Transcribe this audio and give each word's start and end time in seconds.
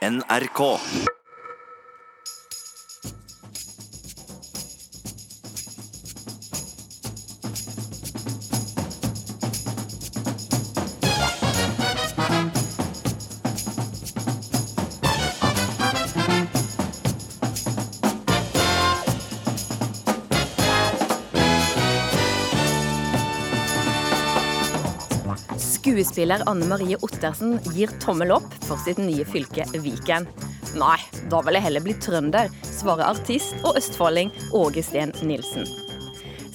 NRK. 0.00 0.80
Skuespiller 26.00 26.42
Anne 26.46 26.64
Marie 26.66 26.96
Ottersen 26.96 27.58
gir 27.74 27.90
tommel 28.00 28.30
opp 28.32 28.54
for 28.64 28.80
sitt 28.80 28.96
nye 28.96 29.20
fylke 29.28 29.66
Viken. 29.84 30.24
Nei, 30.80 30.96
da 31.28 31.42
vil 31.44 31.58
jeg 31.58 31.64
heller 31.66 31.84
bli 31.84 31.92
trønder, 32.00 32.48
svarer 32.64 33.10
artist 33.10 33.52
og 33.60 33.76
østfolding 33.76 34.32
Åge 34.56 34.80
Steen 34.80 35.12
Nilsen. 35.20 35.68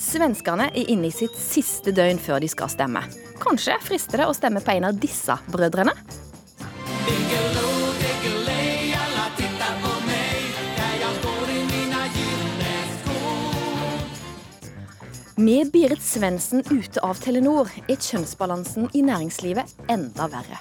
Svenskene 0.02 0.72
er 0.72 0.90
inne 0.90 1.12
i 1.12 1.14
sitt 1.14 1.38
siste 1.38 1.94
døgn 1.94 2.18
før 2.18 2.42
de 2.42 2.50
skal 2.50 2.74
stemme. 2.74 3.05
Kanskje 3.44 3.78
frister 3.86 4.24
det 4.24 4.32
å 4.32 4.34
stemme 4.34 4.66
på 4.66 4.80
en 4.80 4.90
av 4.90 4.98
disse 4.98 5.38
brødrene? 5.54 5.94
Med 15.45 15.72
Berit 15.72 16.02
Svendsen 16.02 16.63
ute 16.72 17.02
av 17.05 17.20
Telenor 17.22 17.67
er 17.85 17.99
kjønnsbalansen 18.02 18.88
i 18.98 19.04
næringslivet 19.05 19.84
enda 19.94 20.26
verre. 20.31 20.58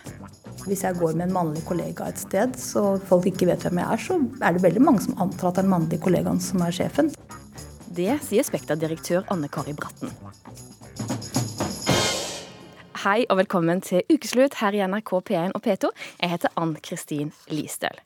Hvis 0.66 0.82
jeg 0.84 0.98
går 0.98 1.14
med 1.16 1.28
en 1.28 1.32
mannlig 1.32 1.62
kollega 1.64 2.10
et 2.10 2.20
sted, 2.20 2.52
så 2.60 2.98
folk 3.08 3.24
ikke 3.30 3.46
vet 3.48 3.64
hvem 3.64 3.78
jeg 3.80 3.94
er, 3.94 4.02
så 4.02 4.18
er 4.44 4.52
det 4.52 4.64
veldig 4.64 4.82
mange 4.84 5.00
som 5.06 5.16
antar 5.24 5.48
at 5.48 5.56
det 5.56 5.62
er 5.62 5.68
den 5.68 5.72
mannlige 5.72 6.02
kollegaen 6.04 6.40
som 6.42 6.60
er 6.66 6.74
sjefen. 6.76 7.08
Det 7.96 8.18
sier 8.26 8.44
Spekta-direktør 8.44 9.24
Anne 9.32 9.48
Kari 9.48 9.72
Bratten. 9.78 10.12
Hei 13.06 13.24
og 13.30 13.40
velkommen 13.40 13.80
til 13.86 14.04
ukeslutt 14.12 14.58
her 14.60 14.76
i 14.76 14.84
NRK 14.84 15.14
P1 15.30 15.56
og 15.56 15.64
P2. 15.64 15.94
Jeg 16.20 16.34
heter 16.34 16.52
Ann 16.60 16.76
Kristin 16.84 17.32
Listøl. 17.54 17.96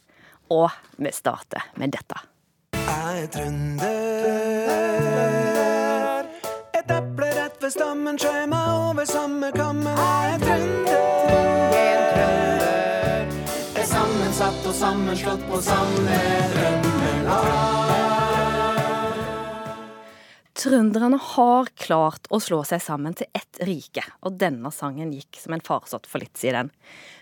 Og 0.54 0.70
vi 0.94 1.10
starter 1.16 1.72
med 1.80 1.96
dette. 1.98 2.22
Jeg 2.78 3.24
er 3.24 3.28
trønder. 3.34 5.37
Ved 7.68 7.72
stammen 7.72 8.16
skjøv 8.16 8.46
meg 8.48 8.68
over 8.72 9.04
samme 9.04 9.50
kammen. 9.52 9.98
Jeg 10.00 10.30
er 10.32 10.38
trønder. 10.44 10.96
Er 13.76 13.86
sammensatt 13.92 14.66
og 14.72 14.74
sammenslått 14.80 15.44
på 15.52 15.60
samme 15.68 16.20
drømmelag. 16.56 18.07
Trønderne 20.58 21.20
har 21.22 21.68
klart 21.78 22.24
å 22.34 22.40
slå 22.42 22.64
seg 22.66 22.80
sammen 22.82 23.14
til 23.14 23.28
ett 23.36 23.60
rike, 23.62 24.02
og 24.26 24.40
denne 24.40 24.72
sangen 24.74 25.12
gikk 25.14 25.38
som 25.38 25.54
en 25.54 25.62
farsott 25.62 26.08
for 26.10 26.18
litt 26.18 26.34
siden. 26.40 26.72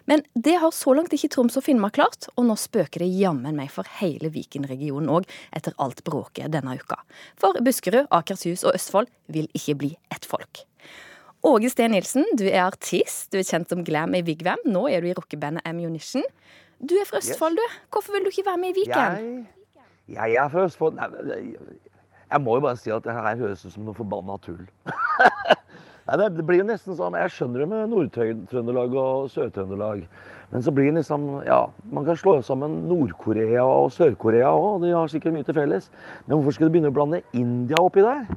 Men 0.09 0.23
det 0.33 0.55
har 0.63 0.73
så 0.73 0.95
langt 0.97 1.13
ikke 1.13 1.29
Troms 1.35 1.59
og 1.61 1.67
Finnmark 1.67 1.99
klart, 1.99 2.31
og 2.33 2.47
nå 2.49 2.55
spøker 2.57 3.05
det 3.05 3.11
jammen 3.13 3.59
meg 3.59 3.69
for 3.75 3.85
hele 3.99 4.31
Viken-regionen 4.33 5.11
òg, 5.19 5.27
etter 5.53 5.77
alt 5.85 6.01
bråket 6.07 6.55
denne 6.55 6.79
uka. 6.81 6.97
For 7.37 7.59
Buskerud, 7.61 8.09
Akershus 8.17 8.65
og 8.65 8.79
Østfold 8.79 9.13
vil 9.35 9.51
ikke 9.59 9.77
bli 9.83 9.91
ett 10.15 10.25
folk. 10.25 10.63
Åge 11.45 11.69
Steen 11.75 11.93
Nilsen, 11.93 12.25
du 12.41 12.47
er 12.49 12.63
artist, 12.63 13.29
du 13.35 13.37
er 13.43 13.45
kjent 13.45 13.69
som 13.69 13.83
Glam 13.85 14.17
i 14.17 14.23
Vigvam. 14.25 14.65
Nå 14.65 14.87
er 14.89 15.05
du 15.05 15.11
i 15.11 15.17
rockebandet 15.19 15.67
Ammunition. 15.69 16.25
Du 16.81 16.97
er 16.97 17.05
fra 17.05 17.21
Østfold, 17.21 17.61
du. 17.61 17.77
Hvorfor 17.93 18.17
vil 18.17 18.25
du 18.25 18.33
ikke 18.33 18.47
være 18.49 18.63
med 18.65 18.73
i 18.73 18.79
Viken? 18.81 19.29
Jeg, 20.09 20.17
jeg 20.17 20.41
er 20.41 20.49
fra 20.57 20.65
Østfold. 20.71 20.97
Nei, 20.97 21.77
jeg- 22.31 22.43
må 22.43 22.55
jo 22.57 22.61
bare 22.61 22.77
si 22.77 22.91
at 22.91 23.03
det 23.03 23.13
her 23.13 23.37
høres 23.37 23.65
ut 23.67 23.73
som 23.73 23.85
noe 23.85 23.95
forbanna 23.95 24.39
tull. 24.43 24.67
Nei, 26.07 26.17
det, 26.17 26.45
blir 26.47 26.61
jo 26.61 26.67
nesten 26.69 26.95
sånn 26.95 27.17
Jeg 27.19 27.33
skjønner 27.35 27.65
det 27.65 27.67
med 27.67 27.89
Nord-Trøndelag 27.91 28.93
og 28.95 29.31
Sør-Trøndelag. 29.33 30.05
Men 30.53 30.63
så 30.63 30.71
blir 30.71 30.93
det 30.93 31.01
liksom 31.01 31.25
Ja, 31.47 31.65
man 31.91 32.07
kan 32.07 32.19
slå 32.19 32.37
sammen 32.47 32.85
Nord-Korea 32.87 33.65
og 33.67 33.91
Sør-Korea 33.91 34.53
òg. 34.55 34.85
De 34.85 34.93
har 34.95 35.11
sikkert 35.11 35.35
mye 35.35 35.47
til 35.47 35.57
felles. 35.59 35.91
Men 36.29 36.37
hvorfor 36.39 36.55
skal 36.55 36.69
du 36.71 36.77
begynne 36.77 36.93
å 36.93 36.95
blande 36.95 37.25
India 37.35 37.81
oppi 37.83 38.07
der? 38.07 38.23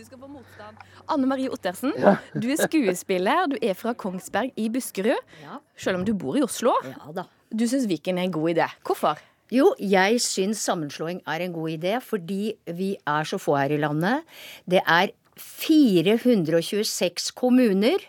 Du 0.00 0.04
skal 0.06 0.18
få 0.18 0.28
motstand. 0.30 0.78
Anne 1.12 1.26
Marie 1.28 1.50
Ottersen, 1.52 1.90
du 2.32 2.46
er 2.48 2.56
skuespiller. 2.56 3.50
Du 3.50 3.56
er 3.60 3.74
fra 3.76 3.92
Kongsberg 3.92 4.54
i 4.56 4.68
Buskerud. 4.72 5.18
Ja. 5.42 5.58
Selv 5.76 5.98
om 6.00 6.06
du 6.06 6.14
bor 6.16 6.38
i 6.38 6.44
Oslo. 6.46 6.72
Ja 6.86 7.12
da. 7.12 7.26
Du 7.52 7.66
syns 7.68 7.84
Viken 7.90 8.16
er 8.16 8.28
en 8.28 8.32
god 8.32 8.54
idé. 8.54 8.68
Hvorfor? 8.86 9.18
Jo, 9.50 9.72
jeg 9.82 10.20
syns 10.22 10.60
sammenslåing 10.62 11.24
er 11.26 11.42
en 11.42 11.54
god 11.54 11.72
idé, 11.72 11.96
fordi 12.04 12.52
vi 12.78 12.92
er 13.08 13.26
så 13.26 13.38
få 13.40 13.56
her 13.58 13.74
i 13.74 13.80
landet. 13.82 14.22
Det 14.70 14.82
er 14.86 15.10
426 15.40 17.32
kommuner, 17.34 18.04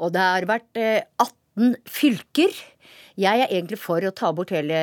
og 0.00 0.14
det 0.14 0.22
har 0.22 0.48
vært 0.48 0.80
eh, 0.80 1.02
18 1.20 1.76
fylker. 1.88 2.56
Jeg 3.16 3.42
er 3.42 3.48
egentlig 3.48 3.78
for 3.80 4.04
å 4.04 4.12
ta 4.16 4.30
bort, 4.36 4.52
hele, 4.52 4.80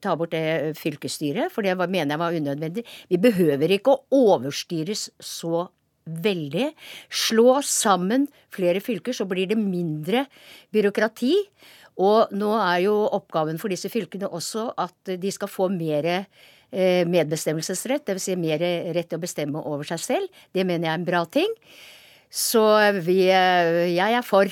ta 0.00 0.14
bort 0.16 0.32
det 0.32 0.74
fylkesstyret, 0.80 1.52
for 1.52 1.64
det 1.64 1.76
mener 1.80 2.14
jeg 2.14 2.22
var 2.22 2.36
unødvendig. 2.36 2.84
Vi 3.12 3.20
behøver 3.20 3.76
ikke 3.76 3.96
å 3.96 4.24
overstyres 4.34 5.10
så 5.20 5.66
veldig. 6.04 6.70
Slå 7.12 7.60
sammen 7.64 8.26
flere 8.52 8.80
fylker, 8.84 9.16
så 9.16 9.28
blir 9.28 9.48
det 9.52 9.60
mindre 9.60 10.26
byråkrati. 10.74 11.34
Og 12.02 12.34
nå 12.34 12.50
er 12.58 12.84
jo 12.88 12.94
oppgaven 13.14 13.60
for 13.62 13.70
disse 13.70 13.90
fylkene 13.92 14.26
også 14.26 14.70
at 14.82 15.14
de 15.20 15.30
skal 15.34 15.50
få 15.50 15.68
mer 15.70 16.08
eh, 16.10 17.04
medbestemmelsesrett, 17.06 18.06
dvs. 18.08 18.28
Si 18.30 18.38
mer 18.40 18.62
rett 18.96 19.10
til 19.12 19.20
å 19.20 19.22
bestemme 19.22 19.62
over 19.62 19.86
seg 19.86 20.02
selv. 20.02 20.44
Det 20.50 20.66
mener 20.66 20.88
jeg 20.88 20.94
er 20.94 21.02
en 21.02 21.10
bra 21.10 21.24
ting. 21.30 21.54
Så 22.34 22.64
vi, 23.06 23.28
eh, 23.30 23.94
jeg 23.94 24.18
er 24.18 24.26
for. 24.26 24.50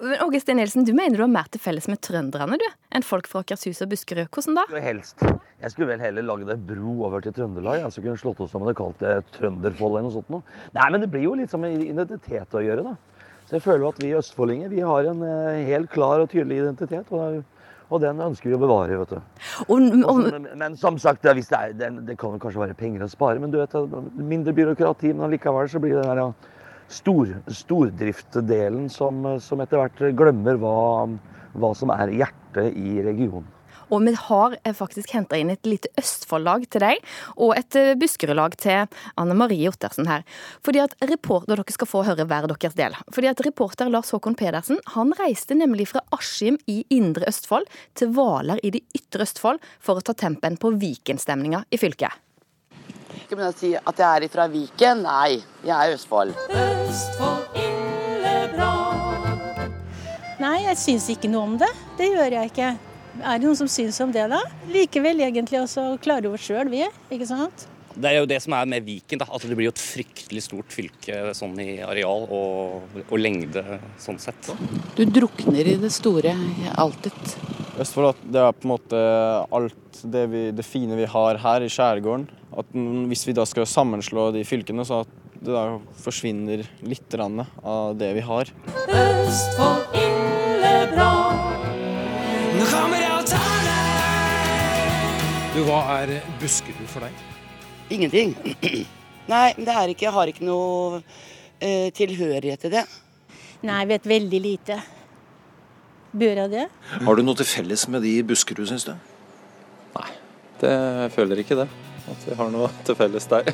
Men 0.00 0.20
Åge 0.24 0.40
Stein 0.40 0.56
Nielsen, 0.58 0.84
du 0.84 0.92
mener 0.96 1.16
du 1.16 1.22
har 1.22 1.30
mer 1.30 1.46
til 1.52 1.60
felles 1.62 1.86
med 1.88 2.00
trønderne 2.02 2.56
du, 2.58 2.64
enn 2.96 3.04
folk 3.06 3.28
fra 3.30 3.44
Akershus 3.44 3.82
og 3.84 3.92
Buskerud. 3.92 4.26
Hvordan 4.32 4.56
da? 4.58 4.64
Helst. 4.82 5.22
Jeg 5.62 5.72
skulle 5.72 5.92
vel 5.92 6.02
heller 6.02 6.26
lagd 6.26 6.50
en 6.50 6.64
bro 6.66 6.96
over 7.06 7.22
til 7.24 7.32
Trøndelag. 7.36 7.84
Jeg 7.84 8.02
kunne 8.02 8.20
slått 8.20 8.42
oss 8.42 8.50
sammen 8.52 8.72
og 8.72 8.76
kalt 8.76 9.04
det 9.04 9.14
Trønderfold 9.36 9.94
eller 9.94 10.08
noe 10.08 10.16
sånt. 10.16 10.32
Noe. 10.34 10.42
Nei, 10.74 10.88
men 10.90 11.04
det 11.04 11.10
blir 11.12 11.28
jo 11.28 11.36
litt 11.38 11.52
som 11.52 11.64
en 11.64 11.78
identitet 11.84 12.56
å 12.58 12.64
gjøre, 12.64 12.84
da. 12.88 12.96
Så 13.54 13.60
jeg 13.60 13.66
føler 13.68 13.86
at 13.86 13.98
vi 14.02 14.08
østfoldinger 14.18 14.70
vi 14.72 14.80
har 14.82 15.06
en 15.06 15.20
eh, 15.22 15.60
helt 15.68 15.86
klar 15.92 16.18
og 16.18 16.32
tydelig 16.32 16.56
identitet. 16.58 17.06
Og, 17.14 17.44
og 17.86 18.00
den 18.02 18.18
ønsker 18.24 18.50
vi 18.50 18.56
å 18.56 18.58
bevare, 18.58 18.96
vet 18.98 19.12
du. 19.14 19.20
Og, 19.68 19.84
og, 20.10 20.22
Men, 20.24 20.48
men 20.58 20.74
som 20.80 20.98
sagt, 20.98 21.22
det, 21.22 21.36
hvis 21.38 21.52
det, 21.52 21.60
er, 21.60 21.76
det, 21.78 21.90
det 22.08 22.16
kan 22.18 22.34
kanskje 22.42 22.64
være 22.64 22.74
penger 22.74 23.04
å 23.06 23.08
spare, 23.12 23.38
men 23.38 23.54
du 23.54 23.60
vet, 23.60 23.76
mindre 24.18 24.56
byråkrati, 24.58 25.12
men 25.12 25.28
allikevel 25.28 25.70
så 25.70 25.78
blir 25.84 26.00
det 26.00 26.16
den 26.18 26.34
stor, 26.90 27.30
stordriftdelen 27.60 28.90
som, 28.90 29.22
som 29.38 29.62
etter 29.62 29.84
hvert 29.84 30.02
glemmer 30.18 30.58
hva, 30.58 30.74
hva 31.54 31.70
som 31.78 31.94
er 31.94 32.10
hjertet 32.24 32.74
i 32.74 32.96
regionen. 33.06 33.46
Og 33.90 34.04
vi 34.06 34.14
har 34.18 34.56
eh, 34.62 34.74
faktisk 34.76 35.14
henta 35.16 35.38
inn 35.38 35.52
et 35.52 35.68
lite 35.68 35.90
Østfold-lag 36.00 36.66
til 36.72 36.84
deg, 36.84 37.02
og 37.36 37.54
et 37.58 37.78
eh, 37.80 37.94
Buskerud-lag 38.00 38.56
til 38.60 38.86
Anne 39.20 39.36
Marie 39.38 39.70
Ottersen 39.70 40.08
her. 40.10 40.24
Fordi 40.64 40.82
at 40.84 40.96
reporter, 41.10 41.54
Dere 41.54 41.74
skal 41.74 41.90
få 41.90 42.04
høre 42.06 42.26
hver 42.28 42.48
deres 42.50 42.76
del. 42.78 42.96
Fordi 43.14 43.30
at 43.30 43.42
Reporter 43.44 43.90
Lars 43.92 44.12
Håkon 44.14 44.36
Pedersen 44.38 44.80
han 44.94 45.12
reiste 45.18 45.56
nemlig 45.58 45.90
fra 45.92 46.02
Askim 46.14 46.58
i 46.70 46.82
indre 46.94 47.28
Østfold 47.30 47.68
til 47.98 48.14
Hvaler 48.14 48.62
i 48.64 48.72
det 48.74 48.84
ytre 48.96 49.26
Østfold 49.26 49.62
for 49.82 49.98
å 49.98 50.04
ta 50.04 50.16
tempen 50.16 50.58
på 50.60 50.74
Viken-stemninga 50.80 51.64
i 51.70 51.80
fylket. 51.80 52.22
Skal 53.24 53.38
begynne 53.38 53.52
å 53.52 53.56
si 53.56 53.70
at 53.76 54.00
jeg 54.00 54.24
er 54.26 54.32
fra 54.32 54.48
Viken? 54.52 55.04
Nei, 55.06 55.38
jeg 55.64 55.74
er 55.74 55.94
Østfold. 55.96 56.34
Nei, 60.42 60.56
jeg 60.66 60.76
syns 60.80 61.06
ikke 61.14 61.30
noe 61.32 61.46
om 61.46 61.54
det. 61.60 61.70
Det 61.98 62.10
gjør 62.10 62.40
jeg 62.40 62.52
ikke. 62.52 62.74
Er 63.22 63.38
det 63.38 63.46
noen 63.46 63.58
som 63.58 63.70
syns 63.70 64.00
om 64.02 64.10
det, 64.14 64.24
da? 64.32 64.40
Likevel 64.72 65.22
egentlig 65.22 65.60
også 65.62 65.94
klare 66.02 66.28
over 66.30 66.40
sjøl, 66.40 66.70
vi. 66.72 66.82
Ikke 67.14 67.28
sant? 67.28 67.68
Det 67.94 68.10
er 68.10 68.16
jo 68.18 68.26
det 68.26 68.40
som 68.42 68.56
er 68.58 68.66
med 68.66 68.82
Viken. 68.82 69.20
da, 69.22 69.28
at 69.30 69.42
Det 69.46 69.54
blir 69.54 69.68
jo 69.68 69.74
et 69.74 69.82
fryktelig 69.82 70.42
stort 70.48 70.72
fylke 70.74 71.34
sånn 71.36 71.54
i 71.62 71.78
areal 71.84 72.26
og, 72.26 72.96
og 73.06 73.18
lengde 73.20 73.62
sånn 74.02 74.18
sett. 74.18 74.50
Du 74.98 75.04
drukner 75.06 75.62
i 75.62 75.76
det 75.78 75.92
store, 75.94 76.34
alltid. 76.74 77.36
Østfold 77.78 78.12
at 78.12 78.24
det 78.34 78.42
er 78.42 78.54
på 78.54 78.66
en 78.66 78.74
måte 78.74 79.02
alt 79.54 80.00
det, 80.02 80.24
vi, 80.30 80.42
det 80.54 80.66
fine 80.66 80.98
vi 80.98 81.06
har 81.10 81.38
her 81.42 81.62
i 81.62 81.70
skjærgården. 81.70 82.26
At 82.54 82.74
hvis 83.10 83.26
vi 83.26 83.34
da 83.34 83.46
skal 83.46 83.66
sammenslå 83.66 84.30
de 84.34 84.44
fylkene, 84.46 84.86
så 84.86 85.02
at 85.04 85.20
det 85.44 85.52
da 85.52 85.64
forsvinner 86.00 86.64
litt 86.86 87.18
av 87.18 87.94
det 87.98 88.14
vi 88.16 88.24
har. 88.24 88.50
Nå 92.54 92.64
kommer 92.70 93.00
jeg 93.00 93.12
og 93.12 93.24
tar 93.28 93.54
deg. 93.66 95.22
Du, 95.54 95.60
Hva 95.68 95.78
er 96.00 96.12
Buskerud 96.40 96.88
for 96.90 97.06
deg? 97.06 97.22
Ingenting. 97.94 98.34
Nei, 99.32 99.46
men 99.56 99.64
det 99.66 99.74
er 99.74 99.92
ikke, 99.92 100.06
jeg 100.08 100.14
har 100.14 100.30
ikke 100.30 100.46
noe 100.46 101.00
eh, 101.58 101.88
tilhørighet 101.96 102.64
til 102.66 102.74
det. 102.74 102.84
Nei, 103.64 103.78
jeg 103.82 103.90
vet 103.94 104.08
veldig 104.14 104.40
lite. 104.44 104.78
Bør 106.14 106.42
jeg 106.44 106.52
det? 106.52 106.66
Har 107.06 107.18
du 107.18 107.24
noe 107.26 107.38
til 107.40 107.48
felles 107.48 107.86
med 107.90 108.04
de 108.06 108.12
i 108.20 108.24
Buskerud, 108.26 108.66
syns 108.70 108.86
du? 108.86 108.94
Nei, 109.96 110.10
Det, 110.60 110.70
jeg 110.70 111.14
føler 111.16 111.42
ikke 111.42 111.58
det. 111.64 111.68
At 112.04 112.26
vi 112.28 112.36
har 112.38 112.50
noe 112.52 112.68
til 112.84 112.98
felles 112.98 113.26
der. 113.30 113.48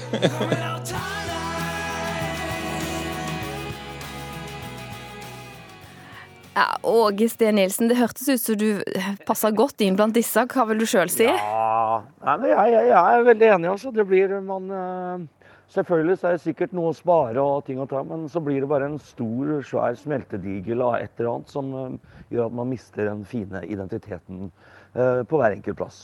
Ja, 6.61 6.77
Åge 6.83 7.29
Steen 7.33 7.57
Nilsen, 7.57 7.89
det 7.89 7.97
hørtes 7.97 8.29
ut 8.29 8.41
som 8.43 8.57
du 8.61 8.83
passer 9.25 9.55
godt 9.57 9.81
inn 9.81 9.95
blant 9.97 10.13
disse. 10.13 10.43
Hva 10.53 10.67
vil 10.69 10.83
du 10.83 10.85
sjøl 10.85 11.09
si? 11.09 11.25
Ja, 11.25 12.03
jeg, 12.21 12.51
jeg, 12.53 12.89
jeg 12.91 12.99
er 13.01 13.25
veldig 13.25 13.47
enig. 13.55 13.71
altså. 13.71 13.93
Det 13.97 14.05
blir 14.05 14.35
man 14.45 14.67
eh, 14.69 15.23
Selvfølgelig 15.71 16.19
så 16.19 16.27
er 16.27 16.37
det 16.37 16.43
sikkert 16.43 16.73
noe 16.75 16.91
å 16.91 16.97
spare 16.99 17.41
og 17.41 17.63
ting 17.69 17.79
å 17.81 17.87
ta, 17.89 18.03
men 18.03 18.25
så 18.29 18.43
blir 18.43 18.59
det 18.61 18.69
bare 18.69 18.89
en 18.91 18.99
stor, 18.99 19.53
svær 19.63 19.95
smeltedigel 19.97 20.83
av 20.83 20.97
et 20.99 21.13
eller 21.15 21.31
annet 21.31 21.55
som 21.55 21.71
eh, 21.79 22.17
gjør 22.35 22.51
at 22.51 22.57
man 22.59 22.73
mister 22.75 23.07
den 23.07 23.23
fine 23.31 23.63
identiteten 23.71 24.49
eh, 24.51 25.23
på 25.31 25.41
hver 25.41 25.55
enkelt 25.55 25.79
plass. 25.81 26.03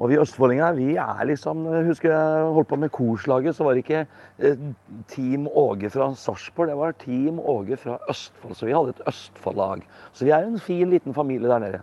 Og 0.00 0.08
vi 0.08 0.16
østfoldinger, 0.16 0.78
vi 0.78 0.94
er 0.96 1.26
liksom 1.28 1.66
Husker 1.84 2.08
jeg 2.14 2.52
holdt 2.56 2.70
på 2.70 2.78
med 2.80 2.92
korslaget, 2.94 3.56
så 3.56 3.66
var 3.66 3.76
det 3.76 3.84
ikke 3.84 4.06
eh, 4.38 4.62
Team 5.12 5.44
Åge 5.46 5.90
fra 5.92 6.08
Sarpsborg, 6.16 6.70
det 6.70 6.76
var 6.78 6.96
Team 7.02 7.40
Åge 7.40 7.76
fra 7.76 7.98
Østfold. 8.08 8.56
Så 8.56 8.68
vi 8.68 8.76
hadde 8.76 8.94
et 8.96 9.02
Østfold-lag. 9.12 9.84
Så 10.16 10.24
vi 10.24 10.32
er 10.32 10.46
en 10.46 10.60
fin, 10.60 10.88
liten 10.88 11.14
familie 11.14 11.52
der 11.52 11.60
nede. 11.60 11.82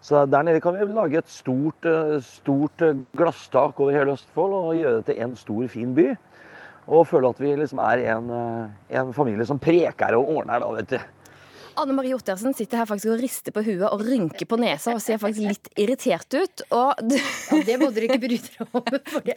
Så 0.00 0.22
der 0.30 0.46
nede 0.46 0.62
kan 0.62 0.78
vi 0.78 0.86
lage 0.94 1.18
et 1.18 1.28
stort, 1.28 1.84
eh, 1.84 2.20
stort 2.22 2.86
eh, 2.86 3.02
glasstak 3.18 3.80
over 3.80 3.98
hele 3.98 4.14
Østfold 4.14 4.54
og 4.54 4.76
gjøre 4.78 5.00
det 5.00 5.08
til 5.10 5.22
en 5.26 5.36
stor, 5.36 5.66
fin 5.74 5.94
by. 5.94 6.12
Og 6.86 7.06
føle 7.06 7.34
at 7.34 7.42
vi 7.42 7.56
liksom 7.58 7.82
er 7.82 8.06
en, 8.14 8.30
en 8.90 9.12
familie 9.14 9.46
som 9.46 9.58
preker 9.62 10.14
og 10.16 10.36
ordner, 10.38 10.62
da, 10.62 10.70
vet 10.78 10.94
du. 10.94 11.19
Anne 11.78 11.94
Marie 11.94 12.14
Ottersen 12.14 12.54
sitter 12.56 12.80
her 12.80 12.88
faktisk 12.88 13.12
og 13.12 13.20
rister 13.22 13.54
på 13.54 13.62
huet 13.66 13.86
og 13.86 14.02
rynker 14.06 14.48
på 14.48 14.58
nesa 14.60 14.94
og 14.96 15.02
ser 15.02 15.20
faktisk 15.22 15.46
litt 15.46 15.70
irritert 15.80 16.34
ut. 16.34 16.64
Og 16.74 17.02
Ja, 17.10 17.60
det 17.66 17.76
må 17.80 17.90
dere 17.94 18.08
ikke 18.08 18.20
bry 18.22 18.38
dere 18.42 18.66
om, 18.66 18.84
for 19.12 19.26
det, 19.26 19.36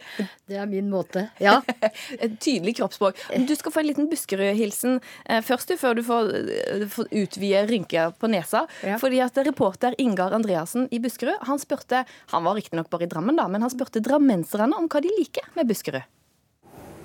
det 0.50 0.58
er 0.60 0.68
min 0.70 0.90
måte. 0.92 1.26
Ja. 1.42 1.60
Et 2.24 2.34
tydelig 2.42 2.76
kroppsspråk. 2.80 3.20
Du 3.48 3.54
skal 3.58 3.74
få 3.74 3.82
en 3.82 3.88
liten 3.90 4.08
Buskerud-hilsen 4.10 4.98
eh, 4.98 5.40
først, 5.44 5.70
du, 5.70 5.78
før 5.80 5.98
du 5.98 6.02
får, 6.06 6.32
eh, 6.54 6.84
får 6.90 7.10
utvide 7.22 7.64
rynker 7.70 8.14
på 8.18 8.30
nesa. 8.32 8.64
Ja. 8.86 8.98
Fordi 9.02 9.22
at 9.24 9.38
reporter 9.46 9.96
Ingar 10.02 10.34
Andreassen 10.36 10.88
i 10.94 11.00
Buskerud, 11.02 11.38
han 11.48 11.62
spurte 11.62 12.04
Han 12.32 12.44
var 12.44 12.58
riktignok 12.58 12.90
bare 12.92 13.06
i 13.06 13.10
Drammen, 13.10 13.38
da, 13.38 13.46
men 13.50 13.64
han 13.64 13.72
spurte 13.72 14.02
drammenserne 14.04 14.76
om 14.78 14.90
hva 14.90 15.02
de 15.04 15.12
liker 15.18 15.46
med 15.56 15.70
Buskerud. 15.70 16.04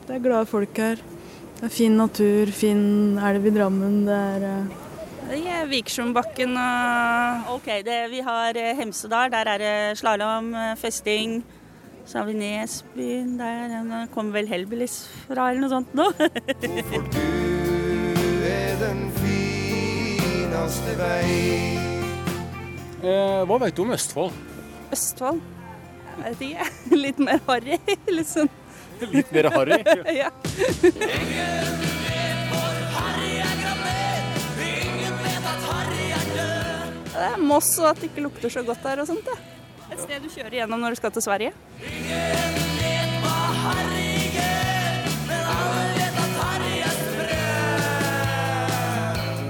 Det 0.07 0.17
er 0.17 0.21
glade 0.23 0.49
folk 0.49 0.77
her. 0.81 1.01
Det 1.59 1.67
er 1.67 1.73
fin 1.73 1.97
natur, 1.99 2.49
fin 2.55 3.19
elv 3.29 3.45
i 3.45 3.51
Drammen. 3.53 4.05
Det 4.07 4.15
er 4.15 4.88
eh, 5.35 5.63
Vikersundbakken 5.69 6.57
og 6.57 7.55
OK, 7.57 7.67
det, 7.85 7.99
vi 8.11 8.19
har 8.25 8.57
eh, 8.57 8.75
Hemsedal. 8.77 9.31
Der 9.33 9.45
er 9.53 9.57
det 9.61 9.97
slalåm, 9.99 10.53
eh, 10.55 10.75
festing. 10.79 11.43
Så 12.05 12.17
har 12.19 12.25
vi 12.25 12.33
Nesbyen. 12.33 13.37
Der 13.37 14.07
kommer 14.13 14.39
vel 14.39 14.47
Hellbillies 14.49 15.03
fra, 15.27 15.51
eller 15.51 15.61
noe 15.61 15.69
sånt 15.69 15.93
nå. 15.93 16.09
Du 18.39 18.45
er 18.47 18.75
den 18.79 19.01
fineste 19.19 20.95
vei. 20.97 21.27
Eh, 23.03 23.41
hva 23.47 23.59
vet 23.61 23.75
du 23.77 23.83
om 23.85 23.93
Østfold? 23.95 24.33
Østfold? 24.95 25.43
Jeg 26.09 26.23
vet 26.25 26.41
ikke. 26.49 26.65
Litt 27.05 27.21
mer 27.21 27.39
harry, 27.47 27.77
liksom. 28.17 28.49
Litt 29.13 29.31
mer 29.31 29.51
harry? 29.53 29.79
ja. 30.17 30.33
Det 37.19 37.25
er 37.27 37.42
Moss 37.44 37.74
og 37.81 37.89
at 37.89 37.98
det 38.00 38.07
ikke 38.13 38.21
lukter 38.24 38.51
så 38.54 38.62
godt 38.63 38.86
der 38.86 39.01
og 39.04 39.07
sånt. 39.10 39.25
Ja. 39.27 39.36
Et 39.92 40.00
sted 40.00 40.21
du 40.24 40.30
kjører 40.31 40.54
gjennom 40.56 40.80
når 40.80 40.95
du 40.95 41.00
skal 41.01 41.12
til 41.12 41.24
Sverige. 41.25 41.51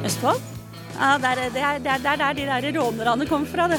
Østfold? 0.09 0.41
Ja, 0.95 1.13
det 1.21 1.29
er, 1.29 1.35
der, 1.53 1.79
der, 1.85 2.01
det 2.01 2.09
er 2.09 2.17
der 2.23 2.33
de 2.39 2.43
der 2.49 2.81
rånerne 2.81 3.29
kom 3.29 3.45
fra, 3.47 3.69
det. 3.69 3.77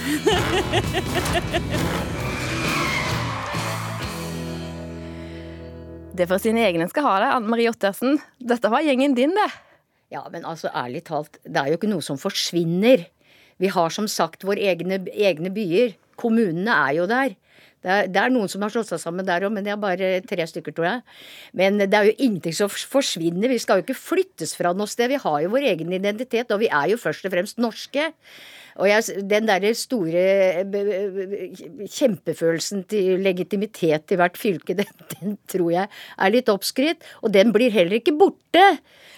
Det 6.15 6.23
er 6.25 6.31
for 6.31 6.39
sine 6.39 6.63
egne 6.63 6.87
skal 6.93 7.11
ha 7.11 7.19
det. 7.25 7.37
Anne 7.41 7.51
Marie 7.51 7.75
Ottersen, 7.75 8.23
dette 8.39 8.71
var 8.71 8.87
gjengen 8.87 9.19
din, 9.19 9.35
det. 9.35 9.51
Ja, 10.15 10.23
men 10.31 10.47
altså 10.47 10.71
ærlig 10.71 11.03
talt, 11.11 11.43
det 11.43 11.59
er 11.59 11.73
jo 11.73 11.81
ikke 11.81 11.91
noe 11.91 12.05
som 12.07 12.21
forsvinner. 12.21 13.11
Vi 13.61 13.71
har 13.73 13.93
som 13.93 14.09
sagt 14.09 14.47
våre 14.49 14.62
egne, 14.73 15.03
egne 15.12 15.53
byer. 15.55 15.95
Kommunene 16.21 16.75
er 16.89 16.99
jo 16.99 17.07
der. 17.11 17.37
Det 17.81 17.89
er, 17.89 18.09
det 18.12 18.21
er 18.21 18.33
noen 18.33 18.49
som 18.53 18.61
har 18.61 18.73
slått 18.73 18.91
seg 18.91 19.01
sammen 19.01 19.25
der 19.25 19.47
òg, 19.47 19.55
men 19.55 19.65
det 19.65 19.73
er 19.73 19.81
bare 19.81 20.09
tre 20.29 20.45
stykker, 20.49 20.75
tror 20.77 20.87
jeg. 20.89 21.05
Men 21.57 21.81
det 21.81 21.97
er 21.97 22.11
jo 22.11 22.17
ingenting 22.19 22.57
som 22.57 22.69
forsvinner. 22.69 23.49
Vi 23.49 23.61
skal 23.62 23.81
jo 23.81 23.87
ikke 23.87 23.97
flyttes 23.97 24.53
fra 24.59 24.75
noe 24.77 24.91
sted. 24.91 25.09
Vi 25.12 25.21
har 25.23 25.39
jo 25.45 25.53
vår 25.55 25.71
egen 25.73 25.95
identitet, 25.97 26.53
og 26.53 26.61
vi 26.61 26.69
er 26.69 26.93
jo 26.93 27.01
først 27.01 27.25
og 27.25 27.33
fremst 27.33 27.61
norske. 27.62 28.11
Og 28.81 28.88
jeg, 28.88 29.25
den 29.29 29.49
derre 29.49 29.73
store 29.77 30.23
eh, 30.62 31.61
kjempefølelsen 31.85 32.87
til 32.91 33.21
legitimitet 33.25 34.15
i 34.15 34.19
hvert 34.21 34.41
fylke, 34.41 34.77
den, 34.81 35.05
den 35.15 35.37
tror 35.50 35.71
jeg 35.75 35.91
er 35.91 36.32
litt 36.32 36.50
oppskrytt. 36.53 37.05
Og 37.25 37.35
den 37.35 37.53
blir 37.55 37.73
heller 37.75 38.00
ikke 38.00 38.17
borte, 38.17 38.65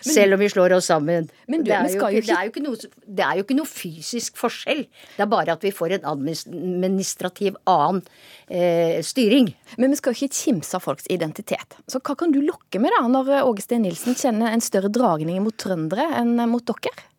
selv 0.03 0.35
om 0.35 0.43
vi 0.43 0.51
slår 0.51 0.75
oss 0.77 0.91
sammen. 0.91 1.29
Men 1.47 1.63
du, 1.63 1.71
det, 1.71 1.77
er 1.79 1.87
jo 1.95 2.09
jo 2.11 2.23
ikke, 2.23 2.27
det, 2.27 2.37
er 2.37 2.49
jo 2.49 2.53
ikke 2.53 2.65
noe, 2.65 2.91
det 3.07 3.27
er 3.27 3.39
jo 3.39 3.47
ikke 3.47 3.59
noe 3.61 3.71
fysisk 3.71 4.41
forskjell. 4.41 4.83
Det 5.15 5.23
er 5.23 5.31
bare 5.31 5.55
at 5.55 5.63
vi 5.63 5.75
får 5.75 5.97
en 5.99 6.11
administrativ 6.17 7.61
annen 7.71 8.03
eh, 8.49 8.99
styring. 9.07 9.53
Men 9.79 9.95
vi 9.95 10.01
skal 10.01 10.17
jo 10.17 10.27
ikke 10.27 10.41
kimse 10.41 10.75
av 10.79 10.85
folks 10.89 11.07
identitet. 11.13 11.79
Så 11.87 12.03
hva 12.03 12.19
kan 12.19 12.35
du 12.35 12.43
lokke 12.43 12.83
med 12.83 12.95
da, 12.97 13.07
når 13.11 13.33
Åge 13.47 13.65
Steen 13.65 13.87
Nilsen 13.87 14.19
kjenner 14.19 14.51
en 14.51 14.65
større 14.65 14.91
dragning 14.93 15.39
mot 15.45 15.57
trøndere 15.57 16.11
enn 16.19 16.35
mot 16.51 16.67
dere? 16.67 17.12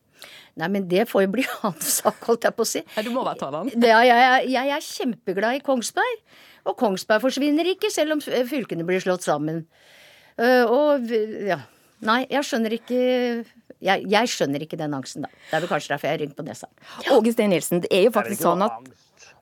Nei, 0.62 0.70
men 0.70 0.86
det 0.90 1.08
får 1.10 1.26
jo 1.26 1.34
bli 1.34 1.46
hans 1.64 1.98
sak, 2.00 2.20
holdt 2.28 2.46
jeg 2.46 2.58
på 2.58 2.66
å 2.66 2.70
si. 2.70 2.84
Nei, 2.96 3.06
du 3.06 3.12
må 3.16 3.26
bare 3.26 3.40
ta 3.40 3.50
den. 3.56 3.72
Ja, 3.82 4.02
jeg, 4.06 4.20
jeg, 4.22 4.50
jeg 4.54 4.76
er 4.78 4.88
kjempeglad 4.88 5.60
i 5.60 5.64
Kongsberg. 5.66 6.24
Og 6.70 6.78
Kongsberg 6.80 7.24
forsvinner 7.26 7.68
ikke, 7.74 7.92
selv 7.92 8.16
om 8.16 8.22
fylkene 8.24 8.86
blir 8.88 9.02
slått 9.04 9.26
sammen. 9.26 9.66
Uh, 10.40 10.64
og 10.66 11.12
ja. 11.46 11.60
Nei, 12.04 12.24
jeg 12.28 12.44
skjønner 12.44 12.74
ikke 12.76 12.98
jeg, 13.84 14.06
jeg 14.12 14.32
skjønner 14.32 14.64
ikke 14.64 14.80
den 14.80 14.96
angsten, 14.96 15.26
da. 15.26 15.32
Det 15.50 15.58
er 15.58 15.64
vel 15.64 15.72
kanskje 15.72 15.94
derfor 15.94 16.10
jeg 16.10 16.22
rynker 16.22 16.40
på 16.40 16.46
nesa. 16.48 16.70
Åge 17.16 17.34
Steen 17.36 17.52
Nilsen, 17.52 17.84
det 17.84 17.92
er 17.96 18.08
jo 18.08 18.14
faktisk 18.16 18.44
sånn 18.44 18.64
at 18.66 18.90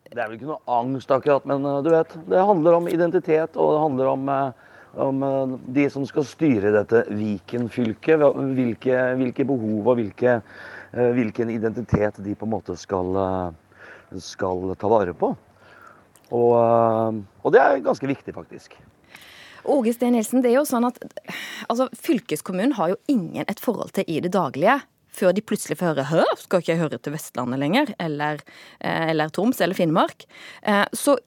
Det 0.10 0.18
er 0.18 0.28
vel 0.28 0.36
ikke 0.40 0.50
noe 0.50 0.75
angst 0.80 1.14
akkurat, 1.14 1.45
men 1.50 1.66
uh, 1.68 1.80
du 1.85 1.92
vet, 1.94 2.18
det 2.30 2.44
handler 2.50 2.80
om 2.80 2.90
identitet, 2.92 3.56
og 3.56 3.76
det 3.76 3.81
handler 3.85 4.12
om, 4.12 4.31
uh, 4.33 5.06
om 5.07 5.57
de 5.78 5.88
som 5.94 6.06
skal 6.09 6.26
styre 6.28 6.74
dette 6.76 7.06
Viken-fylket. 7.07 8.26
Hvilke, 8.57 8.97
hvilke 9.21 9.47
behov 9.47 9.94
og 9.94 10.02
hvilke, 10.02 10.42
hvilken 10.92 11.50
identitet 11.54 12.19
de 12.24 12.36
på 12.36 12.48
en 12.48 12.54
måte 12.54 12.76
skal, 12.80 13.16
skal 14.19 14.74
ta 14.80 14.92
vare 14.92 15.14
på. 15.16 15.31
Og, 16.31 16.56
og 17.44 17.54
det 17.54 17.62
er 17.62 17.83
ganske 17.86 18.07
viktig, 18.07 18.33
faktisk. 18.36 18.76
Åge 19.64 19.94
Steen 19.94 20.16
Nilsen, 20.16 20.42
det 20.42 20.52
er 20.52 20.60
jo 20.60 20.66
sånn 20.68 20.88
at 20.88 20.98
altså, 21.69 21.88
Fylkeskommunen 21.94 22.74
har 22.80 22.94
jo 22.94 23.00
ingen 23.12 23.45
et 23.48 23.62
forhold 23.62 23.94
til 23.98 24.07
i 24.10 24.19
det 24.24 24.33
daglige. 24.33 24.80
Før 25.12 25.36
de 25.36 25.44
plutselig 25.44 25.76
får 25.78 25.92
høre 25.92 26.07
'hø, 26.07 26.24
skal 26.40 26.62
ikke 26.62 26.71
jeg 26.71 26.81
høre 26.81 26.98
til 26.98 27.14
Vestlandet 27.14 27.60
lenger?' 27.60 27.94
Eller, 28.00 28.40
eller 28.80 29.30
Troms 29.30 29.60
eller 29.62 29.76
Finnmark. 29.76 30.24
Så 30.95 31.18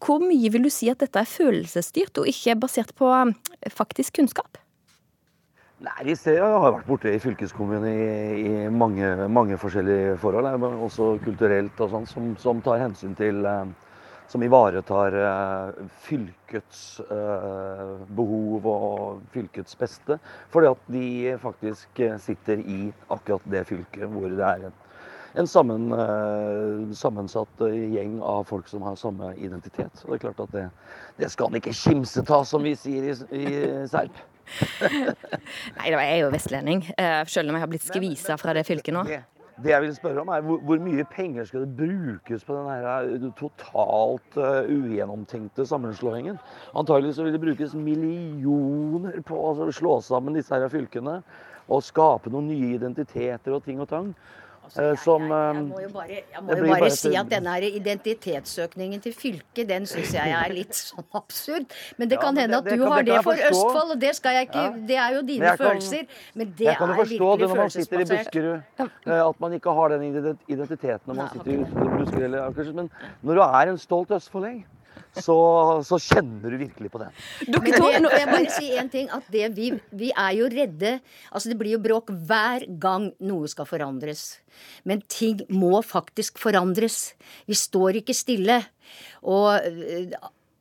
hvor 0.00 0.22
mye 0.22 0.50
vil 0.50 0.64
du 0.64 0.70
si 0.70 0.88
at 0.88 1.02
dette 1.02 1.20
er 1.20 1.28
følelsesstyrt, 1.28 2.18
og 2.18 2.30
ikke 2.30 2.56
basert 2.56 2.94
på 2.96 3.10
faktisk 3.68 4.16
kunnskap? 4.16 4.58
Nei, 5.78 6.10
Jeg 6.10 6.42
har 6.42 6.72
vært 6.74 6.88
borte 6.88 7.10
i 7.14 7.20
fylkeskommunen 7.22 7.84
i, 7.86 8.06
i 8.50 8.54
mange, 8.74 9.06
mange, 9.30 9.54
forskjellige 9.62 10.16
forhold. 10.18 10.64
Også 10.82 11.12
kulturelt 11.22 11.78
og 11.84 11.92
sånn, 11.92 12.06
som, 12.10 12.32
som, 12.42 12.62
tar 12.64 12.80
hensyn 12.82 13.12
til 13.18 13.46
Som 14.28 14.42
ivaretar 14.42 15.14
fylkets 16.04 16.80
behov 18.18 18.66
og 18.68 19.22
fylkets 19.32 19.78
beste. 19.78 20.18
Fordi 20.50 20.68
at 20.68 20.90
de 20.90 21.36
faktisk 21.40 22.02
sitter 22.26 22.58
i 22.58 22.80
akkurat 23.08 23.46
det 23.46 23.62
fylket 23.70 24.10
hvor 24.10 24.26
det 24.34 24.44
er 24.44 24.66
en, 24.68 24.74
en 25.38 25.46
sammen, 25.46 25.86
sammensatt 26.90 27.62
gjeng 27.70 28.18
av 28.18 28.42
folk 28.50 28.66
som 28.68 28.82
har 28.82 28.98
samme 28.98 29.30
identitet. 29.36 30.02
Og 30.04 30.10
det 30.10 30.18
er 30.18 30.24
klart 30.26 30.42
at 30.48 30.58
det, 30.58 30.66
det 31.22 31.30
skal 31.30 31.48
en 31.52 31.62
ikke 31.62 31.76
kimseta, 31.84 32.42
som 32.44 32.66
vi 32.66 32.74
sier 32.76 33.12
i, 33.14 33.16
i 33.46 33.62
Serp. 33.86 34.18
Nei, 35.78 35.90
jeg 35.90 36.04
er 36.04 36.20
jo 36.22 36.30
vestlending, 36.34 36.84
selv 37.28 37.50
om 37.50 37.58
jeg 37.58 37.64
har 37.64 37.72
blitt 37.72 37.88
skvisa 37.88 38.38
fra 38.40 38.54
det 38.56 38.64
fylket 38.68 38.96
nå. 38.96 39.04
Det, 39.08 39.20
det 39.64 39.72
jeg 39.72 39.82
vil 39.82 39.94
spørre 39.96 40.22
om 40.22 40.30
er 40.30 40.44
hvor, 40.46 40.60
hvor, 40.62 40.78
mye 40.82 41.04
penger 41.10 41.48
skal 41.48 41.64
det 41.64 41.76
brukes 41.80 42.44
på 42.46 42.54
den 42.54 43.32
totalt 43.38 44.38
uh, 44.38 44.62
ugjennomtenkte 44.70 45.66
sammenslåingen? 45.66 46.38
Antagelig 46.78 47.16
så 47.16 47.26
vil 47.26 47.34
det 47.34 47.42
brukes 47.42 47.74
millioner 47.74 49.18
på 49.26 49.38
å 49.48 49.70
slå 49.74 49.98
sammen 50.04 50.38
disse 50.38 50.54
her 50.54 50.70
fylkene 50.70 51.20
og 51.68 51.84
skape 51.84 52.30
noen 52.32 52.48
nye 52.52 52.76
identiteter 52.78 53.56
og 53.56 53.64
ting 53.66 53.82
og 53.82 53.90
tang. 53.90 54.12
Eh, 54.76 54.94
som 55.04 55.22
jeg, 55.30 55.54
Jeg 55.54 55.64
må 55.68 55.80
jo 55.80 55.88
bare, 55.94 56.18
må 56.42 56.56
jo 56.58 56.68
bare 56.74 56.90
si 56.90 57.14
at 57.16 57.30
denne 57.30 57.54
her 57.54 57.62
identitetssøkningen 57.68 59.00
til 59.04 59.14
fylket, 59.16 59.68
den 59.68 59.86
syns 59.86 60.14
jeg 60.14 60.34
er 60.36 60.52
litt 60.54 60.74
sånn 60.82 61.04
absurd. 61.18 61.66
Men 61.98 62.10
det 62.12 62.20
kan 62.20 62.36
hende 62.36 62.58
at 62.60 62.64
det 62.68 62.78
du 62.78 62.84
har 62.86 63.02
det 63.02 63.14
det 63.14 63.22
for 63.24 63.34
forstå. 63.34 63.48
Østfold, 63.48 63.90
og 63.96 64.00
det 64.00 64.14
skal 64.16 64.38
jeg 64.38 64.48
ikke 64.50 64.66
Det 64.88 64.96
er 64.96 65.14
jo 65.16 65.22
dine 65.22 65.52
kan- 65.52 65.58
følelser. 65.64 66.06
Men 66.34 66.54
det 66.58 66.66
er 66.68 66.76
virkelig 66.78 66.78
følelsesbasert. 66.78 66.78
Jeg 66.78 66.78
kan 66.78 66.88
jo 66.88 66.94
forstå 67.02 67.30
det 67.38 67.48
når 67.48 67.56
man 67.56 67.70
sitter 67.70 67.98
i. 68.00 68.08
Buskerud, 68.08 68.60
eh, 69.12 69.28
at 69.28 69.40
man 69.40 69.52
ikke 69.58 69.70
har 69.80 69.88
den 69.88 70.02
identiteten 70.48 71.06
når 71.06 71.14
man 71.14 71.28
sitter 71.32 71.50
i 71.52 71.98
Buskerud 71.98 72.22
eller 72.28 72.42
Akershus. 72.48 72.74
Men 72.74 72.90
når 73.22 73.34
du 73.34 73.40
er 73.46 73.72
en 73.72 73.78
stolt 73.78 74.10
østfolding, 74.10 74.66
så, 75.16 75.38
så 75.86 75.98
kjenner 76.02 76.54
du 76.54 76.58
virkelig 76.60 76.90
på 76.92 77.00
det. 77.02 77.08
Men 77.46 77.66
det, 77.68 78.12
jeg 78.18 78.30
bare 78.30 78.54
si 78.54 78.70
en 78.78 78.90
ting, 78.92 79.10
at 79.14 79.28
det 79.32 79.50
vi, 79.56 79.70
vi 79.90 80.10
er 80.12 80.32
jo 80.38 80.48
redde 80.52 80.94
Altså 81.32 81.50
det 81.50 81.58
blir 81.60 81.76
jo 81.76 81.82
bråk 81.82 82.10
hver 82.28 82.64
gang 82.80 83.10
noe 83.24 83.48
skal 83.50 83.68
forandres. 83.68 84.38
Men 84.88 85.02
ting 85.10 85.44
må 85.52 85.82
faktisk 85.86 86.40
forandres. 86.42 87.12
Vi 87.48 87.56
står 87.58 88.00
ikke 88.02 88.16
stille. 88.16 88.60
Og 89.28 89.52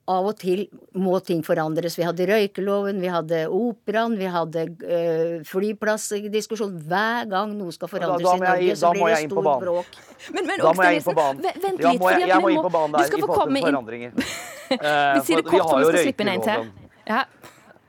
av 0.08 0.26
og 0.30 0.38
til 0.40 0.62
må 0.96 1.18
ting 1.26 1.42
forandres. 1.44 1.98
Vi 2.00 2.06
hadde 2.08 2.26
røykeloven, 2.30 3.00
vi 3.04 3.10
hadde 3.12 3.42
operaen, 3.52 4.14
vi 4.20 4.30
hadde 4.32 4.64
øh, 4.88 5.44
flyplassdiskusjon. 5.44 6.78
Hver 6.88 7.28
gang 7.32 7.54
noe 7.58 7.72
skal 7.76 7.90
forandres 7.92 8.24
da 8.24 8.36
i 8.36 8.40
Norge, 8.40 8.64
jeg- 8.70 8.78
så 8.80 8.92
blir 8.96 9.08
det 9.12 9.18
stort 9.30 9.44
stor 9.44 9.60
bråk. 9.66 9.98
Men, 10.34 10.48
men 10.48 10.60
Da 10.64 10.74
må 10.74 10.84
jeg 10.88 10.96
inn 11.02 11.04
på 11.04 11.16
banen. 11.16 11.42
Vent 11.44 11.84
litt, 11.84 12.00
må 12.02 12.10
jeg, 12.12 12.28
jeg 12.28 12.42
må 12.42 12.50
inn 12.56 12.64
på 12.64 12.72
banen 12.72 12.92
du 12.92 12.98
der 12.98 13.08
skal 13.12 13.18
i 13.20 13.22
få 13.22 13.28
forhold 13.28 13.44
komme 13.44 13.60
til 13.60 13.68
inn. 13.68 13.74
forandringer. 13.74 14.12
Vi 15.18 15.22
sier 15.24 15.42
det 15.42 15.46
kort, 15.48 15.70
for 15.70 15.80
vi 15.80 15.86
skal 15.88 16.04
slippe 16.04 16.24
inn 16.26 16.32
en 16.34 16.42
til. 16.44 16.66
Ja. 17.08 17.22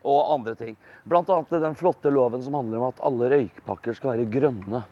Og 0.06 0.34
andre 0.36 0.54
ting. 0.54 0.76
Blant 1.08 1.28
annet 1.34 1.50
den 1.64 1.74
flotte 1.74 2.10
loven 2.14 2.42
som 2.44 2.54
handler 2.54 2.78
om 2.78 2.88
at 2.92 3.00
alle 3.02 3.30
røykpakker 3.32 3.96
skal 3.98 4.12
være 4.14 4.26
grønne. 4.30 4.84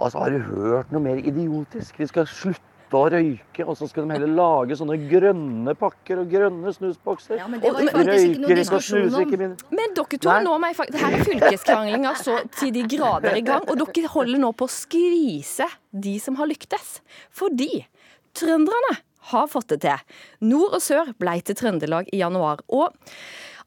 Altså, 0.00 0.18
Har 0.22 0.30
du 0.32 0.38
hørt 0.38 0.90
noe 0.92 1.02
mer 1.04 1.16
idiotisk? 1.20 1.98
Vi 2.00 2.06
skal 2.08 2.24
slutte 2.26 2.60
å 2.98 3.10
røyke, 3.12 3.64
og 3.66 3.76
så 3.78 3.88
skal 3.88 4.04
de 4.06 4.14
heller 4.16 4.32
lage 4.36 4.76
sånne 4.78 4.96
grønne 5.10 5.74
pakker 5.78 6.20
og 6.22 6.30
grønne 6.32 6.72
snusbokser. 6.76 7.36
Ja, 7.40 7.46
men 7.48 7.60
det 7.62 7.72
var 7.72 7.80
faktisk 7.88 7.92
ikke 7.92 8.02
noe 8.02 8.08
røyker 8.08 8.32
ikke 8.32 8.42
noe 8.46 8.58
diskusjon 8.60 9.14
om. 9.14 9.20
ikke 9.26 9.38
mindre. 9.40 9.70
Men 9.70 9.94
dere 9.96 10.18
to, 10.18 10.28
Nei. 10.28 10.42
nå 10.46 10.56
må 10.58 10.70
jeg 10.72 10.78
faktisk, 10.80 11.04
her 11.04 11.16
er 11.18 11.24
fylkeskranglinga 11.30 12.14
så 12.22 12.38
til 12.58 12.72
de 12.76 12.82
grader 12.96 13.38
i 13.38 13.44
gang, 13.46 13.64
og 13.68 13.80
dere 13.84 14.12
holder 14.16 14.42
nå 14.42 14.52
på 14.52 14.68
å 14.68 14.74
skvise 14.76 15.68
de 15.92 16.18
som 16.18 16.36
har 16.40 16.50
lyktes. 16.50 16.98
Fordi 17.30 17.86
trønderne 18.34 18.98
har 19.32 19.46
fått 19.48 19.68
det 19.74 19.80
til. 19.84 20.04
Nord 20.50 20.74
og 20.78 20.82
sør 20.82 21.12
ble 21.18 21.38
til 21.46 21.54
Trøndelag 21.58 22.08
i 22.12 22.18
januar. 22.18 22.60
og 22.68 22.92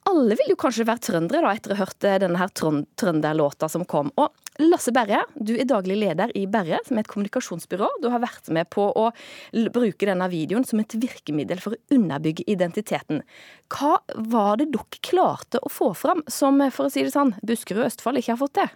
alle 0.05 0.35
vil 0.37 0.51
jo 0.51 0.55
kanskje 0.55 0.85
være 0.85 1.01
trøndere 1.01 1.41
da, 1.41 1.51
etter 1.55 1.71
å 1.73 1.77
ha 1.79 1.85
hørt 1.85 1.99
denne 2.21 2.37
her 2.37 2.51
trøn- 2.53 2.83
trønderlåta 2.95 3.65
som 3.67 3.85
kom. 3.89 4.11
Og 4.21 4.29
Lasse 4.61 4.93
Berre, 4.95 5.25
du 5.35 5.51
er 5.57 5.67
daglig 5.67 5.97
leder 5.99 6.31
i 6.37 6.45
Berre, 6.47 6.79
som 6.85 6.95
er 6.95 7.03
et 7.03 7.11
kommunikasjonsbyrå. 7.11 7.89
Du 7.99 8.07
har 8.13 8.23
vært 8.23 8.47
med 8.55 8.69
på 8.71 8.85
å 8.87 9.09
bruke 9.75 10.07
denne 10.07 10.29
videoen 10.31 10.63
som 10.67 10.79
et 10.79 10.95
virkemiddel 10.95 11.59
for 11.59 11.75
å 11.75 11.97
underbygge 11.97 12.47
identiteten. 12.47 13.19
Hva 13.73 13.97
var 14.15 14.61
det 14.61 14.69
dere 14.71 15.03
klarte 15.03 15.59
å 15.59 15.71
få 15.71 15.91
fram, 15.97 16.23
som 16.31 16.63
for 16.71 16.87
å 16.87 16.93
si 16.93 17.03
det 17.03 17.11
sånn, 17.15 17.35
Buskerud 17.43 17.83
og 17.83 17.89
Østfold 17.89 18.21
ikke 18.21 18.35
har 18.37 18.43
fått 18.45 18.57
til? 18.61 18.73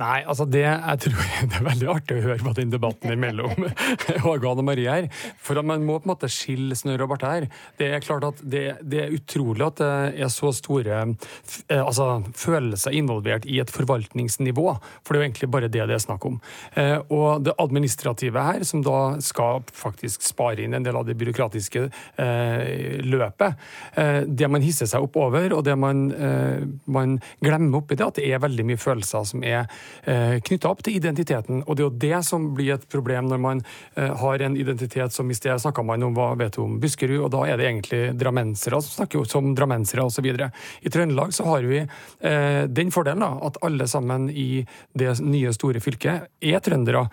Nei, 0.00 0.20
altså 0.28 0.46
det, 0.48 0.64
jeg 0.64 1.00
tror 1.06 1.22
det 1.50 1.58
er 1.58 1.66
veldig 1.66 1.88
artig 1.92 2.18
å 2.18 2.24
høre 2.26 2.44
på 2.44 2.54
den 2.58 2.72
debatten 2.72 3.12
imellom 3.12 3.66
Åge 4.30 4.50
og 4.50 4.62
Marie 4.66 4.92
her. 4.92 5.08
For 5.42 5.58
at 5.60 5.68
man 5.68 5.84
må 5.86 5.98
på 6.00 6.08
en 6.08 6.12
måte 6.14 6.30
skille 6.32 6.76
snørr 6.78 7.04
og 7.06 7.12
bart 7.14 7.26
her. 7.26 7.48
Det 7.78 7.90
er 7.92 8.04
klart 8.04 8.26
at 8.28 8.42
det, 8.42 8.64
det 8.82 9.02
er 9.04 9.14
utrolig 9.16 9.66
at 9.66 9.80
det 9.82 9.90
er 10.26 10.32
så 10.32 10.52
store 10.56 11.00
eh, 11.02 11.82
altså, 11.82 12.08
følelser 12.36 12.96
involvert 12.96 13.48
i 13.48 13.60
et 13.62 13.72
forvaltningsnivå. 13.72 14.66
For 15.02 15.12
det 15.14 15.20
er 15.20 15.24
jo 15.24 15.28
egentlig 15.30 15.50
bare 15.56 15.70
det 15.72 15.84
det 15.86 15.96
er 15.96 16.02
snakk 16.02 16.24
om. 16.28 16.38
Eh, 16.74 16.98
Og 17.12 17.44
det 17.46 17.56
administrative 17.62 18.42
her, 18.42 18.64
som 18.66 18.82
da 18.84 19.16
skal 19.24 19.62
faktisk 19.76 20.24
spare 20.24 20.64
inn 20.64 20.74
en 20.76 20.86
del 20.86 20.96
av 20.98 21.06
det 21.06 21.16
byråkratiske 21.18 21.86
eh, 21.86 23.02
løpet, 23.06 23.56
det 24.26 24.48
man 24.50 24.64
hisser 24.64 24.88
seg 24.88 25.04
opp 25.04 25.16
over, 25.20 25.52
og 25.56 25.62
det 25.66 25.74
man, 25.78 26.06
man 26.90 27.16
glemmer 27.44 27.80
oppi 27.80 27.96
det, 27.96 28.06
at 28.06 28.18
det 28.18 28.26
er 28.28 28.42
veldig 28.42 28.66
mye 28.68 28.80
følelser 28.80 29.24
som 29.28 29.44
er 29.46 29.55
eh, 29.64 30.36
knytta 30.44 30.70
opp 30.70 30.82
til 30.86 30.98
identiteten. 30.98 31.62
Og 31.66 31.76
det 31.76 31.82
er 31.82 31.88
jo 31.88 32.00
det 32.06 32.20
som 32.28 32.48
blir 32.56 32.74
et 32.76 32.86
problem 32.92 33.30
når 33.30 33.42
man 33.42 33.62
eh, 33.96 34.12
har 34.22 34.44
en 34.44 34.56
identitet 34.58 35.14
som 35.14 35.30
i 35.30 35.36
sted 35.38 35.58
snakka 35.62 35.84
man 35.86 36.04
om 36.06 36.16
hva 36.16 36.32
vet 36.38 36.56
du 36.56 36.62
om 36.64 36.78
Buskerud, 36.82 37.22
og 37.24 37.32
da 37.34 37.44
er 37.46 37.60
det 37.60 37.68
egentlig 37.70 38.02
drammensere 38.18 38.80
som 38.84 39.02
snakker 39.02 39.26
som 39.30 39.52
drammensere 39.56 40.06
osv. 40.06 40.26
I 40.26 40.92
Trøndelag 40.92 41.34
så 41.36 41.48
har 41.50 41.66
vi 41.68 41.82
eh, 41.82 42.62
den 42.68 42.92
fordelen 42.94 43.24
da, 43.24 43.32
at 43.48 43.60
alle 43.66 43.88
sammen 43.90 44.28
i 44.30 44.64
det 44.96 45.16
nye, 45.24 45.54
store 45.56 45.80
fylket 45.80 46.26
er 46.42 46.62
trøndere. 46.64 47.06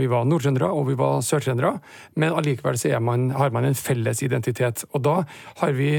Vi 0.00 0.08
var 0.10 0.26
nordtrøndere 0.28 0.68
og 0.74 0.88
vi 0.90 0.96
var 0.98 1.20
sørtrøndere, 1.24 1.76
men 2.18 2.34
allikevel 2.34 2.78
så 2.80 2.90
er 2.96 3.04
man, 3.04 3.30
har 3.36 3.52
man 3.54 3.68
en 3.68 3.76
felles 3.78 4.22
identitet. 4.26 4.84
Og 4.92 5.04
da 5.06 5.20
har 5.60 5.76
vi 5.76 5.90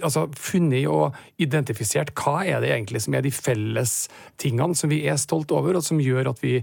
altså 0.00 0.26
funnet 0.38 0.86
og 0.88 1.16
identifisert 1.42 2.12
hva 2.16 2.42
er 2.48 2.62
det 2.62 2.70
egentlig 2.72 3.02
som 3.04 3.16
er 3.16 3.24
de 3.24 3.32
felles 3.34 3.94
tingene 4.40 4.76
som 4.78 4.90
vi 4.92 5.02
er 5.08 5.18
stolt 5.20 5.52
over, 5.54 5.76
og 5.76 5.84
som 5.84 6.00
gjør 6.00 6.32
at 6.32 6.42
vi 6.42 6.54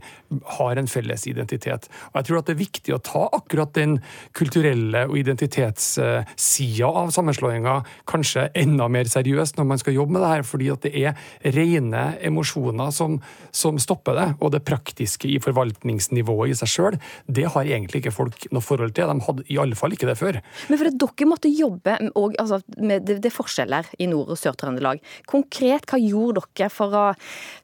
har 0.58 0.80
en 0.80 0.90
felles 0.90 1.26
identitet. 1.30 1.90
Og 2.12 2.20
jeg 2.20 2.30
tror 2.30 2.42
at 2.42 2.50
det 2.50 2.56
er 2.56 2.64
viktig 2.64 2.96
å 2.96 3.02
ta 3.06 3.26
akkurat 3.38 3.74
den 3.78 3.98
kulturelle 4.38 5.06
og 5.10 5.18
identitetssida 5.20 6.90
av 6.90 7.14
sammenslåinga 7.16 7.80
kanskje 8.10 8.50
enda 8.58 8.90
mer 8.92 9.10
seriøst 9.10 9.60
når 9.60 9.70
man 9.74 9.82
skal 9.82 9.98
jobbe 9.98 10.16
med 10.16 10.26
det 10.26 10.34
her, 10.34 10.48
fordi 10.48 10.72
at 10.74 10.88
det 10.88 10.94
er 10.98 11.54
rene 11.56 12.06
emosjoner 12.26 12.94
som, 12.96 13.20
som 13.52 13.80
stopper 13.82 14.18
det. 14.18 14.28
Og 14.40 14.54
det 14.56 14.64
praktiske 14.68 15.30
i 15.30 15.40
forvaltningsnivået 15.44 16.54
i 16.54 16.60
seg 16.60 16.74
sjøl, 16.74 17.00
det 17.28 17.48
har 17.54 17.68
egentlig 17.68 18.04
ikke 18.04 18.16
folk 18.16 18.50
noe 18.56 18.66
forhold 18.66 18.96
til. 18.98 19.10
De 19.10 19.28
hadde 19.28 19.48
i 19.50 19.60
alle 19.62 19.78
fall 19.78 19.96
ikke 19.96 20.10
det 20.10 20.18
før. 20.20 20.40
Men 20.70 20.82
for 20.82 20.90
at 20.90 21.00
dere 21.00 21.30
måtte 21.30 21.52
jobbe 21.54 21.98
og, 22.16 22.36
altså, 22.42 22.62
med 22.78 23.08
det, 23.08 23.19
det 23.22 23.32
er 23.32 23.36
forskjeller 23.36 23.94
i 24.00 24.10
Nord- 24.12 24.34
og 24.34 24.40
Sør-Trøndelag. 24.40 25.02
Konkret, 25.30 25.88
hva 25.90 26.00
gjorde 26.02 26.46
dere 26.56 26.70
for 26.74 26.96
å 26.96 27.08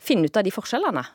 finne 0.04 0.30
ut 0.30 0.38
av 0.38 0.46
de 0.46 0.54
forskjellene? 0.54 1.06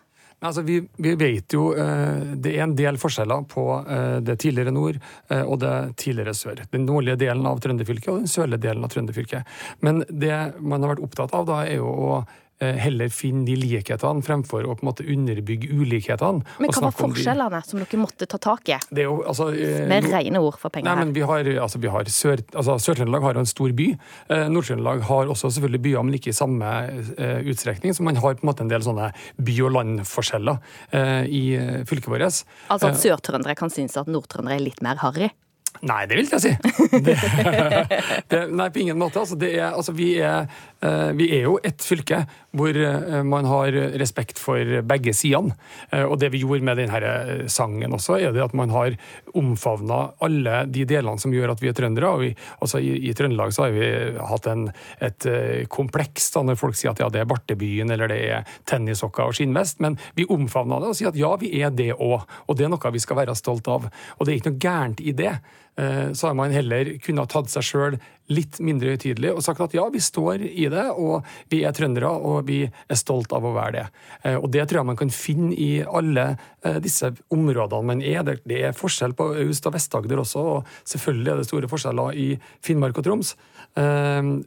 Altså, 0.41 0.63
vi, 0.65 0.79
vi 0.97 1.13
vet 1.21 1.53
jo 1.53 1.67
eh, 1.77 2.37
det 2.41 2.55
er 2.55 2.65
en 2.65 2.77
del 2.77 2.97
forskjeller 3.01 3.45
på 3.51 3.65
eh, 3.83 4.21
det 4.25 4.39
tidligere 4.41 4.73
nord 4.73 4.97
eh, 4.97 5.43
og 5.43 5.59
det 5.61 5.75
tidligere 6.01 6.33
sør. 6.37 6.63
Den 6.73 6.87
nordlige 6.89 7.19
delen 7.21 7.45
av 7.49 7.61
Trønderfylket 7.61 8.09
og 8.09 8.23
den 8.23 8.31
sørlige 8.33 8.65
delen 8.65 8.87
av 8.87 8.95
Trønderfylket. 8.95 9.59
Men 9.85 10.01
det 10.09 10.39
man 10.57 10.81
har 10.81 10.95
vært 10.95 11.05
opptatt 11.05 11.37
av 11.37 11.45
da, 11.51 11.61
er 11.67 11.83
jo 11.83 11.91
å 11.93 12.23
heller 12.61 13.09
finne 13.09 13.45
de 13.47 13.55
likhetene 13.57 14.23
fremfor 14.23 14.67
å 14.69 14.75
på 14.77 14.83
en 14.85 14.89
måte 14.91 15.05
underbygge 15.09 15.71
ulikhetene. 15.73 16.45
Men 16.61 16.71
hva 16.71 16.83
var 16.83 16.91
de- 16.91 16.99
forskjellene 17.01 17.61
som 17.67 17.79
dere 17.81 18.01
måtte 18.03 18.27
ta 18.29 18.39
tak 18.39 18.69
i? 18.69 18.79
Det 18.93 19.05
er 19.05 19.09
jo, 19.09 19.23
altså, 19.25 19.49
eh, 19.55 19.87
Med 19.89 20.05
nord- 20.05 20.13
rene 20.13 20.43
ord 20.45 20.59
for 20.59 20.69
Nei, 20.75 20.83
penger 20.83 20.97
men 20.97 21.07
her. 21.09 21.13
vi 21.15 21.21
har, 21.21 21.45
altså, 21.65 21.79
vi 21.81 21.89
har 21.89 22.05
Sør, 22.05 22.43
altså, 22.55 22.77
Sør-Trøndelag 22.81 23.23
har 23.23 23.35
jo 23.35 23.41
en 23.41 23.47
stor 23.47 23.73
by. 23.73 23.89
Eh, 24.29 24.49
Nord-Trøndelag 24.49 25.01
har 25.03 25.27
også 25.27 25.51
selvfølgelig 25.51 25.83
byer, 25.83 26.03
men 26.05 26.15
ikke 26.15 26.29
i 26.29 26.37
samme 26.37 26.65
eh, 27.19 27.41
utstrekning. 27.49 27.95
Så 27.95 28.03
man 28.03 28.17
har 28.17 28.35
på 28.35 28.45
en 28.45 28.49
måte 28.53 28.61
en 28.61 28.69
del 28.69 28.81
sånne 28.81 29.13
by- 29.41 29.61
og 29.65 29.73
landforskjeller 29.73 30.59
eh, 30.93 31.25
i 31.27 31.43
eh, 31.57 31.85
fylket 31.85 32.07
vårt. 32.13 32.21
Altså 32.69 32.87
Eh, 32.87 32.91
at 32.91 33.01
sørtrøndere 33.01 33.57
kan 33.57 33.71
synes 33.71 33.97
at 33.97 34.07
nordtrøndere 34.07 34.57
er 34.57 34.61
litt 34.61 34.83
mer 34.83 34.97
harry? 34.97 35.31
Nei, 35.87 36.05
det 36.07 36.17
vil 36.19 36.27
jeg 36.29 36.41
si. 36.41 36.51
Det, 37.07 37.15
det, 38.29 38.41
nei, 38.53 38.69
på 38.75 38.81
ingen 38.83 38.99
måte. 38.99 39.21
Altså, 39.23 39.37
det 39.39 39.53
er, 39.57 39.71
altså, 39.71 39.93
vi, 39.97 40.09
er, 40.19 40.43
eh, 40.43 40.70
vi 40.81 41.27
er 41.37 41.43
jo 41.45 41.59
et 41.67 41.83
fylke 41.85 42.23
hvor 42.57 42.75
eh, 42.75 43.23
man 43.27 43.47
har 43.47 43.75
respekt 44.01 44.39
for 44.41 44.81
begge 44.87 45.13
sidene. 45.15 45.55
Eh, 45.93 46.03
og 46.03 46.19
det 46.21 46.33
vi 46.35 46.43
gjorde 46.43 46.67
med 46.67 46.81
denne 46.81 47.01
eh, 47.01 47.45
sangen 47.53 47.95
også, 47.95 48.19
er 48.19 48.35
det 48.35 48.43
at 48.43 48.57
man 48.59 48.73
har 48.75 48.97
omfavna 49.39 50.01
alle 50.25 50.65
de 50.71 50.85
delene 50.89 51.21
som 51.23 51.35
gjør 51.35 51.55
at 51.55 51.63
vi 51.63 51.71
er 51.71 51.77
trøndere. 51.79 52.11
Og 52.11 52.25
vi, 52.25 52.33
altså, 52.59 52.83
i, 52.83 52.97
I 53.11 53.15
Trøndelag 53.17 53.55
så 53.55 53.69
har 53.69 53.77
vi 53.77 53.91
hatt 54.33 54.51
en, 54.51 54.67
et 54.99 55.29
eh, 55.31 55.63
kompleks 55.71 56.31
da, 56.35 56.45
når 56.47 56.59
folk 56.61 56.79
sier 56.79 56.95
at 56.95 57.03
ja, 57.05 57.11
det 57.13 57.23
er 57.23 57.31
Bartebyen 57.31 57.95
eller 57.95 58.11
det 58.11 58.21
er 58.35 58.59
tennissokker 58.71 59.31
og 59.31 59.39
skinnvest, 59.39 59.81
men 59.85 59.99
vi 60.19 60.29
omfavna 60.31 60.81
det 60.83 60.93
og 60.93 60.99
sier 60.99 61.13
at 61.13 61.21
ja, 61.21 61.33
vi 61.41 61.55
er 61.63 61.75
det 61.75 61.93
òg. 61.97 62.27
Og 62.49 62.59
det 62.59 62.67
er 62.67 62.75
noe 62.75 62.95
vi 62.95 63.03
skal 63.03 63.23
være 63.23 63.39
stolt 63.39 63.69
av. 63.71 63.87
Og 64.19 64.27
det 64.27 64.33
er 64.33 64.41
ikke 64.41 64.55
noe 64.55 64.65
gærent 64.67 65.03
i 65.05 65.15
det. 65.17 65.37
Eh, 65.81 66.13
Så 66.13 66.27
har 66.29 66.35
man 66.37 66.53
heller 66.53 66.97
kunnet 67.01 67.31
tatt 67.33 67.49
seg 67.53 67.65
sjøl 67.65 67.97
litt 68.31 68.61
mindre 68.63 68.93
høytidelig 68.93 69.33
og 69.33 69.43
sagt 69.43 69.63
at 69.65 69.73
ja, 69.75 69.89
vi 69.91 69.99
står 69.99 70.45
i 70.47 70.69
det, 70.71 70.85
og 70.95 71.25
vi 71.51 71.65
er 71.67 71.73
trøndere, 71.75 72.11
og 72.15 72.45
vi 72.47 72.61
er 72.69 72.99
stolt 72.99 73.33
av 73.35 73.43
å 73.49 73.55
være 73.57 73.73
det. 73.79 73.87
Eh, 74.25 74.37
Og 74.37 74.51
det 74.55 74.69
tror 74.69 74.81
jeg 74.81 74.91
man 74.93 75.01
kan 75.01 75.11
finne 75.11 75.55
i 75.57 75.83
alle 75.83 76.37
eh, 76.63 76.79
disse 76.85 77.11
områdene 77.33 77.87
man 77.87 78.03
er. 78.03 78.23
Det- 78.23 78.61
er 78.61 78.77
forskjell 78.77 79.15
på 79.17 79.31
Aust- 79.41 79.67
og 79.67 79.73
Vest-Agder 79.75 80.21
også, 80.21 80.39
og 80.39 80.67
selvfølgelig 80.85 81.33
er 81.33 81.37
det 81.41 81.47
store 81.49 81.69
forskjeller 81.71 82.15
i 82.15 82.29
Finnmark 82.63 82.99
og 82.99 83.05
Troms. 83.05 83.35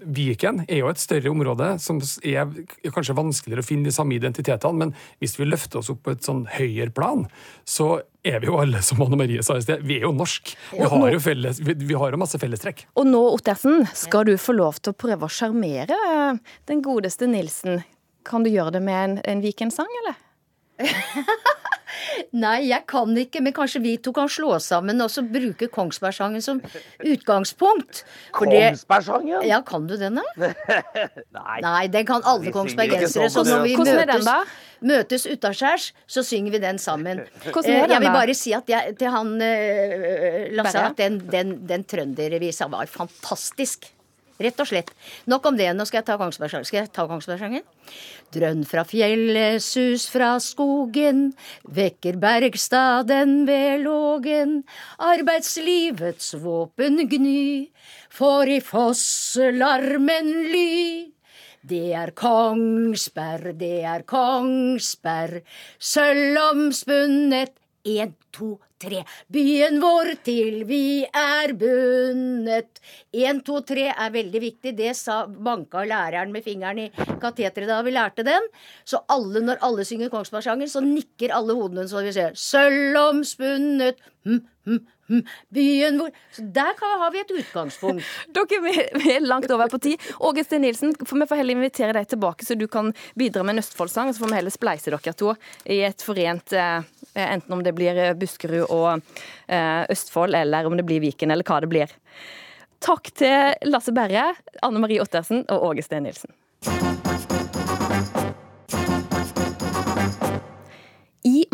Viken 0.05 0.65
er 0.67 0.77
jo 0.81 0.89
et 0.91 0.99
større 1.01 1.31
område 1.31 1.79
som 1.79 1.99
er 2.23 2.45
kanskje 2.91 3.15
vanskeligere 3.17 3.63
å 3.63 3.67
finne 3.67 3.87
de 3.89 3.95
samme 3.95 4.13
identitetene, 4.17 4.77
men 4.77 4.93
hvis 5.21 5.37
vi 5.39 5.47
løfter 5.47 5.79
oss 5.79 5.89
opp 5.89 6.03
på 6.03 6.11
et 6.11 6.25
sånn 6.25 6.45
høyere 6.45 6.93
plan, 6.93 7.25
så 7.65 8.01
er 8.23 8.39
vi 8.39 8.47
jo 8.47 8.57
alle, 8.61 8.81
som 8.81 9.01
Anne 9.03 9.19
Marie 9.19 9.43
sa 9.43 9.57
i 9.59 9.63
sted, 9.63 9.83
vi 9.83 9.99
er 9.99 10.07
jo 10.07 10.13
norsk. 10.15 10.53
Vi 10.71 10.87
har 10.87 11.07
jo, 11.11 11.19
felles, 11.23 11.59
vi, 11.59 11.75
vi 11.75 11.97
har 11.99 12.15
jo 12.15 12.19
masse 12.21 12.39
fellestrekk. 12.39 12.85
Og 12.99 13.07
nå, 13.09 13.21
Ottersen, 13.35 13.83
skal 13.93 14.27
du 14.29 14.35
få 14.39 14.55
lov 14.55 14.79
til 14.79 14.95
å 14.95 14.99
prøve 15.05 15.27
å 15.27 15.31
sjarmere 15.31 15.97
eh, 15.97 16.39
den 16.71 16.83
godeste 16.85 17.27
Nilsen. 17.29 17.83
Kan 18.27 18.47
du 18.47 18.51
gjøre 18.53 18.77
det 18.77 18.83
med 18.85 18.99
en, 19.03 19.17
en 19.27 19.43
Viken-sang, 19.43 19.91
eller? 20.03 20.19
Nei, 22.33 22.67
jeg 22.69 22.85
kan 22.89 23.11
ikke, 23.17 23.41
men 23.45 23.53
kanskje 23.53 23.81
vi 23.83 23.95
to 24.01 24.11
kan 24.15 24.27
slå 24.31 24.55
sammen 24.63 25.01
og 25.03 25.09
så 25.13 25.23
bruke 25.25 25.67
Kongsbergsangen 25.73 26.41
som 26.43 26.61
utgangspunkt. 27.03 28.03
For 28.35 28.45
det- 28.49 28.73
Kongsbergsangen? 28.73 29.45
Ja, 29.47 29.61
kan 29.61 29.87
du 29.87 29.95
den, 29.97 30.15
da? 30.19 30.23
Nei. 31.39 31.59
Nei, 31.61 31.87
den 31.93 32.05
kan 32.09 32.21
alle 32.25 32.51
kongsbergensere. 32.55 33.29
sånn 33.29 33.45
Så 33.45 33.57
når 33.57 33.63
vi 33.67 33.75
møtes, 33.77 34.29
møtes 34.81 35.27
utaskjærs, 35.29 35.91
så 36.07 36.23
synger 36.25 36.51
vi 36.57 36.59
den 36.63 36.77
sammen. 36.81 37.23
Hvordan 37.45 37.71
er 37.71 37.87
den, 37.87 37.89
da? 37.89 37.93
Jeg 37.93 38.01
vil 38.07 38.15
bare 38.19 38.35
si 38.37 38.53
at 38.57 38.69
jeg, 38.73 38.95
til 38.99 39.13
han 39.13 39.35
uh, 39.41 40.55
Lasse 40.59 40.85
at 40.89 40.97
den, 40.97 41.19
den, 41.31 41.53
den 41.69 41.83
trøndervisa 41.89 42.67
var 42.71 42.89
fantastisk. 42.91 43.91
Rett 44.41 44.59
og 44.59 44.67
slett. 44.67 44.89
Nok 45.29 45.45
om 45.45 45.57
det. 45.57 45.69
Nå 45.77 45.85
skal 45.85 46.01
jeg 46.01 46.07
ta 46.07 46.17
Kongsbergsangen. 46.17 46.65
Skal? 46.65 48.01
Drønn 48.33 48.63
fra 48.65 48.81
fjellet, 48.87 49.61
sus 49.61 50.07
fra 50.09 50.33
skogen, 50.41 51.27
vekker 51.69 52.17
bergstaden 52.21 53.43
ved 53.45 53.85
lågen. 53.85 54.63
Arbeidslivets 54.97 56.33
våpen 56.41 57.03
gny, 57.11 57.69
for 58.09 58.49
i 58.49 58.57
fosselarmen 58.63 60.31
ly. 60.49 60.73
Det 61.63 61.93
er 61.95 62.11
Kongsberg, 62.17 63.53
det 63.61 63.83
er 63.87 64.01
Kongsberg, 64.09 65.45
sølvomspunnet. 65.79 67.53
En, 67.83 68.13
to, 68.31 68.53
tre. 68.79 69.01
Byen 69.27 69.79
vår 69.83 70.13
til 70.23 70.61
vi 70.67 71.03
er 71.03 71.51
bundet. 71.59 72.79
En, 73.11 73.41
to, 73.43 73.59
tre 73.67 73.89
er 73.91 74.13
veldig 74.13 74.41
viktig. 74.43 74.71
Det 74.77 74.93
sa 74.95 75.23
banka 75.27 75.83
læreren 75.87 76.31
med 76.31 76.45
fingeren 76.45 76.79
i 76.85 76.87
kateteret 76.95 77.67
da 77.67 77.81
vi 77.83 77.95
lærte 77.95 78.23
den. 78.27 78.47
Så 78.87 79.03
alle, 79.11 79.43
når 79.43 79.59
alle 79.67 79.87
synger 79.87 80.11
Kongsbergsangen, 80.13 80.71
så 80.71 80.83
nikker 80.83 81.35
alle 81.35 81.57
hodene 81.59 81.87
så 81.91 82.05
vi 82.05 82.15
ser 82.15 82.39
sølvomspunnet. 82.39 83.99
omspunnet, 83.99 84.03
hm, 84.23 84.39
hm. 84.65 84.79
Byen 85.53 85.97
vår 85.99 86.11
Så 86.31 86.45
der 86.55 86.73
har 86.79 87.11
vi 87.11 87.19
et 87.19 87.31
utgangspunkt. 87.39 88.05
Dere 88.33 88.59
vi- 88.63 89.13
er 89.15 89.19
langt 89.25 89.51
over 89.51 89.67
på 89.69 89.79
tid. 89.83 90.01
Åge 90.19 90.43
Steen 90.45 90.61
Nilsen, 90.63 90.93
for 91.05 91.19
vi 91.19 91.27
får 91.29 91.41
heller 91.41 91.57
invitere 91.57 91.93
deg 91.97 92.07
tilbake, 92.07 92.45
så 92.47 92.55
du 92.57 92.67
kan 92.71 92.93
bidra 93.19 93.43
med 93.43 93.57
en 93.57 93.63
Østfoldsang. 93.63 94.13
Så 94.13 94.23
får 94.23 94.31
vi 94.31 94.39
heller 94.39 94.55
spleise 94.55 94.93
dere 94.93 95.13
to 95.13 95.33
i 95.65 95.81
et 95.87 96.01
forent 96.05 96.53
eh, 96.53 96.81
Enten 97.13 97.53
om 97.53 97.61
det 97.63 97.75
blir 97.77 97.97
eh, 97.99 98.13
Buskerud 98.17 98.71
og 98.73 99.01
eh, 99.47 99.83
Østfold, 99.93 100.33
eller 100.39 100.65
om 100.65 100.77
det 100.79 100.85
blir 100.87 101.03
Viken, 101.03 101.29
eller 101.35 101.45
hva 101.45 101.59
det 101.61 101.69
blir. 101.69 101.91
Takk 102.83 103.11
til 103.15 103.53
Lasse 103.69 103.93
Berre, 103.95 104.31
Anne 104.65 104.81
Marie 104.81 104.99
Ottersen 105.03 105.43
og 105.47 105.67
Åge 105.69 105.85
Steen 105.85 106.07
Nilsen. 106.07 106.31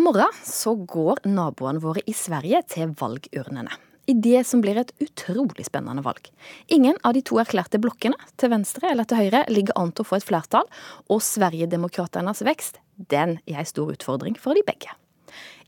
Morgen 0.09 0.33
så 0.43 0.71
går 0.89 1.19
naboene 1.29 1.81
våre 1.83 2.01
i 2.09 2.13
Sverige 2.17 2.63
til 2.71 2.95
valgurnene. 2.97 3.75
I 4.09 4.15
det 4.17 4.39
som 4.49 4.63
blir 4.63 4.79
et 4.81 4.93
utrolig 5.03 5.67
spennende 5.67 6.01
valg. 6.01 6.31
Ingen 6.73 6.97
av 7.05 7.13
de 7.13 7.21
to 7.21 7.37
erklærte 7.37 7.77
blokkene, 7.77 8.17
til 8.41 8.49
venstre 8.49 8.89
eller 8.89 9.05
til 9.05 9.21
høyre, 9.21 9.43
ligger 9.53 9.77
an 9.77 9.91
til 9.93 10.01
å 10.01 10.09
få 10.09 10.17
et 10.17 10.25
flertall, 10.25 10.65
og 11.13 11.21
Sverigedemokraternas 11.21 12.41
vekst, 12.47 12.81
den 12.97 13.37
er 13.45 13.61
en 13.61 13.69
stor 13.69 13.93
utfordring 13.93 14.39
for 14.41 14.57
de 14.57 14.65
begge. 14.65 14.97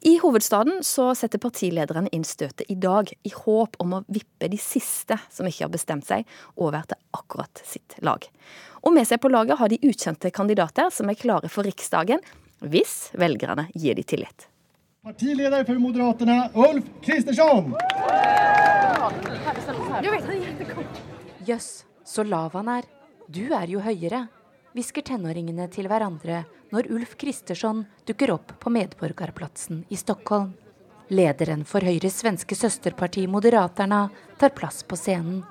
I 0.10 0.15
hovedstaden 0.24 0.81
så 0.81 1.12
setter 1.13 1.38
partilederne 1.38 2.10
inn 2.10 2.25
støtet 2.25 2.65
i 2.74 2.79
dag, 2.81 3.13
i 3.13 3.36
håp 3.43 3.77
om 3.83 4.00
å 4.00 4.03
vippe 4.10 4.50
de 4.50 4.57
siste 4.57 5.21
som 5.29 5.45
ikke 5.45 5.67
har 5.67 5.75
bestemt 5.77 6.10
seg, 6.10 6.25
over 6.57 6.89
til 6.89 6.98
akkurat 7.13 7.62
sitt 7.62 8.00
lag. 8.01 8.25
Og 8.81 8.98
med 8.98 9.05
seg 9.05 9.21
på 9.21 9.29
laget 9.29 9.62
har 9.62 9.69
de 9.69 9.83
ukjente 9.86 10.33
kandidater 10.33 10.89
som 10.89 11.13
er 11.13 11.21
klare 11.21 11.51
for 11.51 11.69
Riksdagen, 11.69 12.25
hvis 12.62 13.12
velgerne 13.18 13.68
gir 13.74 13.98
de 13.98 14.03
tillit. 14.03 14.48
Partileder 15.01 15.65
for 15.65 15.82
Moderaterna, 15.82 16.51
Ulf 16.53 16.86
Kristersson. 17.01 17.74
Jøss, 21.46 21.70
så 22.05 22.24
lav 22.24 22.53
han 22.53 22.70
er. 22.70 22.85
Du 23.31 23.48
er 23.55 23.70
jo 23.72 23.81
høyere, 23.81 24.27
hvisker 24.75 25.05
tenåringene 25.07 25.66
til 25.74 25.90
hverandre 25.90 26.44
når 26.72 26.90
Ulf 26.94 27.16
Kristersson 27.20 27.85
dukker 28.07 28.35
opp 28.35 28.53
på 28.62 28.72
Medborgarplatsen 28.72 29.85
i 29.90 29.98
Stockholm. 30.00 30.53
Lederen 31.12 31.66
for 31.68 31.83
Høyres 31.83 32.22
svenske 32.22 32.55
søsterparti 32.55 33.25
Moderaterna 33.27 34.05
tar 34.40 34.53
plass 34.55 34.79
på 34.88 34.96
scenen. 34.96 35.42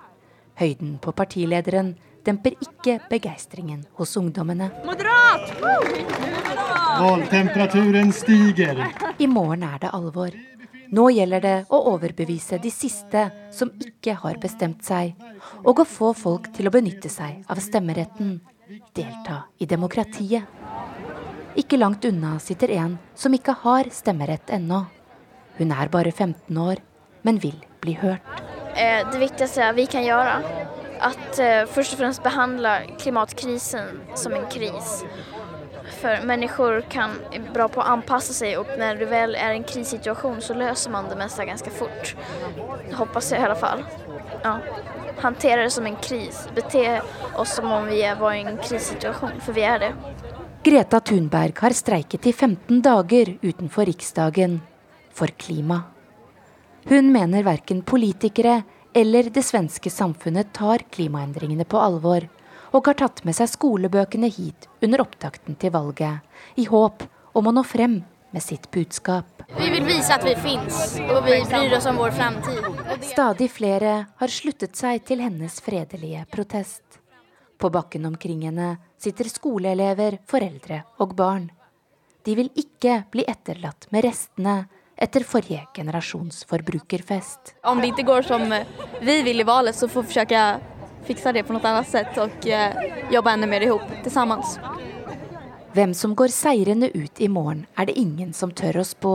Høyden 0.56 0.94
på 1.02 1.12
partilederen 1.16 1.96
demper 2.26 2.54
ikke 2.60 2.98
begeistringen 3.10 3.84
hos 3.98 4.16
ungdommene. 4.20 4.70
Moderat! 4.84 5.52
Måltemperaturen 7.00 8.12
stiger. 8.12 8.84
I 9.18 9.26
morgen 9.26 9.62
er 9.64 9.78
det 9.80 9.92
alvor. 9.96 10.34
Nå 10.90 11.06
gjelder 11.14 11.42
det 11.44 11.56
å 11.70 11.78
overbevise 11.92 12.58
de 12.58 12.70
siste 12.74 13.28
som 13.54 13.70
ikke 13.78 14.16
har 14.24 14.40
bestemt 14.42 14.82
seg, 14.84 15.14
og 15.62 15.84
å 15.84 15.86
få 15.86 16.10
folk 16.18 16.50
til 16.56 16.66
å 16.66 16.72
benytte 16.74 17.08
seg 17.12 17.44
av 17.48 17.62
stemmeretten. 17.62 18.40
Delta 18.94 19.44
i 19.58 19.66
demokratiet. 19.70 20.44
Ikke 21.58 21.78
langt 21.78 22.04
unna 22.06 22.36
sitter 22.42 22.74
en 22.76 22.98
som 23.18 23.34
ikke 23.34 23.54
har 23.62 23.90
stemmerett 23.94 24.50
ennå. 24.54 24.84
Hun 25.58 25.72
er 25.74 25.90
bare 25.92 26.12
15 26.12 26.58
år, 26.58 26.82
men 27.22 27.38
vil 27.42 27.58
bli 27.82 27.94
hørt. 27.98 28.22
Eh, 28.74 29.02
Det 29.10 29.18
viktigste 29.18 29.72
vi 29.74 29.86
kan 29.86 30.04
göra 30.04 30.42
att 31.00 31.38
eh, 31.38 31.64
först 31.66 31.92
och 31.92 31.98
främst 31.98 32.22
behandla 32.22 32.80
klimatkrisen 32.98 34.00
som 34.14 34.32
en 34.32 34.50
kris. 34.50 35.04
För 36.00 36.22
människor 36.22 36.80
kan 36.80 37.10
bra 37.54 37.68
på 37.68 37.80
att 37.80 37.88
anpassa 37.88 38.32
sig 38.32 38.58
och 38.58 38.66
när 38.78 38.96
det 38.96 39.06
väl 39.06 39.34
är 39.34 39.50
en 39.50 39.64
krissituation 39.64 40.40
så 40.40 40.54
löser 40.54 40.90
man 40.90 41.08
det 41.08 41.16
mesta 41.16 41.44
ganska 41.44 41.70
fort. 41.70 42.16
Hoppas 42.92 43.32
jag 43.32 43.40
i 43.40 43.44
alla 43.44 43.54
fall. 43.54 43.84
Ja. 44.42 44.58
Hantera 45.18 45.62
det 45.62 45.70
som 45.70 45.86
en 45.86 45.96
kris. 45.96 46.48
Bete 46.54 47.02
oss 47.36 47.54
som 47.54 47.72
om 47.72 47.86
vi 47.86 48.14
var 48.20 48.32
i 48.32 48.40
en 48.40 48.56
krissituation, 48.56 49.30
för 49.40 49.52
vi 49.52 49.62
är 49.62 49.78
det. 49.78 49.92
Greta 50.62 51.00
Thunberg 51.00 51.52
har 51.56 51.70
streiket 51.70 52.26
i 52.26 52.32
15 52.32 52.82
dager 52.82 53.38
utenfor 53.40 53.84
Riksdagen 53.84 54.60
for 55.12 55.26
klima. 55.26 55.82
Hun 56.84 57.12
mener 57.12 57.42
verken 57.42 57.82
politikere 57.82 58.62
eller 58.94 59.30
det 59.30 59.42
svenske 59.42 59.90
samfunnet 59.90 60.52
tar 60.56 60.84
klimaendringene 60.90 61.64
på 61.64 61.80
alvor, 61.80 62.26
og 62.70 62.86
har 62.86 62.98
tatt 62.98 63.24
med 63.26 63.34
seg 63.34 63.50
skolebøkene 63.50 64.30
hit 64.30 64.68
under 64.82 65.02
opptakten 65.04 65.58
til 65.58 65.74
valget, 65.74 66.22
i 66.54 66.66
håp 66.70 67.04
om 67.34 67.50
å 67.50 67.54
nå 67.54 67.64
frem 67.66 68.00
med 68.30 68.42
sitt 68.42 68.70
budskap. 68.70 69.42
Vi 69.58 69.70
vil 69.70 69.84
vise 69.86 70.14
at 70.14 70.24
vi 70.26 70.36
fins, 70.38 70.98
og 71.02 71.24
vi 71.26 71.40
bryr 71.50 71.76
oss 71.78 71.88
om 71.90 71.98
vår 71.98 72.14
framtid. 72.14 72.66
Stadig 73.10 73.50
flere 73.50 73.94
har 74.20 74.30
sluttet 74.30 74.78
seg 74.78 75.02
til 75.06 75.22
hennes 75.24 75.58
fredelige 75.64 76.26
protest. 76.30 77.00
På 77.60 77.70
bakken 77.70 78.06
omkring 78.06 78.46
henne 78.46 78.76
sitter 79.00 79.28
skoleelever, 79.28 80.20
foreldre 80.30 80.84
og 81.02 81.16
barn. 81.18 81.50
De 82.24 82.36
vil 82.38 82.52
ikke 82.56 83.02
bli 83.12 83.24
etterlatt 83.28 83.88
med 83.92 84.06
restene 84.06 84.56
etter 85.00 85.24
forrige 85.24 85.64
generasjons 85.76 86.44
forbrukerfest. 86.50 87.54
Om 87.64 87.80
det 87.80 87.94
ikke 87.94 88.06
går 88.10 88.28
som 88.28 88.44
eh, 88.52 88.68
vi 89.00 89.20
vil 89.26 89.40
i 89.40 89.48
valget, 89.48 89.78
så 89.78 89.88
får 89.88 90.06
vi 90.10 90.38
å 90.38 90.44
fikse 91.08 91.32
det 91.32 91.46
på 91.48 91.56
noe 91.56 91.64
annet 91.64 91.88
sett 91.88 92.18
og 92.20 92.44
jobbe 92.44 93.30
enda 93.32 93.46
ännu 93.46 93.50
mer 93.50 93.64
ihop 93.64 93.86
tillsammans. 94.04 94.58
Hvem 95.72 95.94
som 95.94 96.14
går 96.14 96.28
seirende 96.28 96.90
ut 96.94 97.20
i 97.20 97.28
morgen, 97.28 97.66
er 97.78 97.86
det 97.86 97.98
ingen 97.98 98.32
som 98.32 98.50
tør 98.50 98.82
å 98.82 98.84
spå. 98.84 99.14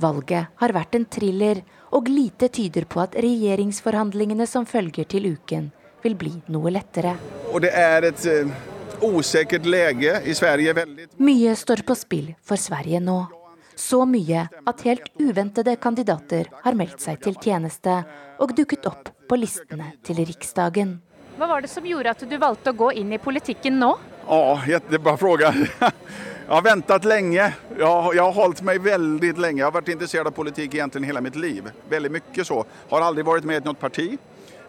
Valget 0.00 0.54
har 0.56 0.72
vært 0.72 0.94
en 0.94 1.04
thriller, 1.04 1.62
og 1.92 2.08
lite 2.08 2.48
tyder 2.48 2.86
på 2.88 3.02
at 3.02 3.16
regjeringsforhandlingene 3.18 4.46
som 4.46 4.64
følger 4.66 5.04
til 5.10 5.26
uken, 5.34 5.70
vil 6.02 6.14
bli 6.18 6.32
noe 6.54 6.72
lettere. 6.72 7.16
Og 7.52 7.60
det 7.66 7.74
er 7.76 8.08
et 8.08 8.24
usikkert 9.02 9.66
lege 9.66 10.20
i 10.24 10.34
Sverige. 10.34 10.74
Veldig... 10.78 11.08
Mye 11.18 11.54
står 11.58 11.84
på 11.86 11.98
spill 11.98 12.32
for 12.46 12.60
Sverige 12.60 13.02
nå. 13.02 13.41
Så 13.76 14.02
mye 14.06 14.46
at 14.66 14.82
helt 14.86 15.08
uventede 15.20 15.76
kandidater 15.80 16.48
har 16.64 16.74
meldt 16.78 17.00
seg 17.00 17.20
til 17.24 17.34
tjeneste 17.40 18.02
og 18.42 18.54
dukket 18.56 18.86
opp 18.90 19.08
på 19.28 19.38
listene 19.38 19.92
til 20.04 20.20
Riksdagen. 20.24 20.98
Hva 21.38 21.48
var 21.48 21.62
det 21.64 21.70
som 21.72 21.84
gjorde 21.88 22.10
at 22.12 22.24
du 22.28 22.34
valgte 22.38 22.70
å 22.72 22.76
gå 22.76 22.90
inn 23.00 23.12
i 23.16 23.18
politikken 23.22 23.78
nå? 23.80 23.94
Ja, 24.28 24.60
jättebra 24.68 25.16
fråga. 25.24 25.52
Jeg 25.52 26.56
har 26.58 26.62
ventet 26.66 27.04
lenge. 27.08 27.46
Jeg 27.78 27.86
har- 27.86 28.12
jeg 28.14 28.22
har 28.22 28.32
holdt 28.36 28.60
meg 28.62 28.80
veldig 28.84 29.30
lenge. 29.38 29.58
Jeg 29.62 29.64
har 29.64 29.72
vært 29.80 29.88
interessert 29.94 30.26
av 30.28 30.34
politikk 30.36 30.74
egentlig 30.74 31.06
hele 31.08 31.20
mitt 31.24 31.36
liv. 31.36 31.70
Veldig 31.88 32.10
mye 32.12 32.44
så. 32.44 32.64
Har 32.90 33.00
aldri 33.06 33.24
vært 33.24 33.44
med 33.48 33.62
i 33.62 33.64
noe 33.64 33.74
parti. 33.78 34.18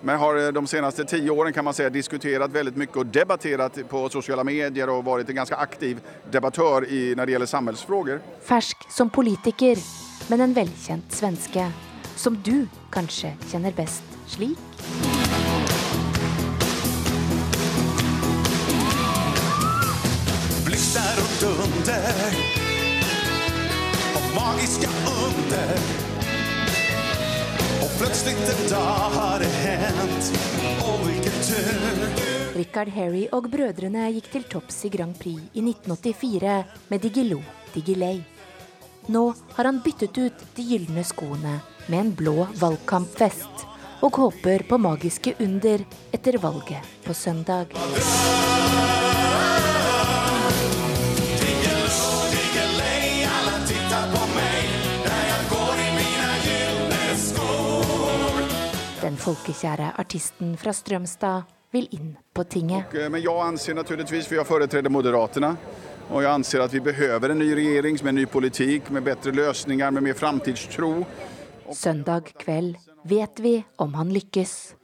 Men 0.05 0.19
har 0.19 0.45
eh, 0.45 0.51
de 0.51 0.67
senaste 0.67 1.05
tio 1.05 1.31
åren 1.31 1.53
kan 1.53 1.65
man 1.65 1.73
säga 1.73 1.89
diskuterat 1.89 2.51
väldigt 2.51 2.75
mycket 2.75 2.97
och 2.97 3.05
debatterat 3.05 3.89
på 3.89 4.09
sociala 4.09 4.43
medier 4.43 4.89
och 4.89 5.05
varit 5.05 5.29
en 5.29 5.35
ganska 5.35 5.55
aktiv 5.55 5.99
debattör 6.31 6.89
i, 6.89 7.15
när 7.15 7.25
det 7.25 7.31
gäller 7.31 7.45
samhällsfrågor. 7.45 8.21
Fersk 8.41 8.77
som 8.89 9.09
politiker, 9.09 9.77
men 10.27 10.41
en 10.41 10.53
velkjent 10.53 11.11
svenske. 11.11 11.71
Som 12.15 12.41
du 12.43 12.67
kanskje 12.91 13.33
kjenner 13.51 13.71
best 13.71 14.03
slik. 14.27 14.59
blixtar 20.65 21.17
och 21.23 21.41
dunder 21.41 22.13
och 24.15 24.35
magiska 24.35 24.89
under 25.27 26.12
plötsligt 27.97 28.49
en 28.49 28.69
dag 28.69 29.09
har 29.17 29.39
det 29.39 29.45
hendt, 29.45 30.31
og 30.87 30.99
hvilken 31.05 31.37
tur 31.47 32.57
Richard 32.57 32.89
Harry 32.93 33.23
og 33.33 33.49
brødrene 33.51 34.07
gikk 34.13 34.29
til 34.33 34.45
topps 34.49 34.83
i 34.87 34.91
Grand 34.93 35.17
Prix 35.17 35.41
i 35.53 35.63
1984 35.63 36.55
med 36.89 37.03
Digilo 37.03 37.39
Digilei. 37.73 38.23
Nå 39.13 39.23
har 39.57 39.69
han 39.69 39.81
byttet 39.83 40.17
ut 40.17 40.45
de 40.55 40.67
gylne 40.69 41.03
skoene 41.03 41.57
med 41.87 41.99
en 41.99 42.13
blå 42.15 42.47
valgkampfest, 42.61 43.67
og 44.03 44.19
håper 44.19 44.67
på 44.69 44.79
magiske 44.79 45.35
under 45.43 45.83
etter 46.13 46.39
valget 46.43 46.93
på 47.05 47.15
søndag. 47.17 47.73
Diggiley, 47.73 49.02
folkekjære 59.23 59.93
artisten 60.01 60.55
fra 60.59 60.73
Strømstad 60.75 61.47
vil 61.71 61.87
inn 61.95 62.17
på 62.33 62.43
tinget. 62.43 62.87
Och, 62.87 62.95
eh, 62.95 63.09
Men 63.09 63.21
jeg 63.21 63.41
anser 63.41 63.73
naturligvis, 63.73 64.27
for 64.27 64.35
jeg 64.35 64.45
företräder 64.47 64.89
Moderaterna, 64.89 65.55
og 66.09 66.23
jeg 66.23 66.31
anser 66.31 66.61
at 66.61 66.73
vi 66.73 66.79
behøver 66.79 67.31
en 67.31 67.39
ny 67.39 67.53
regjering 67.55 67.97
med 68.03 68.09
en 68.09 68.15
ny 68.15 68.25
politikk, 68.25 68.91
med 68.91 69.03
bedre 69.03 69.31
løsninger, 69.31 69.91
med 69.91 70.03
mer 70.03 70.13
framtidstro. 70.13 71.05
Søndag 71.71 72.33
kveld 72.39 72.75
vet 73.03 73.39
vi 73.39 73.63
om 73.77 73.93
han 73.93 74.11
lykkes. 74.11 74.75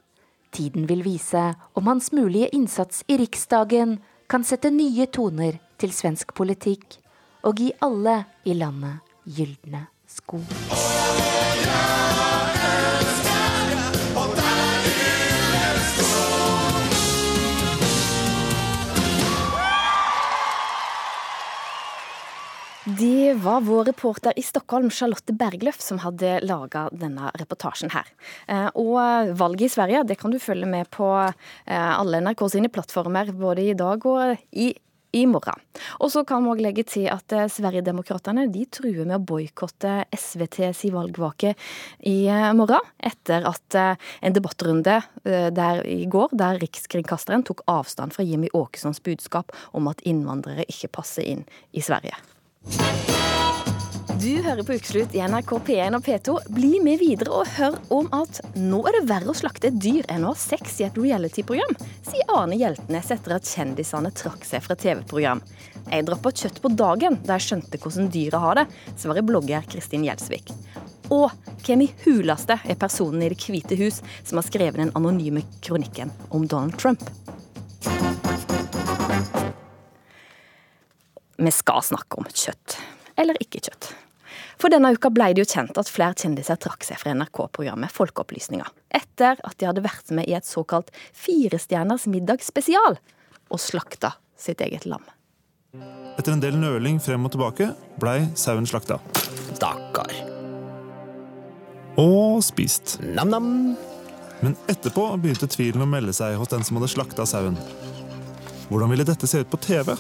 Tiden 0.52 0.88
vil 0.88 1.04
vise 1.04 1.56
om 1.74 1.88
hans 1.88 2.12
mulige 2.12 2.50
innsats 2.50 3.04
i 3.08 3.18
Riksdagen 3.18 4.00
kan 4.30 4.44
sette 4.44 4.72
nye 4.72 5.06
toner 5.06 5.60
til 5.78 5.90
svensk 5.90 6.34
politikk 6.34 6.98
og 7.44 7.56
gi 7.56 7.72
alle 7.82 8.26
i 8.46 8.54
landet 8.54 9.00
gylne 9.26 9.88
sko. 10.08 10.40
Det 23.00 23.34
var 23.34 23.62
vår 23.62 23.84
reporter 23.86 24.34
i 24.36 24.42
Stockholm, 24.44 24.90
Charlotte 24.92 25.32
Bergløff, 25.32 25.80
som 25.80 26.02
hadde 26.04 26.42
laga 26.44 26.88
denne 26.92 27.30
reportasjen 27.40 27.94
her. 27.94 28.08
Eh, 28.48 28.66
Og 28.76 29.30
valget 29.40 29.70
i 29.70 29.72
Sverige 29.72 30.02
det 30.04 30.18
kan 30.20 30.34
du 30.34 30.40
følge 30.40 30.68
med 30.68 30.90
på 30.92 31.08
eh, 31.16 31.92
alle 31.96 32.20
NRK 32.20 32.44
sine 32.52 32.68
plattformer 32.68 33.32
både 33.32 33.70
i 33.70 33.76
dag 33.78 34.04
og 34.04 34.42
i, 34.52 34.74
i 35.16 35.22
morgen. 35.32 35.62
Og 36.04 36.12
så 36.12 36.26
kan 36.28 36.44
vi 36.44 36.52
også 36.52 36.66
legge 36.66 36.84
til 36.84 37.06
at 37.08 37.24
Sverigedemokraterne, 37.24 37.54
Sverigedemokraterna 37.56 38.44
de 38.52 38.66
truer 38.68 39.06
med 39.06 39.16
å 39.16 39.28
boikotte 39.32 39.94
SVTs 40.18 40.84
valgvake 40.92 41.54
i 42.04 42.18
eh, 42.28 42.50
morgen, 42.58 42.84
etter 43.00 43.48
at 43.48 43.80
eh, 43.80 44.10
en 44.28 44.36
debattrunde 44.36 44.98
eh, 45.24 45.48
der 45.56 45.86
i 45.88 46.04
går, 46.04 46.36
der 46.36 46.60
Rikskringkasteren 46.60 47.48
tok 47.48 47.64
avstand 47.72 48.18
fra 48.18 48.28
Jimmy 48.28 48.52
Åkessons 48.52 49.00
budskap 49.08 49.56
om 49.72 49.88
at 49.88 50.04
innvandrere 50.04 50.68
ikke 50.68 50.92
passer 51.00 51.24
inn 51.32 51.48
i 51.72 51.86
Sverige. 51.86 52.20
Du 54.20 54.42
hører 54.44 54.66
på 54.68 54.76
Ukeslutt 54.76 55.14
i 55.16 55.22
NRK 55.24 55.52
P1 55.64 55.96
og 55.96 56.04
P2. 56.04 56.34
Bli 56.52 56.82
med 56.84 57.00
videre 57.00 57.32
og 57.40 57.48
hør 57.56 57.78
om 57.96 58.10
at 58.18 58.42
nå 58.60 58.82
er 58.90 58.98
det 58.98 59.06
verre 59.08 59.32
å 59.32 59.38
slakte 59.38 59.70
et 59.70 59.78
dyr 59.80 60.04
enn 60.12 60.26
å 60.28 60.34
ha 60.34 60.40
sex 60.40 60.76
i 60.82 60.86
et 60.90 60.98
reality-program, 61.00 61.72
sier 62.04 62.34
Arne 62.36 62.58
Hjeltnes 62.60 63.14
etter 63.16 63.38
at 63.38 63.48
kjendisene 63.48 64.12
trakk 64.20 64.44
seg 64.44 64.66
fra 64.66 64.76
TV-program. 64.76 65.40
Jeg 65.88 66.08
droppa 66.10 66.34
kjøtt 66.36 66.60
på 66.60 66.74
dagen 66.76 67.16
da 67.24 67.38
jeg 67.40 67.48
skjønte 67.48 67.80
hvordan 67.80 68.12
dyra 68.12 68.44
har 68.44 68.60
det, 68.60 68.68
svarer 69.00 69.26
blogger 69.26 69.64
Kristin 69.72 70.04
Gjelsvik. 70.04 70.52
Og 71.16 71.32
hvem 71.64 71.88
i 71.88 71.92
huleste 72.04 72.60
er 72.60 72.82
personen 72.82 73.24
i 73.24 73.32
Det 73.32 73.40
hvite 73.40 73.80
hus 73.80 74.04
som 74.20 74.42
har 74.42 74.50
skrevet 74.50 74.84
den 74.84 74.94
anonyme 75.00 75.48
kronikken 75.64 76.12
om 76.30 76.44
Donald 76.44 76.76
Trump? 76.76 77.08
Vi 81.40 81.52
skal 81.52 81.84
snakke 81.84 82.20
om 82.20 82.26
kjøtt. 82.28 82.76
Eller 83.20 83.38
ikke 83.40 83.62
kjøtt. 83.64 83.94
For 84.60 84.72
denne 84.72 84.92
uka 84.92 85.08
ble 85.14 85.30
det 85.32 85.46
jo 85.46 85.48
kjent 85.48 85.78
at 85.80 85.88
flere 85.88 86.18
kjendiser 86.20 86.60
trakk 86.60 86.84
seg 86.84 87.00
fra 87.00 87.14
NRK-programmet 87.16 87.94
Folkeopplysninga. 87.96 88.68
Etter 88.92 89.40
at 89.48 89.56
de 89.56 89.70
hadde 89.70 89.86
vært 89.86 90.12
med 90.16 90.28
i 90.28 90.36
et 90.36 90.48
såkalt 90.48 90.92
Firestjerners 91.16 92.10
middagsspesial 92.12 93.00
og 93.50 93.64
slakta 93.64 94.18
sitt 94.40 94.60
eget 94.66 94.84
lam. 94.90 95.06
Etter 96.20 96.36
en 96.36 96.44
del 96.44 96.60
nøling 96.60 97.00
frem 97.00 97.24
og 97.24 97.32
tilbake 97.32 97.72
blei 98.02 98.20
sauen 98.36 98.68
slakta. 98.68 99.00
Stakkar. 99.56 100.12
Og 102.00 102.44
spist. 102.44 102.98
Nam-nam. 103.16 103.78
Men 104.44 104.60
etterpå 104.72 105.08
begynte 105.20 105.48
tvilen 105.52 105.84
å 105.84 105.90
melde 105.90 106.12
seg 106.16 106.36
hos 106.40 106.52
den 106.52 106.68
som 106.68 106.80
hadde 106.80 106.92
slakta 106.92 107.24
sauen. 107.28 107.56
Hvordan 108.68 108.92
ville 108.92 109.08
dette 109.08 109.28
se 109.28 109.40
ut 109.40 109.52
på 109.52 109.60
TV? 109.64 109.96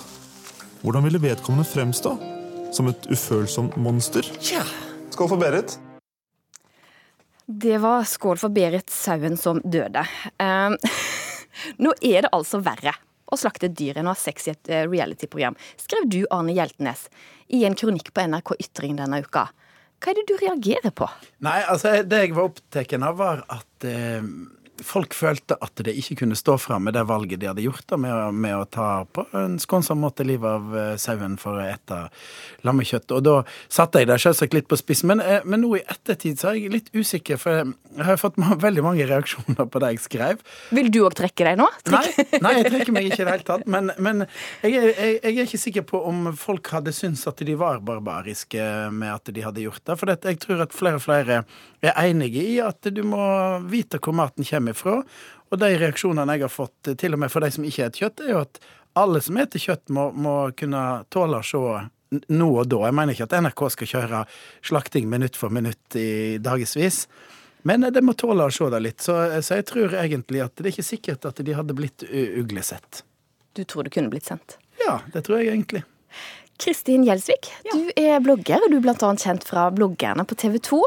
Hvordan 0.82 1.04
ville 1.04 1.20
vedkommende 1.20 1.68
fremstå? 1.68 2.18
Som 2.72 2.88
et 2.88 3.08
ufølsomt 3.12 3.76
monster? 3.76 4.24
Ja. 4.48 4.63
Skål 5.12 5.30
for 5.34 5.42
Berit. 5.42 5.74
Det 7.46 7.78
var 7.84 8.06
skål 8.08 8.39
for 8.39 8.54
Berit 8.56 8.94
sauen 8.94 9.36
som 9.38 9.60
døde. 9.65 10.06
Eh, 10.39 10.96
nå 11.84 11.94
er 12.00 12.24
det 12.24 12.32
altså 12.32 12.62
verre 12.63 12.94
å 13.28 13.38
slakte 13.38 13.68
dyr 13.68 14.00
enn 14.00 14.08
å 14.08 14.13
ha 14.15 14.20
sex 14.20 14.48
i 14.48 14.54
et 14.54 14.72
eh, 14.72 14.86
reality-program, 14.88 15.58
skrev 15.82 16.08
du, 16.08 16.22
Arne 16.32 16.56
Hjeltnes, 16.56 17.10
i 17.52 17.65
en 17.68 17.76
kronikk 17.76 18.13
på 18.13 18.24
NRK 18.30 18.56
Ytring 18.63 18.96
denne 19.02 19.20
uka. 19.26 19.50
Hva 20.00 20.13
er 20.13 20.22
det 20.22 20.30
du 20.30 20.38
reagerer 20.39 20.96
på? 20.96 21.10
Nei, 21.44 21.60
altså 21.68 21.98
det 22.08 22.24
jeg 22.24 22.38
var 22.38 22.54
opptatt 22.54 22.96
av, 22.96 23.20
var 23.20 23.44
at 23.52 23.89
eh, 23.89 24.24
folk 24.86 25.13
følte 25.18 25.58
at 25.62 25.82
de 25.86 25.94
ikke 25.96 26.22
kunne 26.22 26.38
stå 26.38 26.58
fram 26.62 26.86
med 26.88 26.96
det 26.98 27.06
valget 27.10 27.42
de 27.42 27.50
hadde 27.50 27.63
gjort, 27.65 27.86
da, 27.89 28.00
med, 28.02 28.36
med 28.36 28.56
å 28.58 28.65
ta 28.70 28.89
på 29.06 29.26
en 29.38 29.58
skånsom 29.62 30.02
måte 30.04 30.26
livet 30.28 30.50
av 30.50 30.78
eh, 30.78 30.94
sauen 31.02 31.38
for 31.42 31.60
å 31.60 31.65
ete 31.65 32.02
lammekjøtt. 32.68 33.13
Og 33.15 33.26
da 33.26 33.36
satte 33.72 34.02
jeg 34.02 34.10
det 34.10 34.20
selvsagt 34.24 34.56
litt 34.58 34.70
på 34.70 34.80
spissen. 34.80 35.12
Men, 35.12 35.24
eh, 35.24 35.46
men 35.46 35.63
nå 35.63 35.76
i 35.80 35.84
ettertid 35.86 36.39
så 36.42 36.52
er 36.52 36.60
jeg 36.60 36.74
litt 36.74 36.92
usikker, 36.96 37.39
for 37.42 37.62
jeg 37.62 38.06
har 38.06 38.20
fått 38.22 38.39
veldig 38.68 38.86
mange 38.86 39.08
reaksjoner 39.10 39.70
på 39.70 39.84
det 39.84 39.94
jeg 39.96 40.04
skrev. 40.06 40.44
Vil 40.76 40.92
du 40.94 41.02
òg 41.06 41.18
trekke 41.20 41.48
deg 41.50 41.60
nå? 41.60 41.70
Nei, 41.94 42.06
nei, 42.44 42.56
jeg 42.60 42.70
trekker 42.74 42.96
meg 42.96 43.10
ikke 43.10 43.22
i 43.24 43.26
det 43.26 43.36
hele 43.36 43.48
tatt. 43.48 43.65
Men, 43.70 43.94
men 43.98 44.26
jeg, 44.26 44.76
er, 44.76 44.92
jeg, 44.94 45.18
jeg 45.24 45.36
er 45.36 45.48
ikke 45.48 45.63
sikker 45.65 45.88
på 45.94 46.04
om 46.10 46.32
folk 46.39 46.72
hadde 46.76 46.94
syntes 46.96 47.26
at 47.30 47.42
de 47.46 47.58
var 47.60 47.82
barbariske 47.86 48.70
med 48.96 49.13
at 49.13 49.34
de 49.34 49.46
hadde 49.46 49.65
gjort 49.65 49.84
det. 49.86 49.98
For 50.00 50.15
jeg 50.15 50.42
tror 50.44 50.65
at 50.65 50.76
flere 50.76 51.00
og 51.00 51.06
flere 51.06 51.42
er 51.80 51.96
enige 52.04 52.44
i 52.44 52.58
at 52.63 52.89
du 52.92 53.02
må 53.08 53.24
vite 53.70 54.00
hvor 54.04 54.15
maten 54.15 54.48
kommer 54.48 54.68
fra. 54.77 54.99
Og 55.49 55.62
de 55.62 55.69
reaksjonene 55.82 56.36
jeg 56.38 56.45
har 56.45 56.53
fått, 56.53 56.91
til 56.99 57.15
og 57.15 57.23
med 57.23 57.34
for 57.34 57.45
de 57.45 57.51
som 57.53 57.65
ikke 57.65 57.89
spiser 57.89 58.03
kjøtt, 58.03 58.25
er 58.25 58.34
jo 58.36 58.43
at 58.43 58.60
alle 58.99 59.21
som 59.23 59.39
spiser 59.39 59.65
kjøtt, 59.65 59.88
må, 59.95 60.10
må 60.13 60.36
kunne 60.58 60.84
tåle 61.13 61.41
å 61.41 61.45
se 61.45 61.63
nå 62.10 62.47
og 62.51 62.69
da. 62.69 62.86
Jeg 62.88 62.97
mener 62.97 63.15
ikke 63.15 63.27
at 63.29 63.36
NRK 63.45 63.65
skal 63.75 63.91
kjøre 63.93 64.23
slakting 64.65 65.10
minutt 65.10 65.38
for 65.38 65.53
minutt 65.53 65.97
i 65.99 66.38
dagevis. 66.41 67.03
Men 67.67 67.86
det 67.93 68.01
må 68.05 68.15
tåle 68.17 68.47
å 68.47 68.53
se 68.53 68.69
det 68.71 68.79
litt. 68.82 69.03
Så, 69.03 69.15
så 69.45 69.60
jeg 69.60 69.67
tror 69.69 69.93
egentlig 69.99 70.41
at 70.45 70.55
det 70.58 70.69
er 70.69 70.73
ikke 70.73 70.89
sikkert 70.89 71.29
at 71.29 71.41
de 71.45 71.55
hadde 71.58 71.77
blitt 71.77 72.05
uglesett. 72.10 73.03
Du 73.58 73.65
tror 73.67 73.86
det 73.86 73.93
kunne 73.93 74.12
blitt 74.12 74.29
sendt? 74.29 74.58
Ja, 74.86 75.01
det 75.13 75.25
tror 75.27 75.41
jeg 75.41 75.51
egentlig. 75.51 75.84
Kristin 76.60 77.05
Gjelsvik, 77.08 77.47
du 77.71 77.91
er 77.95 78.19
blogger, 78.19 78.60
og 78.60 78.71
du 78.71 78.79
er 78.79 78.84
blant 78.84 79.03
annet 79.08 79.23
kjent 79.23 79.45
fra 79.47 79.69
bloggerne 79.71 80.25
på 80.27 80.36
TV 80.39 80.58
2. 80.67 80.79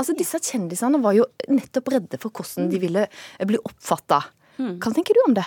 Altså, 0.00 0.16
Disse 0.16 0.40
kjendisene 0.40 1.00
var 1.04 1.12
jo 1.18 1.26
nettopp 1.52 1.92
redde 1.92 2.20
for 2.22 2.32
hvordan 2.32 2.70
de 2.72 2.80
ville 2.80 3.04
bli 3.46 3.60
oppfatta. 3.60 4.22
Hva 4.60 4.92
tenker 4.96 5.16
du 5.16 5.22
om 5.26 5.36
det? 5.36 5.44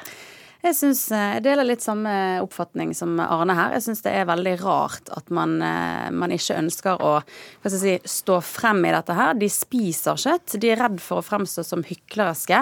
Jeg, 0.63 0.78
synes, 0.78 1.02
eh, 1.12 1.34
jeg 1.36 1.43
deler 1.43 1.67
litt 1.67 1.84
samme 1.84 2.12
oppfatning 2.39 2.93
som 2.95 3.17
Arne 3.19 3.52
her. 3.58 3.73
Jeg 3.76 3.84
syns 3.84 4.02
det 4.06 4.13
er 4.15 4.30
veldig 4.30 4.54
rart 4.62 5.10
at 5.12 5.28
man, 5.36 5.58
eh, 5.60 6.06
man 6.15 6.32
ikke 6.32 6.56
ønsker 6.56 7.02
å 7.04 7.10
hva 7.19 7.67
skal 7.67 7.84
jeg 7.84 7.99
si, 7.99 8.12
stå 8.23 8.38
frem 8.47 8.80
i 8.88 8.93
dette 8.95 9.17
her. 9.17 9.34
De 9.36 9.49
spiser 9.52 10.15
kjøtt. 10.15 10.56
De 10.63 10.69
er 10.71 10.80
redd 10.80 11.02
for 11.04 11.19
å 11.19 11.26
fremstå 11.26 11.65
som 11.67 11.84
hykleriske. 11.84 12.62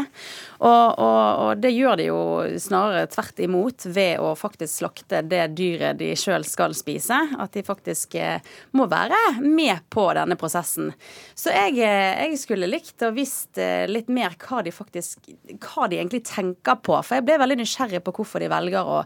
Og, 0.66 0.98
og, 0.98 1.44
og 1.44 1.62
det 1.62 1.74
gjør 1.76 2.00
de 2.02 2.08
jo 2.08 2.24
snarere 2.64 3.06
tvert 3.14 3.44
imot 3.46 3.86
ved 3.94 4.18
å 4.18 4.34
faktisk 4.40 4.82
slakte 4.82 5.22
det 5.22 5.44
dyret 5.60 6.02
de 6.02 6.10
sjøl 6.18 6.48
skal 6.50 6.74
spise. 6.74 7.20
At 7.38 7.54
de 7.54 7.62
faktisk 7.68 8.18
eh, 8.18 8.42
må 8.74 8.90
være 8.90 9.38
med 9.46 9.86
på 9.94 10.08
denne 10.18 10.40
prosessen. 10.42 10.90
Så 11.38 11.54
jeg, 11.54 11.78
jeg 11.86 12.42
skulle 12.42 12.72
likt 12.72 13.06
å 13.06 13.14
visst 13.14 13.62
litt 13.62 14.10
mer 14.10 14.34
hva 14.42 14.66
de 14.66 14.74
faktisk 14.74 15.30
hva 15.62 15.86
de 15.86 16.02
egentlig 16.02 16.26
tenker 16.26 16.82
på. 16.82 16.98
For 17.06 17.20
jeg 17.20 17.30
ble 17.30 17.38
veldig 17.46 17.62
nysgjerrig 17.62 17.91
på 18.00 18.14
hvorfor 18.16 18.40
de 18.40 18.48
velger 18.52 18.88
å, 18.88 19.02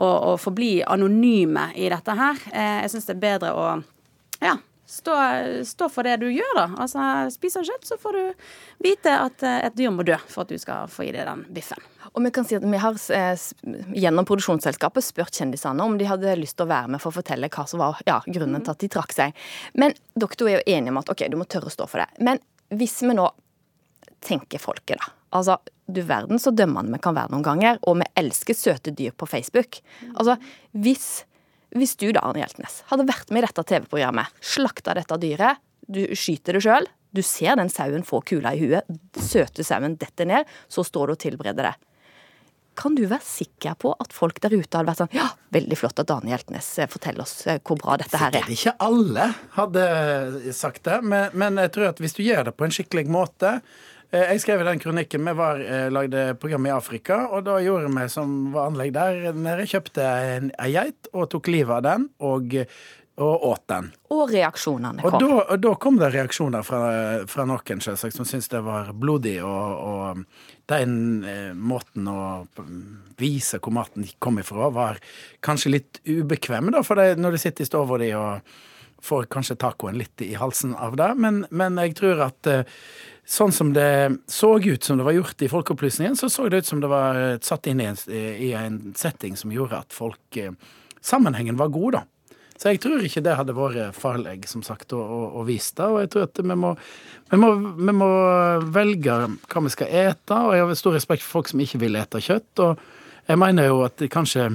å, 0.00 0.08
å 0.32 0.34
forbli 0.40 0.80
anonyme 0.86 1.68
i 1.76 1.92
dette 1.92 2.16
her. 2.16 2.40
Eh, 2.54 2.80
Jeg 2.86 2.94
syns 2.94 3.06
det 3.10 3.18
er 3.18 3.24
bedre 3.28 3.52
å 3.52 3.68
ja, 4.40 4.56
Stå, 4.90 5.12
stå 5.64 5.86
for 5.88 6.02
det 6.02 6.16
du 6.18 6.24
gjør, 6.34 6.50
da. 6.56 6.64
Altså, 6.82 6.98
Spiser 7.30 7.62
kjøtt, 7.62 7.84
så 7.86 7.94
får 8.00 8.16
du 8.16 8.46
vite 8.82 9.12
at 9.14 9.44
eh, 9.46 9.60
et 9.68 9.76
dyr 9.78 9.92
må 9.94 10.02
dø 10.02 10.16
for 10.26 10.42
at 10.42 10.50
du 10.50 10.58
skal 10.58 10.90
få 10.90 11.04
i 11.06 11.12
deg 11.14 11.28
den 11.28 11.44
biffen. 11.54 11.78
Og 12.10 12.24
vi 12.24 12.32
kan 12.34 12.48
si 12.48 12.56
at 12.58 12.66
vi 12.66 12.80
har 12.82 12.98
eh, 13.14 13.44
gjennom 14.02 14.26
produksjonsselskapet 14.26 15.06
spurt 15.06 15.38
kjendisene 15.38 15.86
om 15.86 15.94
de 16.00 16.08
hadde 16.10 16.34
lyst 16.40 16.58
til 16.58 16.66
å 16.66 16.72
være 16.72 16.90
med 16.90 17.04
for 17.04 17.12
å 17.12 17.18
fortelle 17.20 17.52
hva 17.54 17.68
som 17.70 17.78
var 17.84 18.02
ja, 18.02 18.18
grunnen 18.26 18.66
til 18.66 18.74
at 18.74 18.82
de 18.82 18.90
trakk 18.90 19.14
seg. 19.14 19.38
Men 19.78 19.94
dere 20.18 20.40
to 20.42 20.50
er 20.50 20.58
jo 20.58 20.66
enige 20.74 20.96
om 20.96 20.98
at 21.04 21.14
ok, 21.14 21.22
du 21.30 21.38
må 21.38 21.46
tørre 21.46 21.70
å 21.70 21.76
stå 21.76 21.86
for 21.86 22.02
det. 22.02 22.10
Men 22.26 22.42
hvis 22.74 22.98
vi 23.06 23.14
nå 23.14 23.30
tenker 24.26 24.58
folket, 24.58 24.98
da. 24.98 25.14
Altså, 25.36 25.58
du 25.90 26.02
verden 26.06 26.40
så 26.42 26.52
dømmende 26.54 26.94
vi 26.94 27.02
kan 27.02 27.16
være 27.16 27.32
noen 27.34 27.46
ganger, 27.46 27.80
og 27.86 28.00
vi 28.00 28.08
elsker 28.18 28.56
søte 28.56 28.94
dyr 28.94 29.14
på 29.16 29.28
Facebook. 29.30 29.80
Altså, 30.14 30.36
hvis, 30.72 31.08
hvis 31.76 31.96
du 32.00 32.08
da, 32.10 32.24
Arne 32.24 32.42
Hjeltnes, 32.42 32.80
hadde 32.90 33.08
vært 33.10 33.30
med 33.30 33.44
i 33.44 33.48
dette 33.48 33.66
TV-programmet, 33.72 34.40
slakta 34.42 34.96
dette 34.98 35.20
dyret, 35.22 35.62
du 35.90 36.02
skyter 36.18 36.56
det 36.56 36.64
sjøl, 36.66 36.88
du 37.10 37.22
ser 37.26 37.56
den 37.58 37.70
sauen 37.72 38.06
få 38.06 38.22
kula 38.26 38.54
i 38.54 38.60
huet, 38.62 38.98
søte 39.18 39.66
sauen 39.66 39.96
detter 39.98 40.28
ned, 40.30 40.50
så 40.70 40.86
står 40.86 41.10
du 41.10 41.16
og 41.16 41.22
tilbereder 41.22 41.70
det. 41.70 41.76
Kan 42.78 42.94
du 42.94 43.02
være 43.10 43.24
sikker 43.26 43.74
på 43.82 43.90
at 44.00 44.14
folk 44.14 44.38
der 44.40 44.54
ute 44.54 44.78
hadde 44.78 44.88
vært 44.88 45.00
sånn 45.02 45.12
Ja, 45.12 45.26
veldig 45.52 45.76
flott 45.76 46.00
at 46.00 46.12
Arne 46.14 46.30
Hjeltnes 46.32 46.68
eh, 46.78 46.88
forteller 46.88 47.26
oss 47.26 47.34
eh, 47.50 47.58
hvor 47.66 47.80
bra 47.80 47.98
dette 48.00 48.16
her 48.16 48.38
er. 48.38 48.46
Ikke 48.54 48.76
alle 48.80 49.26
hadde 49.56 50.54
sagt 50.56 50.86
det, 50.86 51.00
men, 51.02 51.34
men 51.34 51.58
jeg 51.66 51.74
tror 51.74 51.90
at 51.90 52.00
hvis 52.00 52.16
du 52.16 52.22
gjør 52.24 52.48
det 52.48 52.54
på 52.56 52.68
en 52.68 52.74
skikkelig 52.74 53.04
måte 53.10 53.56
eh, 53.58 53.66
Jeg 54.10 54.40
skrev 54.42 54.64
i 54.64 54.66
den 54.66 54.80
kronikken 54.82 55.22
vi 55.22 55.32
var, 55.38 55.60
eh, 55.62 55.90
lagde 55.90 56.34
program 56.34 56.66
i 56.66 56.70
Afrika, 56.74 57.28
og 57.30 57.44
da 57.46 57.60
gjorde 57.62 57.92
vi 57.94 58.08
som 58.10 58.52
var 58.52 58.70
anlegg 58.70 58.92
der 58.92 59.32
nede. 59.32 59.66
Kjøpte 59.70 60.02
en, 60.02 60.50
ei 60.58 60.72
geit 60.74 61.06
og 61.14 61.28
tok 61.30 61.46
livet 61.46 61.76
av 61.76 61.82
den, 61.86 62.08
og, 62.18 62.56
og 63.20 63.44
åt 63.52 63.62
den. 63.70 63.92
Og 64.10 64.32
reaksjonene 64.32 65.04
Og 65.04 65.14
kom. 65.14 65.20
da, 65.22 65.36
og 65.44 65.60
da 65.62 65.74
kom 65.78 66.00
det 66.00 66.08
reaksjoner 66.16 66.66
fra, 66.66 66.80
fra 67.30 67.46
noen 67.46 67.84
selvsagt, 67.84 68.16
som 68.16 68.26
syntes 68.26 68.50
det 68.50 68.64
var 68.66 68.90
blodig, 68.92 69.36
og, 69.46 69.78
og 69.78 70.24
den 70.66 71.22
eh, 71.22 71.52
måten 71.54 72.10
å 72.10 72.48
vise 73.20 73.60
hvor 73.62 73.76
maten 73.78 74.08
kom 74.18 74.42
ifra, 74.42 74.72
var 74.74 74.98
kanskje 75.40 75.76
litt 75.76 76.02
ubekvem, 76.08 76.72
da, 76.74 76.82
for 76.82 76.98
det, 76.98 77.14
når 77.20 77.38
du 77.38 77.42
sitter 77.44 77.62
i 77.62 77.70
stua 77.70 78.02
di 78.02 78.10
og 78.18 78.58
får 79.00 79.30
kanskje 79.32 79.56
tacoen 79.56 79.96
litt 79.96 80.20
i 80.20 80.34
halsen 80.36 80.74
av 80.76 80.96
det, 81.00 81.14
men, 81.16 81.44
men 81.50 81.78
jeg 81.80 81.94
tror 82.00 82.26
at 82.26 82.50
eh, 82.50 82.66
Sånn 83.30 83.52
som 83.54 83.68
det 83.70 84.18
så 84.26 84.56
ut 84.58 84.84
som 84.84 84.98
det 84.98 85.06
var 85.06 85.14
gjort 85.14 85.42
i 85.42 85.48
Folkeopplysningen, 85.48 86.16
så 86.18 86.26
så 86.28 86.48
det 86.50 86.64
ut 86.64 86.66
som 86.66 86.80
det 86.82 86.90
var 86.90 87.14
eh, 87.14 87.36
satt 87.46 87.68
inn 87.70 87.80
i 87.80 87.86
en, 87.86 87.98
i 88.10 88.50
en 88.58 88.80
setting 88.98 89.36
som 89.38 89.52
gjorde 89.54 89.84
at 89.84 89.94
folk 89.94 90.36
eh, 90.36 90.56
Sammenhengen 91.00 91.56
var 91.56 91.70
god, 91.72 91.94
da. 91.94 92.02
Så 92.60 92.74
jeg 92.74 92.80
tror 92.82 93.00
ikke 93.00 93.22
det 93.24 93.36
hadde 93.38 93.54
vært 93.56 93.96
farlig, 93.96 94.42
som 94.50 94.60
sagt, 94.60 94.92
å, 94.92 95.00
å, 95.00 95.20
å 95.40 95.44
vise 95.48 95.72
det. 95.78 95.86
Og 95.86 96.02
jeg 96.02 96.10
tror 96.12 96.26
at 96.26 96.40
vi 96.42 96.56
må, 96.60 96.74
vi, 97.30 97.38
må, 97.40 97.48
vi 97.78 97.94
må 97.96 98.08
velge 98.74 99.14
hva 99.30 99.62
vi 99.64 99.72
skal 99.72 99.94
ete, 100.02 100.36
og 100.36 100.52
jeg 100.52 100.66
har 100.66 100.80
stor 100.82 100.98
respekt 100.98 101.24
for 101.24 101.38
folk 101.38 101.48
som 101.48 101.62
ikke 101.64 101.80
vil 101.86 101.96
ete 101.96 102.20
kjøtt. 102.20 102.64
Og 102.66 103.30
jeg 103.30 103.40
mener 103.40 103.70
jo 103.70 103.80
at 103.86 104.04
kanskje 104.12 104.50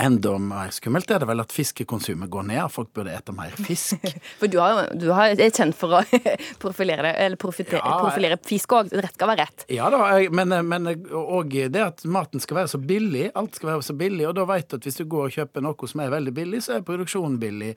enda 0.00 0.32
mer 0.40 0.70
skummelt 0.74 1.10
er 1.12 1.20
det 1.22 1.28
vel 1.28 1.42
at 1.42 1.52
fiskekonsumet 1.54 2.30
går 2.32 2.46
ned. 2.48 2.62
Folk 2.72 2.90
burde 2.96 3.12
ete 3.14 3.34
mer 3.36 3.52
fisk. 3.58 4.00
For 4.40 4.50
du, 4.50 4.56
har, 4.62 4.88
du 4.96 5.06
har, 5.12 5.34
er 5.36 5.52
kjent 5.54 5.76
for 5.78 5.98
å 5.98 6.02
profilere, 6.64 7.10
det- 7.10 7.26
eller 7.26 7.40
profite, 7.40 7.76
Ja, 7.76 7.98
profilere 8.00 8.38
fisk 8.48 8.72
òg. 8.78 8.92
Rett 8.94 9.14
skal 9.18 9.30
være 9.32 9.44
rett. 9.44 9.66
Ja 9.72 9.90
da, 9.92 10.00
men, 10.34 10.54
men 10.70 10.90
og 11.12 11.52
det 11.52 11.82
at 11.84 12.04
maten 12.08 12.42
skal 12.42 12.62
være 12.62 12.72
så 12.74 12.80
billig, 12.80 13.28
alt 13.36 13.60
skal 13.60 13.74
være 13.74 13.86
så 13.90 13.96
billig, 13.98 14.26
og 14.30 14.34
da 14.40 14.48
vet 14.48 14.70
du 14.72 14.78
at 14.80 14.88
hvis 14.88 15.00
du 15.02 15.04
går 15.10 15.28
og 15.28 15.36
kjøper 15.38 15.64
noe 15.68 15.90
som 15.90 16.02
er 16.04 16.12
veldig 16.16 16.34
billig, 16.36 16.64
så 16.64 16.78
er 16.78 16.86
produksjonen 16.86 17.36
billig. 17.42 17.74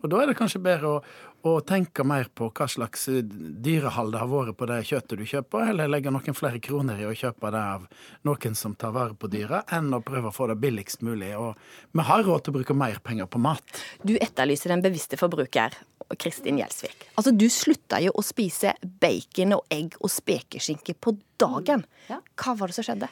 Og 0.00 0.08
da 0.08 0.22
er 0.22 0.30
det 0.30 0.38
kanskje 0.38 0.62
bedre 0.64 0.94
å, 0.96 1.00
å 1.46 1.52
tenke 1.66 2.04
mer 2.06 2.28
på 2.34 2.50
hva 2.52 2.66
slags 2.68 3.06
eh, 3.08 3.22
dyrehold 3.24 4.12
det 4.14 4.20
har 4.22 4.30
vært 4.30 4.58
på 4.58 4.68
det 4.70 4.80
kjøttet 4.88 5.20
du 5.20 5.26
kjøper, 5.28 5.70
eller 5.72 5.90
legge 5.90 6.12
noen 6.12 6.36
flere 6.36 6.60
kroner 6.62 7.00
i 7.00 7.06
å 7.08 7.14
kjøpe 7.16 7.52
det 7.54 7.62
av 7.76 7.86
noen 8.28 8.58
som 8.58 8.74
tar 8.78 8.94
vare 8.96 9.16
på 9.16 9.30
dyra, 9.32 9.62
enn 9.72 9.92
å 9.96 10.02
prøve 10.04 10.30
å 10.30 10.34
få 10.34 10.50
det 10.50 10.58
billigst 10.62 11.04
mulig. 11.06 11.32
Og 11.38 11.56
vi 11.96 12.06
har 12.10 12.26
råd 12.26 12.44
til 12.44 12.54
å 12.54 12.58
bruke 12.58 12.76
mer 12.76 13.00
penger 13.04 13.30
på 13.30 13.40
mat. 13.42 13.80
Du 14.02 14.16
etterlyser 14.18 14.74
den 14.74 14.84
bevisste 14.84 15.18
forbruker, 15.20 15.78
Kristin 16.18 16.58
Gjelsvik. 16.58 17.10
Altså, 17.14 17.32
du 17.32 17.46
slutta 17.52 18.00
jo 18.02 18.12
å 18.18 18.24
spise 18.26 18.74
bacon 18.82 19.56
og 19.60 19.66
egg 19.72 19.96
og 20.00 20.10
spekeskinke 20.10 20.96
på 20.98 21.14
dagen. 21.40 21.84
Hva 22.08 22.56
var 22.58 22.70
det 22.70 22.80
som 22.80 22.86
skjedde? 22.86 23.10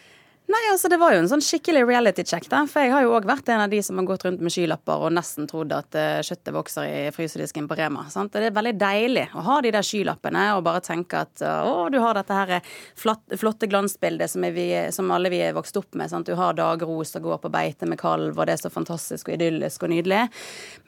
Nei, 0.49 0.63
altså 0.73 0.89
Det 0.89 0.97
var 0.97 1.13
jo 1.13 1.21
en 1.21 1.29
sånn 1.29 1.43
skikkelig 1.45 1.83
reality 1.85 2.25
check. 2.25 2.47
da, 2.49 2.63
For 2.67 2.81
jeg 2.81 2.93
har 2.95 3.03
jo 3.05 3.13
òg 3.13 3.27
vært 3.29 3.51
en 3.53 3.61
av 3.61 3.69
de 3.69 3.83
som 3.85 3.99
har 4.01 4.07
gått 4.09 4.25
rundt 4.25 4.41
med 4.41 4.53
skylapper 4.55 5.05
og 5.05 5.13
nesten 5.13 5.49
trodd 5.51 5.75
at 5.77 5.99
uh, 5.99 6.25
kjøttet 6.25 6.55
vokser 6.57 6.89
i 6.89 7.03
frysedisken 7.13 7.69
på 7.69 7.77
Rema. 7.77 8.07
sant? 8.09 8.33
Det 8.33 8.49
er 8.49 8.57
veldig 8.57 8.73
deilig 8.81 9.27
å 9.37 9.45
ha 9.45 9.59
de 9.61 9.75
der 9.77 9.85
skylappene 9.85 10.47
og 10.57 10.65
bare 10.65 10.81
tenke 10.85 11.21
at 11.27 11.45
å, 11.45 11.91
du 11.93 11.99
har 12.01 12.17
dette 12.17 12.41
her 12.41 12.73
flatt, 12.97 13.37
flotte 13.37 13.69
glansbildet 13.69 14.33
som, 14.33 14.49
vi, 14.57 14.67
som 14.95 15.13
alle 15.13 15.29
vi 15.33 15.43
er 15.45 15.57
vokst 15.57 15.77
opp 15.77 15.93
med. 15.93 16.09
sant? 16.09 16.29
Du 16.29 16.39
har 16.41 16.57
dagros 16.57 17.13
og 17.21 17.29
går 17.29 17.45
på 17.45 17.53
beite 17.53 17.91
med 17.91 18.01
kalv, 18.01 18.33
og 18.33 18.49
det 18.49 18.57
er 18.57 18.65
så 18.65 18.73
fantastisk 18.73 19.29
og 19.29 19.37
idyllisk 19.37 19.85
og 19.85 19.93
nydelig. 19.93 20.25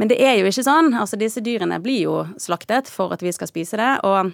Men 0.01 0.09
det 0.09 0.23
er 0.25 0.38
jo 0.40 0.49
ikke 0.49 0.64
sånn. 0.64 0.94
Altså 0.96 1.20
Disse 1.20 1.44
dyrene 1.44 1.83
blir 1.85 2.07
jo 2.07 2.20
slaktet 2.40 2.88
for 2.88 3.12
at 3.12 3.20
vi 3.20 3.37
skal 3.37 3.53
spise 3.53 3.77
det. 3.77 3.92
Og 4.09 4.33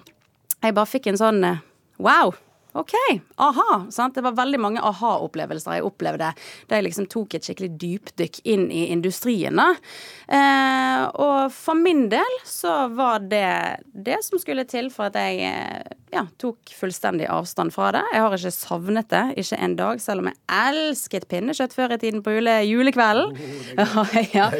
jeg 0.63 0.75
bare 0.77 0.89
fikk 0.89 1.11
en 1.11 1.19
sånn 1.19 1.43
eh, 1.43 1.63
wow. 1.99 2.31
OK, 2.73 2.93
aha. 3.35 3.85
sant? 3.89 4.15
Det 4.15 4.21
var 4.21 4.35
veldig 4.37 4.59
mange 4.61 4.81
aha-opplevelser 4.85 5.77
jeg 5.77 5.85
opplevde 5.87 6.29
da 6.67 6.77
jeg 6.77 6.85
liksom 6.85 7.07
tok 7.09 7.37
et 7.37 7.47
skikkelig 7.47 7.71
dypdykk 7.81 8.39
inn 8.53 8.67
i 8.73 8.87
industrien. 8.93 9.57
Eh, 9.57 11.03
og 11.07 11.53
for 11.55 11.79
min 11.79 12.05
del 12.11 12.39
så 12.45 12.87
var 12.93 13.25
det 13.31 13.81
det 13.93 14.19
som 14.25 14.41
skulle 14.41 14.67
til 14.69 14.91
for 14.93 15.09
at 15.09 15.17
jeg 15.17 15.47
eh, 15.47 15.95
ja, 16.13 16.25
tok 16.41 16.73
fullstendig 16.77 17.29
avstand 17.31 17.73
fra 17.73 17.93
det. 17.95 18.03
Jeg 18.13 18.25
har 18.25 18.37
ikke 18.37 18.53
savnet 18.55 19.09
det, 19.13 19.23
ikke 19.41 19.61
en 19.67 19.77
dag, 19.79 20.03
selv 20.03 20.23
om 20.23 20.29
jeg 20.31 20.39
elsket 20.59 21.27
pinnekjøtt 21.31 21.75
før 21.77 21.95
i 21.95 22.01
tiden 22.03 22.23
på 22.25 22.35
jule, 22.37 22.59
julekvelden. 22.67 23.33
ja, 24.37 24.51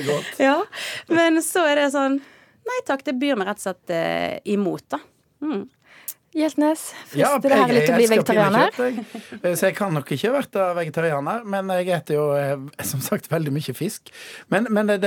ja. 0.41 0.57
Men 1.11 1.41
så 1.45 1.67
er 1.67 1.83
det 1.83 1.91
sånn 1.95 2.19
Nei 2.67 2.81
takk, 2.83 2.99
det 3.07 3.13
byr 3.15 3.37
meg 3.39 3.47
rett 3.47 3.61
og 3.61 3.63
slett 3.63 3.91
eh, 3.95 4.39
imot, 4.51 4.83
da. 4.91 4.97
Mm. 5.39 5.61
Hjeltnes, 6.37 6.81
Ja, 7.17 7.31
frister 7.33 7.49
det 7.49 7.57
her 7.57 7.67
jeg- 7.67 7.75
litt 7.79 7.89
å 7.89 7.95
bli 7.97 8.07
vegetarianer? 8.11 8.71
Kjøtt, 8.75 9.41
jeg. 9.41 9.57
Så 9.57 9.65
jeg 9.71 9.75
kan 9.75 9.93
nok 9.97 10.11
ikke 10.13 10.31
vært 10.35 10.57
vegetarianer, 10.77 11.43
men 11.49 11.67
jeg 11.73 11.87
spiser 11.87 12.13
jo 12.19 12.25
eh, 12.37 12.83
som 12.85 13.01
sagt 13.01 13.29
veldig 13.31 13.53
mye 13.55 13.73
fisk. 13.75 14.11
Men, 14.53 14.67
men 14.69 14.87
det, 14.93 15.01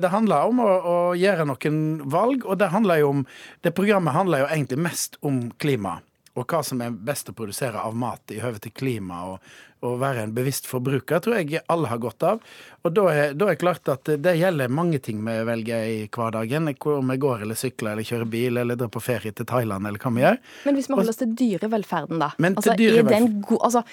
det 0.00 0.10
handler 0.12 0.46
om 0.52 0.60
å, 0.62 0.68
å 0.86 0.96
gjøre 1.18 1.46
noen 1.50 1.80
valg, 2.12 2.46
og 2.46 2.58
det 2.62 2.70
handler 2.70 3.02
jo 3.02 3.08
om 3.16 3.26
Det 3.66 3.74
programmet 3.74 4.14
handler 4.14 4.44
jo 4.44 4.52
egentlig 4.54 4.78
mest 4.78 5.16
om 5.26 5.50
klima. 5.58 5.98
Og 6.36 6.44
hva 6.44 6.60
som 6.66 6.82
er 6.84 6.92
best 6.92 7.30
å 7.32 7.34
produsere 7.36 7.80
av 7.80 7.96
mat 7.96 8.34
i 8.34 8.42
høve 8.42 8.60
til 8.60 8.74
klima, 8.76 9.22
og, 9.32 9.46
og 9.86 9.96
være 10.02 10.26
en 10.26 10.34
bevisst 10.36 10.68
forbruker, 10.68 11.22
tror 11.24 11.38
jeg 11.38 11.62
alle 11.72 11.88
har 11.88 12.00
godt 12.02 12.26
av. 12.28 12.42
Og 12.84 12.92
da 12.96 13.06
er, 13.12 13.32
da 13.38 13.48
er 13.50 13.58
klart 13.60 13.88
at 13.92 14.10
det 14.22 14.36
gjelder 14.36 14.72
mange 14.72 15.00
ting 15.04 15.22
vi 15.24 15.36
velger 15.48 15.88
i 15.94 15.98
hverdagen. 16.12 16.68
Om 16.76 17.14
vi 17.14 17.18
går 17.24 17.46
eller 17.46 17.58
sykler 17.58 17.94
eller 17.94 18.06
kjører 18.06 18.30
bil 18.36 18.62
eller 18.62 18.78
drar 18.78 18.92
på 18.92 19.02
ferie 19.04 19.32
til 19.32 19.48
Thailand 19.48 19.88
eller 19.88 20.02
hva 20.02 20.12
vi 20.12 20.24
gjør. 20.26 20.38
Men 20.68 20.78
hvis 20.78 20.90
vi 20.90 20.98
holder 21.00 21.14
oss 21.14 21.24
til 21.24 21.34
dyrevelferden, 21.40 22.22
da. 22.22 22.32
Men 22.38 22.56
til 22.56 22.62
altså, 22.62 22.76
er 22.76 22.82
dyrevelferd- 22.84 23.60
altså, 23.60 23.84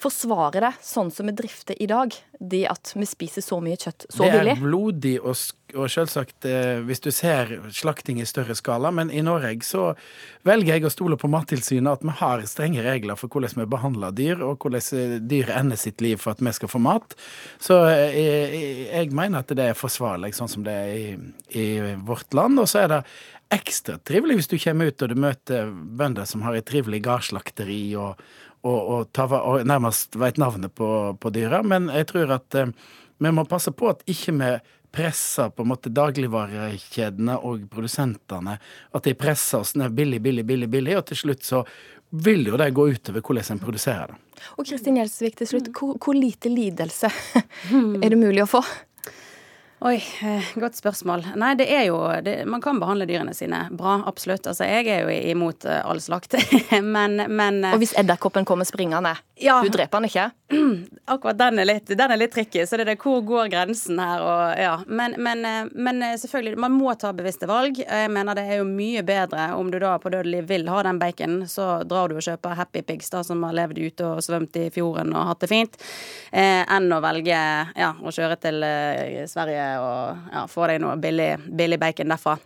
Forsvarer 0.00 0.64
det, 0.64 0.70
sånn 0.80 1.10
som 1.12 1.28
vi 1.28 1.34
drifter 1.36 1.76
i 1.82 1.86
dag, 1.90 2.14
det 2.40 2.62
at 2.70 2.92
vi 2.96 3.04
spiser 3.04 3.44
så 3.44 3.58
mye 3.60 3.76
kjøtt 3.76 4.06
så 4.08 4.24
billig. 4.24 4.44
det 4.46 4.54
er 4.54 4.62
blodig 4.62 5.12
og, 5.20 5.36
og 5.74 5.90
selvsagt 5.92 6.46
eh, 6.48 6.80
hvis 6.88 7.02
du 7.04 7.10
ser 7.12 7.52
slakting 7.76 8.22
i 8.22 8.28
større 8.28 8.56
skala, 8.56 8.92
men 8.96 9.12
i 9.12 9.20
Norge 9.24 9.58
så 9.66 9.90
velger 10.48 10.78
jeg 10.78 10.88
å 10.88 10.92
stole 10.94 11.18
på 11.20 11.28
Mattilsynet 11.28 12.00
at 12.00 12.06
vi 12.06 12.14
har 12.22 12.46
strenge 12.48 12.84
regler 12.86 13.20
for 13.20 13.28
hvordan 13.28 13.60
vi 13.60 13.68
behandler 13.76 14.16
dyr, 14.16 14.40
og 14.46 14.64
hvordan 14.64 14.88
eh, 14.96 15.18
dyr 15.20 15.52
ender 15.58 15.80
sitt 15.80 16.00
liv 16.00 16.16
for 16.22 16.32
at 16.32 16.40
vi 16.40 16.54
skal 16.56 16.72
få 16.72 16.80
mat. 16.80 17.12
Så 17.60 17.82
eh, 17.90 18.16
jeg, 18.16 18.88
jeg 18.88 19.12
mener 19.12 19.44
at 19.44 19.52
det 19.52 19.68
er 19.68 19.76
forsvarlig 19.76 20.32
sånn 20.38 20.54
som 20.54 20.64
det 20.64 20.78
er 20.80 20.96
i, 20.96 21.04
i 21.60 21.68
vårt 22.08 22.32
land. 22.32 22.56
Og 22.62 22.72
så 22.72 22.86
er 22.86 22.94
det 22.94 23.04
ekstra 23.50 23.98
trivelig 24.06 24.38
hvis 24.38 24.50
du 24.52 24.60
kommer 24.62 24.90
ut 24.90 25.02
og 25.02 25.10
du 25.10 25.18
møter 25.18 25.70
bønder 25.70 26.28
som 26.28 26.44
har 26.46 26.56
et 26.56 26.68
trivelig 26.70 27.02
gardslakteri 27.04 27.82
og, 27.98 28.20
og, 28.62 28.80
og, 28.80 29.06
ta, 29.16 29.26
og 29.38 29.64
nærmest 29.66 30.18
vet 30.20 30.40
navnet 30.40 30.74
på, 30.76 30.90
på 31.20 31.32
dyra. 31.34 31.62
Men 31.66 31.88
jeg 31.94 32.10
tror 32.10 32.34
at 32.36 32.58
eh, 32.58 32.74
vi 33.20 33.32
må 33.32 33.46
passe 33.48 33.72
på 33.76 33.90
at 33.92 34.04
ikke 34.10 34.36
vi 34.36 34.52
presser 34.90 35.52
på 35.54 35.62
en 35.62 35.70
måte 35.70 35.92
dagligvarekjedene 35.94 37.38
og 37.46 37.68
produsentene. 37.70 38.56
At 38.96 39.06
de 39.06 39.14
presser 39.18 39.62
oss 39.62 39.76
ned 39.78 39.94
billig, 39.94 40.20
billig, 40.24 40.44
billig, 40.46 40.68
billig, 40.72 40.96
og 40.98 41.06
til 41.10 41.20
slutt 41.24 41.46
så 41.46 41.62
vil 42.10 42.48
jo 42.48 42.58
det 42.58 42.72
gå 42.74 42.88
utover 42.90 43.22
hvordan 43.22 43.54
en 43.54 43.62
produserer 43.62 44.10
det. 44.10 44.18
Og 44.58 44.66
Kristin 44.66 44.96
Gjelsvik, 44.98 45.36
til 45.38 45.46
slutt, 45.46 45.68
hvor, 45.76 45.94
hvor 46.00 46.16
lite 46.16 46.50
lidelse 46.50 47.10
er 47.70 48.08
det 48.08 48.18
mulig 48.18 48.42
å 48.42 48.48
få? 48.50 48.64
Oi, 49.80 49.96
eh, 50.22 50.44
godt 50.60 50.76
spørsmål. 50.76 51.22
Nei, 51.40 51.54
det 51.56 51.64
er 51.72 51.86
jo 51.86 51.96
det, 52.20 52.42
Man 52.44 52.60
kan 52.60 52.76
behandle 52.82 53.06
dyrene 53.08 53.32
sine 53.32 53.62
bra, 53.72 53.94
absolutt. 54.06 54.44
Altså, 54.50 54.66
jeg 54.68 54.84
er 54.92 55.06
jo 55.06 55.14
imot 55.32 55.64
eh, 55.64 55.78
all 55.88 56.02
slakt, 56.04 56.34
men, 56.96 57.16
men 57.32 57.62
eh, 57.64 57.72
Og 57.72 57.80
hvis 57.80 57.94
edderkoppen 57.96 58.44
kommer 58.44 58.68
springende, 58.68 59.14
Ja. 59.40 59.62
du 59.64 59.70
dreper 59.72 60.02
den 60.02 60.10
ikke? 60.10 60.26
akkurat 61.14 61.38
den 61.40 61.62
er 61.62 61.68
litt, 61.70 61.88
den 61.96 62.12
er 62.12 62.20
litt 62.20 62.34
tricky. 62.34 62.66
Så 62.68 62.76
det 62.76 62.84
er 62.84 62.90
det, 62.92 62.96
hvor 63.00 63.22
går 63.24 63.48
grensen 63.54 63.96
her? 64.04 64.20
Og, 64.20 64.42
ja. 64.60 64.74
men, 64.86 65.14
men, 65.16 65.70
men 65.72 66.04
selvfølgelig, 66.20 66.60
man 66.60 66.76
må 66.76 66.92
ta 67.00 67.14
bevisste 67.16 67.48
valg. 67.48 67.80
Jeg 67.80 68.12
mener 68.12 68.36
det 68.36 68.44
er 68.50 68.60
jo 68.60 68.68
mye 68.68 69.00
bedre 69.06 69.48
om 69.56 69.72
du 69.72 69.78
da 69.80 69.94
på 70.02 70.12
dødelig 70.12 70.44
vil 70.50 70.68
ha 70.68 70.82
den 70.84 71.00
baconen, 71.00 71.48
så 71.48 71.70
drar 71.88 72.12
du 72.12 72.18
og 72.18 72.26
kjøper 72.28 72.58
Happy 72.60 72.84
Pigs 72.84 73.08
da, 73.16 73.24
som 73.24 73.40
har 73.48 73.56
levd 73.56 73.80
ute 73.80 74.12
og 74.12 74.20
svømt 74.28 74.60
i 74.60 74.68
fjorden 74.76 75.16
og 75.16 75.30
hatt 75.32 75.40
det 75.46 75.50
fint, 75.54 75.80
eh, 76.36 76.66
enn 76.68 76.92
å 76.92 77.00
velge 77.00 77.40
ja, 77.80 77.94
å 77.96 78.12
kjøre 78.12 78.36
til 78.44 78.60
eh, 78.68 79.24
Sverige 79.30 79.69
og 79.78 80.32
ja, 80.32 80.46
få 80.50 80.66
deg 80.70 80.80
noe 80.82 80.96
billig, 81.00 81.34
billig 81.46 81.78
bacon 81.80 82.14
derfra. 82.14 82.38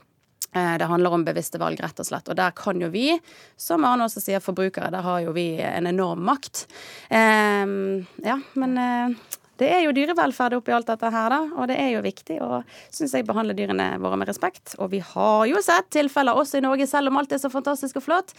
Eh, 0.54 0.78
Det 0.78 0.84
handler 0.84 1.12
om 1.12 1.24
bevisste 1.24 1.58
valg, 1.58 1.80
rett 1.82 2.00
og 2.00 2.06
slett. 2.06 2.28
Og 2.30 2.36
der 2.38 2.50
kan 2.54 2.80
jo 2.80 2.90
vi, 2.92 3.08
som 3.56 3.84
Arne 3.84 4.06
også 4.06 4.22
sier, 4.22 4.42
forbrukere, 4.44 4.90
der 4.94 5.02
har 5.02 5.22
jo 5.24 5.32
vi 5.34 5.48
en 5.62 5.88
enorm 5.90 6.22
makt. 6.28 6.66
Um, 7.10 8.04
ja, 8.22 8.38
men 8.54 8.78
uh, 8.78 9.34
det 9.58 9.70
er 9.70 9.84
jo 9.84 9.94
dyrevelferd 9.94 10.56
oppi 10.58 10.74
alt 10.74 10.90
dette 10.90 11.10
her, 11.10 11.30
da. 11.30 11.40
Og 11.58 11.70
det 11.70 11.78
er 11.78 11.90
jo 11.96 12.04
viktig 12.04 12.38
å, 12.42 12.62
syns 12.94 13.14
jeg, 13.14 13.26
behandle 13.26 13.56
dyrene 13.58 13.94
våre 14.02 14.18
med 14.20 14.30
respekt. 14.30 14.76
Og 14.78 14.92
vi 14.94 15.02
har 15.02 15.44
jo 15.50 15.62
sett 15.62 15.90
tilfeller 15.94 16.38
også 16.38 16.58
i 16.58 16.64
Norge, 16.66 16.86
selv 16.90 17.10
om 17.10 17.18
alt 17.18 17.34
er 17.34 17.42
så 17.42 17.50
fantastisk 17.52 17.98
og 17.98 18.06
flott. 18.06 18.34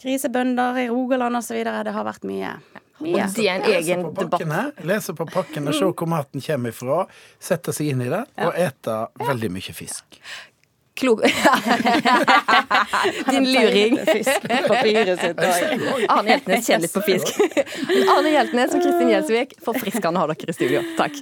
Grisebønder 0.00 0.80
i 0.82 0.88
Rogaland 0.92 1.40
osv. 1.40 1.60
Det 1.64 1.96
har 1.96 2.08
vært 2.08 2.28
mye. 2.28 2.56
Mye. 3.02 3.26
en 3.50 3.62
egen 3.72 4.02
debatt. 4.14 4.74
Lese 4.84 5.14
på 5.14 5.26
pakken 5.26 5.68
og 5.68 5.74
se 5.74 5.84
hvor 5.90 6.08
maten 6.10 6.42
kommer 6.44 6.74
ifra. 6.74 7.04
Sette 7.42 7.72
seg 7.74 7.94
inn 7.94 8.02
i 8.06 8.10
det, 8.12 8.24
og 8.38 8.52
ete 8.58 8.98
veldig 9.22 9.50
mye 9.56 9.76
fisk. 9.76 10.20
Klok 10.94 11.22
Din 13.30 13.52
luring. 13.52 13.98
Fiskpapiret 14.06 15.20
sitt 15.20 15.38
også. 15.42 15.64
Arne 16.08 16.28
Hjeltnes 16.30 16.66
kjenner 16.68 16.82
litt 16.86 16.94
på 16.94 17.02
fisk. 17.02 17.26
Arne 18.14 18.30
Hjeltnes 18.36 18.74
og 18.76 18.80
Kristin 18.84 19.10
Gjelsvik, 19.10 19.50
forfriskende 19.66 20.20
å 20.20 20.22
ha 20.22 20.26
dere 20.30 20.50
i 20.54 20.56
studio. 20.56 20.80
Takk. 21.00 21.14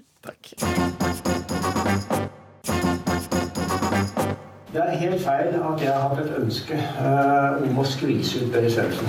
Det 4.72 4.80
er 4.80 4.94
helt 5.00 5.20
feil 5.24 5.48
at 5.56 5.80
jeg 5.82 5.92
har 5.92 6.00
hatt 6.04 6.18
et 6.20 6.32
ønske 6.36 6.76
eh, 6.76 7.50
om 7.64 7.78
å 7.80 7.84
skvise 7.88 8.44
ut 8.44 8.52
Berit 8.54 8.72
Svendsen. 8.76 9.08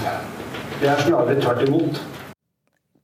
Det 0.79 0.87
er 0.91 0.99
snarere 1.03 1.35
tvert 1.43 1.61
imot. 1.67 1.95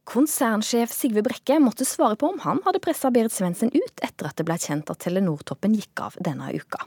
Konsernsjef 0.10 0.90
Sigve 0.90 1.22
Brekke 1.22 1.60
måtte 1.62 1.86
svare 1.86 2.16
på 2.18 2.32
om 2.32 2.40
han 2.42 2.64
hadde 2.66 2.80
pressa 2.82 3.12
Berit 3.14 3.34
Svendsen 3.34 3.70
ut 3.70 4.02
etter 4.02 4.26
at 4.26 4.40
det 4.40 4.46
ble 4.48 4.56
kjent 4.58 4.90
at 4.90 5.04
Telenor-toppen 5.04 5.76
gikk 5.78 6.02
av 6.02 6.18
denne 6.18 6.48
uka. 6.50 6.82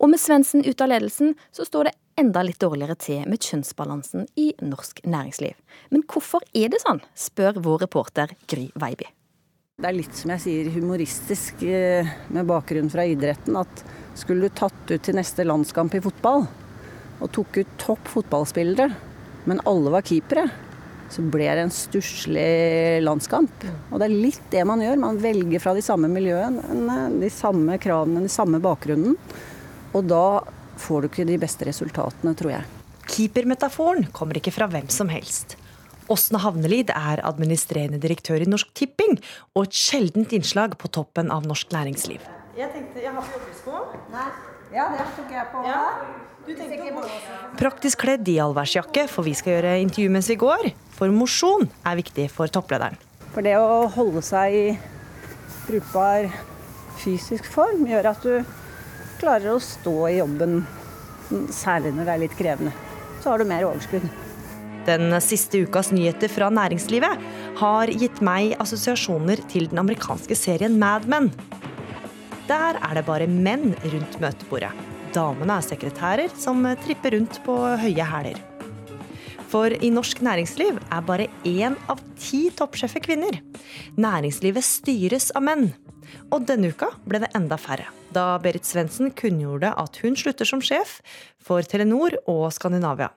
Og 0.00 0.08
med 0.08 0.22
Svendsen 0.22 0.64
ute 0.64 0.86
av 0.86 0.88
ledelsen, 0.94 1.34
så 1.52 1.66
står 1.68 1.90
det 1.90 1.94
enda 2.22 2.44
litt 2.46 2.62
dårligere 2.62 2.96
til 2.96 3.26
med 3.28 3.44
kjønnsbalansen 3.44 4.24
i 4.40 4.46
norsk 4.64 5.02
næringsliv. 5.04 5.58
Men 5.92 6.06
hvorfor 6.08 6.46
er 6.56 6.72
det 6.72 6.80
sånn, 6.86 7.02
spør 7.12 7.60
vår 7.66 7.84
reporter 7.84 8.32
Gry 8.48 8.70
Veiby. 8.80 9.10
Det 9.82 9.90
er 9.90 9.98
litt 9.98 10.16
som 10.16 10.32
jeg 10.32 10.44
sier 10.46 10.72
humoristisk 10.72 11.64
eh, 11.68 12.16
med 12.32 12.48
bakgrunn 12.48 12.88
fra 12.88 13.04
idretten 13.10 13.58
at 13.60 13.84
skulle 14.16 14.48
du 14.48 14.56
tatt 14.56 14.86
ut 14.88 15.02
til 15.04 15.18
neste 15.18 15.44
landskamp 15.44 15.98
i 15.98 16.04
fotball 16.04 16.46
og 17.20 17.32
tok 17.34 17.58
ut 17.58 17.80
topp 17.82 18.08
fotballspillere, 18.08 18.88
men 19.50 19.60
alle 19.68 19.92
var 19.92 20.06
keepere, 20.06 20.46
så 21.14 21.22
ble 21.22 21.46
det 21.46 21.62
en 21.62 21.72
stusslig 21.72 23.00
landskamp. 23.04 23.66
Og 23.92 24.00
det 24.00 24.08
er 24.08 24.14
litt 24.14 24.46
det 24.50 24.64
man 24.66 24.82
gjør. 24.82 24.98
Man 24.98 25.20
velger 25.22 25.62
fra 25.62 25.74
de 25.76 25.84
samme 25.84 26.10
miljøene, 26.10 26.62
de 27.20 27.30
samme 27.30 27.78
kravene, 27.82 28.24
den 28.24 28.32
samme 28.32 28.58
bakgrunnen. 28.62 29.14
Og 29.94 30.08
da 30.10 30.42
får 30.82 31.04
du 31.04 31.10
ikke 31.10 31.28
de 31.28 31.38
beste 31.38 31.68
resultatene, 31.68 32.34
tror 32.34 32.56
jeg. 32.56 32.70
Keepermetaforen 33.04 34.08
kommer 34.16 34.40
ikke 34.40 34.54
fra 34.54 34.66
hvem 34.72 34.88
som 34.90 35.12
helst. 35.12 35.54
Åsne 36.10 36.40
Havnelid 36.42 36.90
er 36.92 37.22
administrerende 37.24 38.00
direktør 38.02 38.42
i 38.44 38.48
Norsk 38.48 38.74
Tipping, 38.76 39.16
og 39.54 39.68
et 39.68 39.78
sjeldent 39.78 40.34
innslag 40.36 40.74
på 40.80 40.90
toppen 40.92 41.30
av 41.32 41.46
norsk 41.48 41.70
næringsliv. 41.72 42.26
Jeg 42.58 42.74
tenkte, 42.74 43.00
jeg 43.06 43.14
har 43.14 43.30
joggesko. 43.36 43.86
Nei. 44.12 44.28
Ja, 44.74 44.88
det 44.90 45.06
tok 45.14 45.30
jeg 45.30 45.46
på. 45.52 45.62
Ja. 45.68 45.80
Praktisk 47.58 48.02
kledd 48.04 48.28
i 48.28 48.36
allværsjakke, 48.42 49.06
for 49.08 49.24
vi 49.24 49.32
skal 49.36 49.56
gjøre 49.56 49.78
intervju 49.84 50.10
mens 50.12 50.28
vi 50.28 50.36
går. 50.40 50.72
For 50.94 51.12
mosjon 51.12 51.68
er 51.86 51.96
viktig 51.98 52.28
for 52.32 52.52
topplederen. 52.52 52.98
For 53.34 53.44
det 53.46 53.56
å 53.58 53.86
holde 53.94 54.22
seg 54.22 54.54
i 54.54 54.66
brukbar 55.64 56.28
fysisk 57.00 57.48
form 57.50 57.86
gjør 57.88 58.10
at 58.12 58.26
du 58.26 58.34
klarer 59.22 59.54
å 59.54 59.62
stå 59.62 59.96
i 60.10 60.18
jobben, 60.18 60.60
særlig 61.54 61.94
når 61.96 62.04
det 62.04 62.14
er 62.14 62.22
litt 62.26 62.38
krevende. 62.38 62.74
Så 63.22 63.32
har 63.32 63.40
du 63.40 63.48
mer 63.48 63.64
overskudd. 63.66 64.04
Den 64.84 65.08
siste 65.24 65.62
ukas 65.64 65.94
nyheter 65.96 66.28
fra 66.28 66.50
næringslivet 66.52 67.28
har 67.56 67.88
gitt 67.88 68.20
meg 68.24 68.52
assosiasjoner 68.60 69.40
til 69.48 69.70
den 69.72 69.80
amerikanske 69.80 70.36
serien 70.36 70.76
Mad 70.80 71.08
Men. 71.08 71.30
Der 72.50 72.76
er 72.76 72.98
det 72.98 73.06
bare 73.08 73.30
menn 73.30 73.72
rundt 73.80 74.20
møtebordet. 74.20 74.74
Damene 75.14 75.60
er 75.60 75.62
sekretærer 75.62 76.32
som 76.34 76.64
tripper 76.82 77.14
rundt 77.14 77.36
på 77.46 77.54
høye 77.78 78.06
hæler. 78.08 78.40
For 79.52 79.70
i 79.70 79.90
norsk 79.94 80.18
næringsliv 80.26 80.80
er 80.90 81.04
bare 81.06 81.28
én 81.46 81.76
av 81.86 82.00
ti 82.18 82.48
toppsjefer 82.58 83.04
kvinner. 83.04 83.38
Næringslivet 83.94 84.66
styres 84.66 85.28
av 85.38 85.44
menn. 85.46 85.68
Og 86.34 86.48
denne 86.48 86.72
uka 86.74 86.88
ble 87.06 87.20
det 87.22 87.30
enda 87.38 87.54
færre, 87.60 87.86
da 88.10 88.40
Berit 88.42 88.66
Svendsen 88.66 89.12
kunngjorde 89.14 89.70
at 89.78 90.00
hun 90.02 90.18
slutter 90.18 90.48
som 90.48 90.62
sjef 90.64 90.98
for 91.38 91.62
Telenor 91.62 92.18
og 92.26 92.48
Skandinavia. 92.56 93.12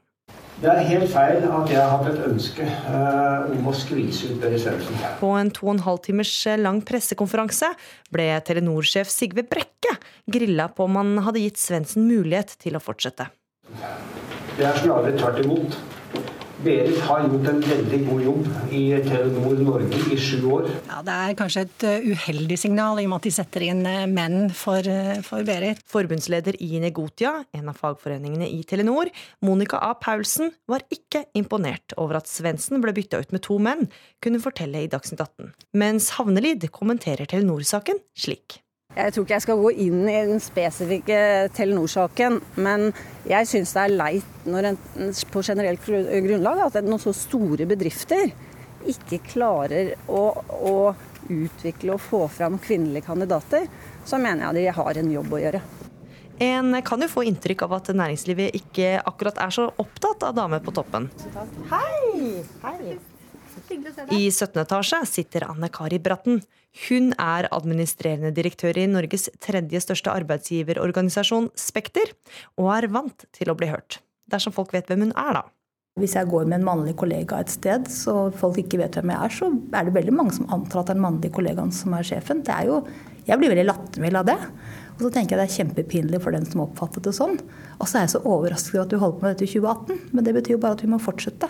Det 0.57 0.69
er 0.71 0.87
helt 0.89 1.11
feil 1.13 1.43
at 1.45 1.69
jeg 1.69 1.77
har 1.77 1.91
hatt 1.91 2.07
et 2.09 2.23
ønske 2.25 2.65
eh, 2.65 3.51
om 3.53 3.67
å 3.69 3.73
skvise 3.77 4.31
ut 4.31 4.39
Berit 4.41 4.63
Svendsen. 4.63 4.95
På 5.19 5.35
en 5.37 5.51
to 5.53 5.67
og 5.67 5.75
en 5.75 5.83
halv 5.85 6.01
timers 6.07 6.31
lang 6.57 6.79
pressekonferanse 6.85 7.69
ble 8.13 8.25
Telenor-sjef 8.47 9.11
Sigve 9.13 9.45
Brekke 9.45 9.93
grilla 10.25 10.65
på 10.73 10.87
om 10.87 10.97
han 10.97 11.13
hadde 11.27 11.43
gitt 11.43 11.61
Svendsen 11.61 12.09
mulighet 12.09 12.55
til 12.63 12.73
å 12.73 12.81
fortsette. 12.81 13.29
Det 14.57 14.65
er 14.65 14.81
snarere 14.81 15.13
tvert 15.19 15.43
imot. 15.45 15.77
Berit 16.63 16.97
har 17.05 17.25
gjort 17.27 17.47
en 17.51 17.59
veldig 17.61 17.99
god 18.07 18.23
jobb 18.23 18.47
i 18.73 18.81
Telenor 19.05 19.59
Norge 19.61 19.99
i 20.09 20.17
sju 20.17 20.39
år. 20.49 20.65
Ja, 20.89 21.03
Det 21.05 21.13
er 21.13 21.35
kanskje 21.37 21.63
et 21.67 21.85
uh, 21.85 22.07
uheldig 22.11 22.57
signal 22.57 22.97
i 22.97 23.05
og 23.05 23.11
med 23.11 23.19
at 23.19 23.27
de 23.27 23.33
setter 23.35 23.65
inn 23.67 23.83
uh, 23.85 24.07
menn 24.09 24.49
for, 24.49 24.81
uh, 24.81 25.21
for 25.25 25.45
Berit. 25.47 25.83
Forbundsleder 25.85 26.57
i 26.63 26.81
Negotia, 26.81 27.35
en 27.53 27.69
av 27.69 27.77
fagforeningene 27.77 28.49
i 28.49 28.63
Telenor, 28.67 29.11
Monica 29.45 29.81
A. 29.85 29.93
Paulsen, 30.01 30.53
var 30.65 30.85
ikke 30.93 31.27
imponert 31.37 31.93
over 31.97 32.21
at 32.21 32.31
Svendsen 32.31 32.81
ble 32.81 32.95
bytta 32.97 33.21
ut 33.21 33.35
med 33.35 33.45
to 33.45 33.59
menn, 33.61 33.85
kunne 34.23 34.41
fortelle 34.41 34.81
i 34.81 34.89
Dagsnytt 34.91 35.21
18. 35.21 35.53
Mens 35.77 36.15
Havnelid 36.17 36.65
kommenterer 36.73 37.29
Telenor-saken 37.29 38.01
slik. 38.17 38.63
Jeg 38.97 39.13
tror 39.13 39.25
ikke 39.27 39.35
jeg 39.35 39.45
skal 39.45 39.59
gå 39.61 39.71
inn 39.85 39.99
i 40.09 40.15
den 40.25 40.39
spesifikke 40.41 41.17
Telenor-saken, 41.53 42.39
men 42.57 42.87
jeg 43.29 43.49
syns 43.49 43.75
det 43.75 43.83
er 43.83 43.93
leit 43.93 44.47
når 44.49 44.71
en, 44.71 44.79
på 45.33 45.43
generelt 45.45 45.83
grunnlag 45.85 46.63
at 46.65 46.79
noen 46.85 47.01
så 47.03 47.13
store 47.13 47.67
bedrifter 47.69 48.31
ikke 48.89 49.19
klarer 49.27 49.93
å, 50.09 50.23
å 50.41 50.75
utvikle 51.29 51.93
og 51.93 52.01
få 52.01 52.23
fram 52.31 52.57
kvinnelige 52.63 53.05
kandidater. 53.09 53.67
Så 54.07 54.17
mener 54.21 54.47
jeg 54.47 54.63
de 54.63 54.79
har 54.79 55.01
en 55.01 55.11
jobb 55.13 55.35
å 55.35 55.41
gjøre. 55.43 55.61
En 56.47 56.73
kan 56.85 57.01
jo 57.01 57.09
få 57.09 57.25
inntrykk 57.25 57.65
av 57.65 57.77
at 57.79 57.91
næringslivet 57.97 58.57
ikke 58.57 58.95
akkurat 59.09 59.37
er 59.45 59.53
så 59.53 59.67
opptatt 59.81 60.25
av 60.25 60.37
damer 60.37 60.61
på 60.63 60.73
toppen. 60.73 61.09
Hei! 61.69 62.41
Hei. 62.65 62.97
I 63.67 64.29
17. 64.31 64.61
etasje 64.61 64.99
sitter 65.09 65.43
Anne 65.49 65.67
Kari 65.73 65.99
Bratten. 65.99 66.39
Hun 66.87 67.09
er 67.19 67.47
administrerende 67.51 68.31
direktør 68.35 68.77
i 68.79 68.85
Norges 68.87 69.27
tredje 69.43 69.81
største 69.83 70.13
arbeidsgiverorganisasjon, 70.13 71.49
Spekter, 71.57 72.13
og 72.55 72.71
er 72.77 72.87
vant 72.93 73.27
til 73.35 73.51
å 73.51 73.57
bli 73.57 73.71
hørt. 73.71 73.99
Dersom 74.31 74.55
folk 74.55 74.71
vet 74.75 74.87
hvem 74.91 75.07
hun 75.07 75.15
er, 75.15 75.39
da. 75.39 75.43
Hvis 75.97 76.13
jeg 76.13 76.29
går 76.29 76.45
med 76.45 76.59
en 76.59 76.67
mannlig 76.67 76.93
kollega 76.99 77.39
et 77.41 77.51
sted, 77.51 77.87
så 77.89 78.27
folk 78.37 78.59
ikke 78.61 78.79
vet 78.83 78.99
hvem 78.99 79.11
jeg 79.15 79.27
er, 79.27 79.33
så 79.33 79.49
er 79.49 79.87
det 79.87 79.95
veldig 79.95 80.13
mange 80.13 80.35
som 80.37 80.49
antar 80.53 80.83
at 80.83 80.91
det 80.91 80.93
er 80.93 80.99
den 80.99 81.05
mannlige 81.07 81.35
kollegaen 81.39 81.73
som 81.73 81.95
er 81.97 82.05
sjefen. 82.05 82.43
Det 82.45 82.53
er 82.53 82.69
jo, 82.69 82.83
jeg 83.25 83.41
blir 83.41 83.51
veldig 83.55 83.65
lattermild 83.65 84.21
av 84.21 84.27
det. 84.29 84.37
Og 84.97 85.05
så 85.05 85.11
tenker 85.13 85.35
jeg 85.35 85.43
det 85.43 85.45
er 85.45 85.57
kjempepinlig 85.59 86.19
for 86.23 86.33
den 86.33 86.45
som 86.49 86.63
oppfattet 86.63 87.05
det 87.05 87.13
sånn. 87.13 87.37
Og 87.77 87.85
så 87.85 87.99
er 87.99 88.07
jeg 88.07 88.15
så 88.15 88.21
overrasket 88.25 88.73
over 88.73 88.87
at 88.87 88.93
du 88.93 88.97
holdt 89.01 89.19
på 89.19 89.27
med 89.27 89.35
dette 89.35 89.45
i 89.45 89.51
2018, 89.53 89.99
men 90.17 90.25
det 90.25 90.33
betyr 90.39 90.55
jo 90.55 90.61
bare 90.63 90.77
at 90.77 90.81
vi 90.81 90.89
må 90.89 90.97
fortsette. 91.01 91.49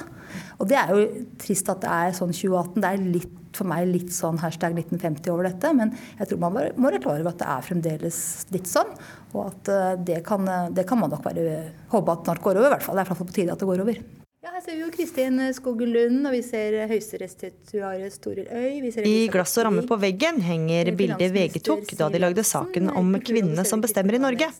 Og 0.60 0.68
det 0.68 0.76
er 0.82 0.92
jo 0.92 1.06
trist 1.40 1.72
at 1.72 1.80
det 1.86 1.94
er 1.96 2.18
sånn 2.18 2.36
2018. 2.36 2.84
Det 2.84 2.92
er 2.92 3.08
litt, 3.16 3.40
for 3.56 3.72
meg 3.72 3.88
litt 3.88 4.12
sånn 4.14 4.42
hashtag 4.44 4.76
1950 4.76 5.32
over 5.32 5.48
dette, 5.48 5.72
men 5.80 5.96
jeg 6.20 6.28
tror 6.28 6.44
man 6.44 6.58
må 6.58 6.92
være 6.92 7.02
klar 7.06 7.22
over 7.22 7.32
at 7.32 7.40
det 7.40 7.50
er 7.56 7.66
fremdeles 7.70 8.22
litt 8.52 8.68
sånn. 8.70 8.92
Og 9.32 9.42
at 9.46 9.72
eh, 9.72 9.90
det 10.12 10.22
kan, 10.28 10.44
det 10.76 10.84
kan 10.90 11.00
man 11.00 11.16
nok 11.16 11.24
være 11.32 11.58
håpe 11.96 12.18
at 12.18 12.28
snart 12.28 12.44
går 12.44 12.60
over, 12.60 12.68
i 12.68 12.76
hvert 12.76 12.88
fall. 12.90 13.00
Det 13.00 13.06
er 13.06 13.08
i 13.08 13.14
hvert 13.14 13.24
fall 13.24 13.32
på 13.32 13.40
tide 13.40 13.56
at 13.56 13.64
det 13.64 13.72
går 13.72 13.88
over. 13.88 14.06
Ja, 14.38 14.52
her 14.54 14.62
ser 14.62 14.76
vi 14.78 14.84
jo 14.84 14.88
Kristin 14.94 15.40
Skogen 15.58 15.90
Lund, 15.90 16.28
og 16.30 16.36
vi 16.36 16.44
ser 16.46 16.76
høyesterettstatuaret 16.92 18.14
Storil 18.14 18.46
Øy. 18.46 18.84
Vi 18.84 18.92
ser 18.94 19.08
I 19.10 19.16
glass 19.34 19.58
og 19.58 19.66
ramme 19.66 19.82
på 19.90 19.98
veggen 19.98 20.38
henger 20.46 20.92
bildet 21.00 21.34
VG 21.34 21.58
tok 21.66 21.90
da 21.98 22.12
de 22.14 22.22
lagde 22.22 22.44
saken 22.46 22.92
om 22.94 23.16
kvinnene 23.18 23.66
som 23.66 23.82
bestemmer 23.82 24.14
i 24.14 24.22
Norge. 24.22 24.52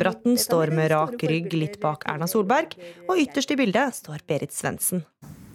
Bratten 0.00 0.40
står 0.40 0.72
med 0.72 0.88
rak 0.94 1.20
rygg 1.20 1.52
litt 1.52 1.76
bak 1.84 2.08
Erna 2.08 2.24
Solberg, 2.32 2.78
og 3.04 3.20
ytterst 3.20 3.52
i 3.52 3.58
bildet 3.60 4.00
står 4.00 4.24
Berit 4.24 4.56
Svendsen. 4.56 5.04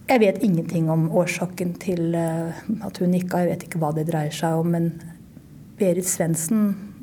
Jeg 0.06 0.22
vet 0.22 0.38
ingenting 0.38 0.86
om 0.94 1.08
årsaken 1.10 1.74
til 1.82 2.14
eh, 2.14 2.64
at 2.86 3.02
hun 3.02 3.16
nikka. 3.16 3.42
Jeg 3.42 3.50
vet 3.50 3.66
ikke 3.66 3.82
hva 3.82 3.90
det 3.98 4.06
dreier 4.14 4.34
seg 4.36 4.62
om. 4.62 4.70
Men 4.76 4.92
Berit 5.80 6.06
Svendsen 6.06 6.93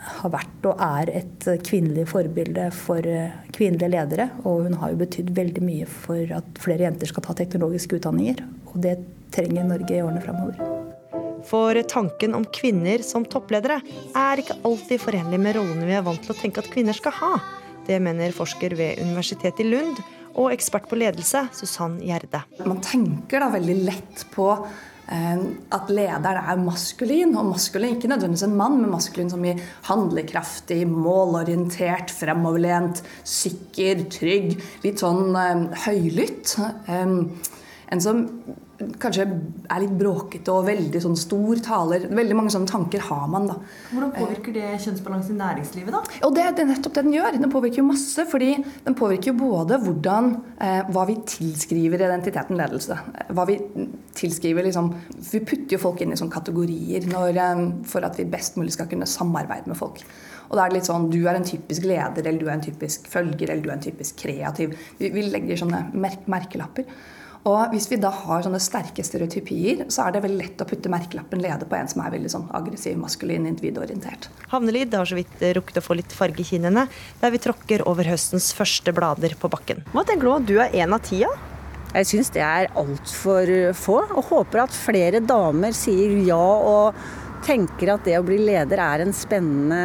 har 0.00 0.32
vært 0.32 0.66
og 0.68 0.80
er 0.84 1.10
et 1.20 1.46
kvinnelig 1.66 2.06
forbilde 2.10 2.68
for 2.74 3.04
eh, 3.06 3.34
kvinnelige 3.54 3.92
ledere. 3.92 4.28
Og 4.44 4.66
hun 4.66 4.78
har 4.80 4.92
jo 4.92 5.00
betydd 5.02 5.32
veldig 5.36 5.64
mye 5.64 5.88
for 5.90 6.36
at 6.40 6.60
flere 6.62 6.86
jenter 6.86 7.10
skal 7.10 7.26
ta 7.26 7.36
teknologiske 7.36 8.00
utdanninger. 8.00 8.42
Og 8.72 8.78
det 8.84 8.96
trenger 9.34 9.68
Norge 9.68 9.96
i 9.96 10.02
årene 10.02 10.22
framover. 10.24 10.80
For 11.48 11.76
tanken 11.88 12.34
om 12.36 12.44
kvinner 12.52 13.02
som 13.06 13.24
toppledere 13.24 13.80
er 14.16 14.42
ikke 14.42 14.58
alltid 14.66 15.00
forenlig 15.00 15.40
med 15.40 15.56
rollene 15.56 15.88
vi 15.88 15.96
er 15.96 16.04
vant 16.04 16.20
til 16.24 16.34
å 16.34 16.38
tenke 16.38 16.62
at 16.62 16.70
kvinner 16.72 16.96
skal 16.96 17.16
ha. 17.16 17.34
Det 17.88 17.96
mener 18.02 18.36
forsker 18.36 18.76
ved 18.78 19.00
Universitetet 19.02 19.64
i 19.64 19.70
Lund 19.70 20.00
og 20.38 20.52
ekspert 20.52 20.86
på 20.86 20.98
ledelse, 21.00 21.46
Susann 21.56 21.98
Gjerde. 22.04 22.44
Man 22.62 22.82
tenker 22.84 23.42
da 23.42 23.50
veldig 23.50 23.76
lett 23.82 24.26
på 24.34 24.52
at 25.10 25.90
lederen 25.90 26.48
er 26.52 26.62
maskulin. 26.62 27.34
Og 27.38 27.50
maskulin 27.52 27.96
ikke 27.96 28.10
nødvendigvis 28.12 28.46
en 28.46 28.56
mann, 28.58 28.78
men 28.80 28.92
maskulin 28.92 29.30
som 29.32 29.44
i 29.44 29.56
handlekraftig, 29.88 30.84
målorientert, 30.88 32.12
fremoverlent, 32.14 33.02
sikker, 33.26 34.06
trygg. 34.12 34.54
Litt 34.84 35.02
sånn 35.02 35.34
eh, 35.38 35.66
høylytt. 35.86 36.56
Eh, 36.86 37.16
en 37.90 38.04
som 38.04 38.26
kanskje 39.00 39.26
er 39.26 39.82
litt 39.82 39.92
bråkete 39.98 40.52
og 40.54 40.66
veldig 40.68 41.02
sånn 41.02 41.16
stor 41.18 41.60
taler. 41.64 42.06
Veldig 42.08 42.36
mange 42.38 42.52
sånne 42.54 42.70
tanker 42.70 43.02
har 43.08 43.26
man, 43.30 43.48
da. 43.50 43.56
Hvordan 43.90 44.12
påvirker 44.14 44.56
det 44.56 44.70
kjønnsbalansen 44.84 45.36
i 45.36 45.40
næringslivet, 45.40 45.94
da? 45.94 46.02
Og 46.26 46.34
det, 46.36 46.46
det 46.56 46.64
er 46.64 46.70
nettopp 46.72 46.96
det 46.96 47.04
den 47.06 47.16
gjør. 47.16 47.38
Den 47.42 47.52
påvirker 47.52 47.82
jo 47.82 47.88
masse. 47.90 48.26
fordi 48.30 48.52
den 48.86 48.96
påvirker 48.98 49.32
jo 49.32 49.36
både 49.40 49.80
hvordan, 49.84 50.32
eh, 50.60 50.80
hva 50.90 51.04
vi 51.10 51.18
tilskriver 51.28 52.06
identiteten 52.06 52.58
ledelse. 52.60 52.98
Hva 53.30 53.46
vi 53.48 53.60
tilskriver 54.16 54.66
liksom 54.66 54.92
Vi 55.30 55.40
putter 55.44 55.76
jo 55.76 55.82
folk 55.82 56.00
inn 56.02 56.12
i 56.14 56.18
sånne 56.18 56.34
kategorier 56.34 57.06
når, 57.10 57.36
eh, 57.36 57.64
for 57.86 58.06
at 58.06 58.18
vi 58.18 58.28
best 58.30 58.58
mulig 58.60 58.74
skal 58.76 58.88
kunne 58.90 59.08
samarbeide 59.08 59.70
med 59.70 59.78
folk. 59.78 60.02
Og 60.50 60.58
da 60.58 60.64
er 60.64 60.72
det 60.72 60.80
litt 60.80 60.90
sånn 60.90 61.10
Du 61.12 61.20
er 61.28 61.38
en 61.38 61.46
typisk 61.46 61.86
leder, 61.86 62.26
eller 62.26 62.40
du 62.40 62.48
er 62.48 62.56
en 62.56 62.64
typisk 62.64 63.06
følger, 63.10 63.50
eller 63.50 63.62
du 63.62 63.70
er 63.70 63.78
en 63.78 63.86
typisk 63.86 64.18
kreativ. 64.24 64.74
Vi, 64.98 65.10
vi 65.14 65.28
legger 65.28 65.60
sånne 65.62 65.90
merk 65.94 66.26
merkelapper. 66.30 66.88
Og 67.48 67.72
hvis 67.72 67.86
vi 67.88 67.96
da 67.96 68.10
har 68.12 68.42
sånne 68.44 68.60
sterke 68.60 69.04
stereotypier, 69.06 69.86
så 69.88 70.04
er 70.04 70.12
det 70.14 70.24
veldig 70.26 70.40
lett 70.42 70.60
å 70.60 70.66
putte 70.68 70.90
merkelappen 70.92 71.40
leder 71.40 71.68
på 71.68 71.78
en 71.78 71.88
som 71.88 72.02
er 72.04 72.12
veldig 72.12 72.32
sånn 72.32 72.48
aggressiv, 72.56 72.98
maskulin, 73.00 73.46
individorientert. 73.48 74.28
Havnelid 74.50 74.92
har 74.92 75.08
så 75.08 75.16
vidt 75.16 75.40
rukket 75.56 75.80
å 75.80 75.84
få 75.84 75.96
litt 75.96 76.12
farge 76.12 76.44
i 76.44 76.48
kinnene, 76.50 76.84
der 77.22 77.32
vi 77.32 77.40
tråkker 77.40 77.86
over 77.88 78.10
høstens 78.12 78.50
første 78.56 78.92
blader 78.96 79.38
på 79.40 79.48
bakken. 79.52 79.80
Hva 79.94 80.04
tenker 80.04 80.28
du 80.28 80.34
om 80.34 80.50
du 80.50 80.58
er 80.60 80.76
en 80.82 80.98
av 80.98 81.00
ti? 81.06 81.22
ja? 81.24 81.32
Jeg 81.90 82.06
syns 82.06 82.28
det 82.36 82.44
er 82.44 82.68
altfor 82.78 83.48
få, 83.74 83.96
og 84.04 84.28
håper 84.28 84.66
at 84.66 84.76
flere 84.76 85.22
damer 85.24 85.72
sier 85.74 86.20
ja 86.28 86.38
og 86.38 87.00
tenker 87.42 87.94
at 87.94 88.04
det 88.06 88.18
å 88.20 88.26
bli 88.26 88.36
leder 88.44 88.82
er 88.84 89.02
en 89.02 89.16
spennende 89.16 89.80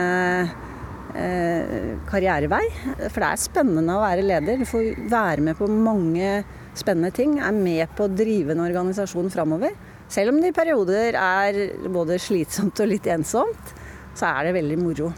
eh, 1.15 1.95
karrierevei. 2.11 2.61
For 3.07 3.23
det 3.23 3.31
er 3.31 3.41
spennende 3.41 3.95
å 3.95 4.03
være 4.03 4.27
leder. 4.27 4.61
Du 4.61 4.69
får 4.69 4.91
være 5.09 5.47
med 5.47 5.57
på 5.57 5.71
mange 5.71 6.43
spennende 6.80 7.11
ting. 7.15 7.38
Er 7.39 7.55
med 7.55 7.91
på 7.97 8.07
å 8.07 8.11
drive 8.11 8.55
en 8.55 8.63
organisasjon 8.65 9.32
framover. 9.34 9.76
Selv 10.11 10.34
om 10.34 10.41
det 10.41 10.53
i 10.53 10.55
perioder 10.55 11.17
er 11.17 11.61
både 11.89 12.19
slitsomt 12.21 12.80
og 12.84 12.91
litt 12.91 13.07
ensomt, 13.09 13.76
så 14.15 14.30
er 14.32 14.49
det 14.49 14.57
veldig 14.59 14.82
moro. 14.84 15.13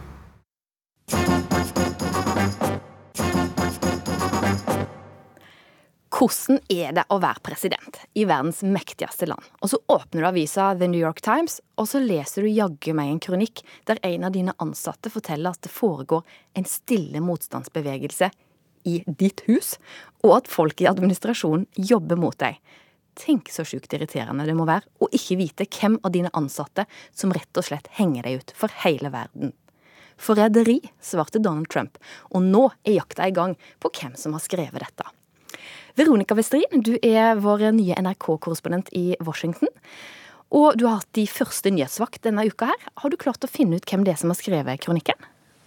Hvordan 6.17 6.57
er 6.73 6.95
det 6.97 7.03
å 7.13 7.19
være 7.21 7.43
president 7.45 7.99
i 8.17 8.23
verdens 8.25 8.63
mektigste 8.65 9.27
land? 9.29 9.43
Og 9.61 9.69
så 9.69 9.77
åpner 9.93 10.23
du 10.23 10.27
avisa 10.31 10.71
The 10.73 10.87
New 10.89 10.97
York 11.03 11.21
Times, 11.21 11.59
og 11.77 11.85
så 11.91 12.01
leser 12.01 12.41
du 12.41 12.49
jaggu 12.49 12.89
meg 12.97 13.11
en 13.11 13.21
kronikk 13.21 13.61
der 13.85 14.01
en 14.07 14.25
av 14.25 14.33
dine 14.33 14.55
ansatte 14.63 15.11
forteller 15.13 15.53
at 15.53 15.61
det 15.67 15.73
foregår 15.75 16.25
en 16.57 16.65
stille 16.65 17.21
motstandsbevegelse 17.21 18.31
i 18.87 19.01
ditt 19.07 19.43
hus, 19.49 19.75
og 20.23 20.39
at 20.39 20.51
folk 20.51 20.81
i 20.81 20.89
administrasjonen 20.89 21.67
jobber 21.75 22.19
mot 22.19 22.37
deg. 22.39 22.57
Tenk 23.17 23.49
så 23.49 23.65
sjukt 23.65 23.93
irriterende 23.97 24.45
det 24.45 24.55
må 24.57 24.67
være 24.69 24.85
å 25.01 25.09
ikke 25.13 25.39
vite 25.39 25.65
hvem 25.73 25.97
av 26.05 26.13
dine 26.13 26.31
ansatte 26.37 26.85
som 27.15 27.33
rett 27.33 27.57
og 27.57 27.65
slett 27.65 27.89
henger 27.97 28.27
deg 28.27 28.43
ut 28.43 28.53
for 28.57 28.73
hele 28.83 29.09
verden. 29.13 29.55
Forræderi, 30.17 30.79
svarte 31.01 31.41
Donald 31.41 31.69
Trump, 31.73 31.97
og 32.33 32.45
nå 32.45 32.67
er 32.85 32.97
jakta 32.97 33.27
i 33.29 33.33
gang 33.33 33.53
på 33.81 33.91
hvem 33.93 34.15
som 34.17 34.33
har 34.37 34.43
skrevet 34.45 34.81
dette. 34.81 35.05
Veronica 35.97 36.37
Westrin, 36.37 36.81
du 36.85 36.95
er 37.01 37.39
vår 37.41 37.71
nye 37.73 37.97
NRK-korrespondent 38.01 38.91
i 38.97 39.15
Washington. 39.21 39.69
Og 40.53 40.77
du 40.77 40.85
har 40.87 41.01
hatt 41.01 41.09
de 41.17 41.25
første 41.29 41.71
nyhetsvakt 41.73 42.21
denne 42.25 42.45
uka 42.47 42.69
her. 42.69 42.85
Har 43.01 43.11
du 43.11 43.17
klart 43.19 43.43
å 43.43 43.49
finne 43.49 43.79
ut 43.79 43.89
hvem 43.89 44.05
det 44.05 44.13
er 44.13 44.21
som 44.21 44.31
har 44.31 44.37
skrevet 44.39 44.83
kronikken? 44.85 45.17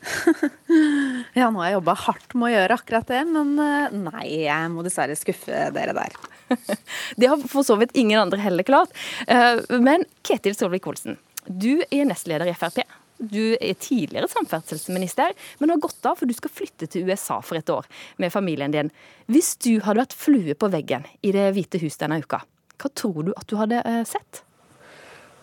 Ja, 1.38 1.48
nå 1.50 1.60
har 1.60 1.70
jeg 1.70 1.76
jobba 1.78 1.94
hardt 2.06 2.34
med 2.34 2.48
å 2.48 2.52
gjøre 2.54 2.76
akkurat 2.80 3.10
det, 3.10 3.20
men 3.30 3.52
eh, 3.62 3.96
nei, 3.96 4.26
jeg 4.46 4.70
må 4.72 4.84
dessverre 4.86 5.16
skuffe 5.18 5.66
dere 5.74 5.94
der. 5.96 6.16
Det 7.20 7.28
har 7.30 7.42
for 7.50 7.66
så 7.66 7.76
vidt 7.80 7.94
ingen 7.98 8.20
andre 8.20 8.40
heller 8.42 8.66
klart. 8.66 8.94
Eh, 9.30 9.60
Men 9.82 10.06
Ketil 10.26 10.56
Solvik-Olsen, 10.58 11.18
du 11.46 11.82
er 11.90 12.08
nestleder 12.08 12.50
i 12.50 12.56
Frp. 12.56 12.82
Du 13.20 13.52
er 13.60 13.76
tidligere 13.76 14.30
samferdselsminister, 14.32 15.34
men 15.60 15.74
har 15.74 15.82
gått 15.84 16.06
av 16.08 16.16
for 16.16 16.26
du 16.30 16.32
skal 16.36 16.52
flytte 16.56 16.88
til 16.88 17.04
USA 17.10 17.40
for 17.44 17.60
et 17.60 17.68
år 17.72 17.84
med 18.22 18.32
familien 18.32 18.72
din. 18.72 18.88
Hvis 19.28 19.52
du 19.60 19.74
hadde 19.84 20.00
vært 20.00 20.16
flue 20.16 20.56
på 20.56 20.70
veggen 20.72 21.04
i 21.20 21.34
Det 21.36 21.50
hvite 21.56 21.82
hus 21.82 22.00
denne 22.00 22.22
uka, 22.24 22.40
hva 22.80 22.90
tror 22.96 23.26
du 23.28 23.34
at 23.36 23.44
du 23.50 23.58
hadde 23.60 23.82
eh, 23.84 24.02
sett? 24.08 24.40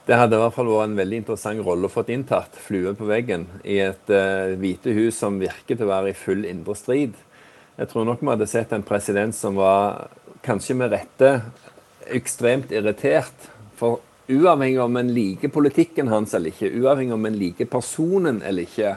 Det 0.08 0.16
hadde 0.16 0.38
i 0.38 0.40
hvert 0.40 0.56
fall 0.56 0.70
vært 0.72 0.88
en 0.88 1.00
veldig 1.02 1.18
interessant 1.20 1.64
rolle 1.66 1.90
å 1.90 1.92
fått 1.92 2.14
inntatt, 2.16 2.54
flue 2.64 2.94
på 2.96 3.10
veggen, 3.10 3.42
i 3.68 3.82
et 3.84 4.12
uh, 4.14 4.54
hvite 4.56 4.94
hus 4.96 5.18
som 5.20 5.36
virker 5.42 5.76
til 5.76 5.84
å 5.84 5.90
være 5.90 6.14
i 6.14 6.16
full 6.16 6.46
indre 6.48 6.78
strid. 6.80 7.18
Jeg 7.76 7.90
tror 7.92 8.08
nok 8.08 8.24
vi 8.24 8.32
hadde 8.32 8.48
sett 8.48 8.72
en 8.72 8.86
president 8.88 9.36
som 9.36 9.60
var, 9.60 10.08
kanskje 10.48 10.78
med 10.80 10.94
rette, 10.96 11.32
ekstremt 12.16 12.72
irritert. 12.72 13.50
For 13.76 14.00
uavhengig 14.32 14.80
om 14.80 14.96
en 14.96 15.12
liker 15.12 15.52
politikken 15.52 16.08
hans 16.08 16.32
eller 16.38 16.56
ikke, 16.56 16.72
uavhengig 16.80 17.18
om 17.18 17.28
en 17.28 17.40
liker 17.42 17.68
personen 17.68 18.40
eller 18.48 18.64
ikke, 18.64 18.96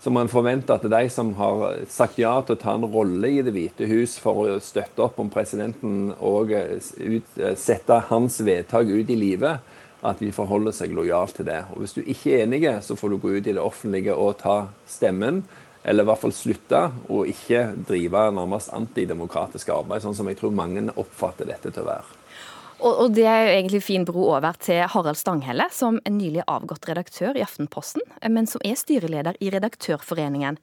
så 0.00 0.12
man 0.14 0.30
forventer 0.32 0.78
at 0.78 0.86
de 0.88 1.10
som 1.12 1.34
har 1.36 1.82
sagt 1.92 2.20
ja 2.22 2.32
til 2.40 2.56
å 2.56 2.62
ta 2.62 2.72
en 2.78 2.86
rolle 2.88 3.34
i 3.34 3.42
Det 3.44 3.52
hvite 3.52 3.88
hus 3.90 4.14
for 4.22 4.46
å 4.46 4.60
støtte 4.62 5.02
opp 5.04 5.18
om 5.20 5.28
presidenten 5.28 6.14
og 6.24 6.54
eh, 6.54 6.78
ut, 7.02 7.36
eh, 7.36 7.56
sette 7.58 7.98
hans 8.08 8.38
vedtak 8.46 8.88
ut 8.88 9.10
i 9.10 9.18
livet, 9.18 9.58
at 10.06 10.20
de 10.22 10.30
forholder 10.34 10.74
seg 10.74 10.92
lojalt 10.94 11.38
til 11.38 11.48
det. 11.48 11.62
Og 11.74 11.82
Hvis 11.82 11.96
du 11.96 12.02
ikke 12.04 12.36
er 12.36 12.44
enig, 12.44 12.62
så 12.86 12.96
får 12.98 13.14
du 13.14 13.22
gå 13.22 13.34
ut 13.38 13.46
i 13.46 13.54
det 13.54 13.62
offentlige 13.62 14.14
og 14.14 14.38
ta 14.42 14.68
stemmen. 14.86 15.42
Eller 15.84 16.04
i 16.04 16.10
hvert 16.10 16.20
fall 16.20 16.34
slutte, 16.34 16.80
å 17.08 17.24
ikke 17.26 17.72
drive 17.88 18.28
nærmest 18.34 18.72
antidemokratisk 18.76 19.70
arbeid, 19.72 20.02
sånn 20.04 20.16
som 20.18 20.28
jeg 20.28 20.38
tror 20.40 20.54
mange 20.54 20.84
oppfatter 20.98 21.48
dette 21.48 21.72
til 21.72 21.86
å 21.86 21.90
være. 21.92 22.18
Og, 22.78 22.92
og 22.92 23.14
det 23.16 23.24
er 23.26 23.40
jo 23.42 23.54
egentlig 23.56 23.80
fin 23.82 24.04
bro 24.06 24.28
over 24.36 24.58
til 24.62 24.84
Harald 24.92 25.18
Stanghelle, 25.18 25.66
som 25.74 25.98
er 26.06 26.14
nylig 26.14 26.44
avgått 26.46 26.86
redaktør 26.86 27.38
i 27.38 27.42
Aftenposten, 27.42 28.04
men 28.30 28.46
som 28.46 28.62
er 28.66 28.78
styreleder 28.78 29.38
i 29.42 29.50
Redaktørforeningen. 29.54 30.60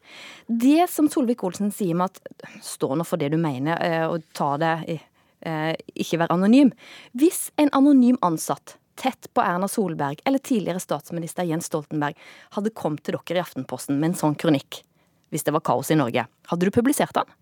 Det 0.47 0.87
som 0.91 1.09
Solvik-Olsen 1.11 1.73
sier 1.75 1.97
med 1.97 2.15
at 2.15 2.47
stå 2.63 2.93
nå 2.95 3.07
for 3.07 3.19
det 3.19 3.33
du 3.33 3.39
mener, 3.41 3.81
eh, 3.83 4.07
og 4.07 4.23
ta 4.37 4.53
det 4.61 4.73
eh, 4.95 5.73
ikke 5.91 6.21
vær 6.23 6.31
anonym. 6.37 6.71
Hvis 7.19 7.49
en 7.59 7.73
anonym 7.75 8.19
ansatt 8.23 8.77
tett 8.99 9.29
på 9.33 9.43
Erna 9.43 9.67
Solberg 9.71 10.21
eller 10.25 10.43
tidligere 10.43 10.83
statsminister 10.83 11.47
Jens 11.47 11.69
Stoltenberg 11.71 12.17
hadde 12.57 12.75
kommet 12.75 13.05
til 13.05 13.17
dere 13.17 13.41
i 13.41 13.45
Aftenposten 13.45 13.99
med 13.99 14.13
en 14.13 14.19
sånn 14.25 14.37
kronikk, 14.39 14.83
hvis 15.33 15.45
det 15.47 15.55
var 15.55 15.65
kaos 15.65 15.91
i 15.91 15.99
Norge, 15.99 16.27
hadde 16.51 16.67
du 16.67 16.73
publisert 16.73 17.15
den? 17.17 17.33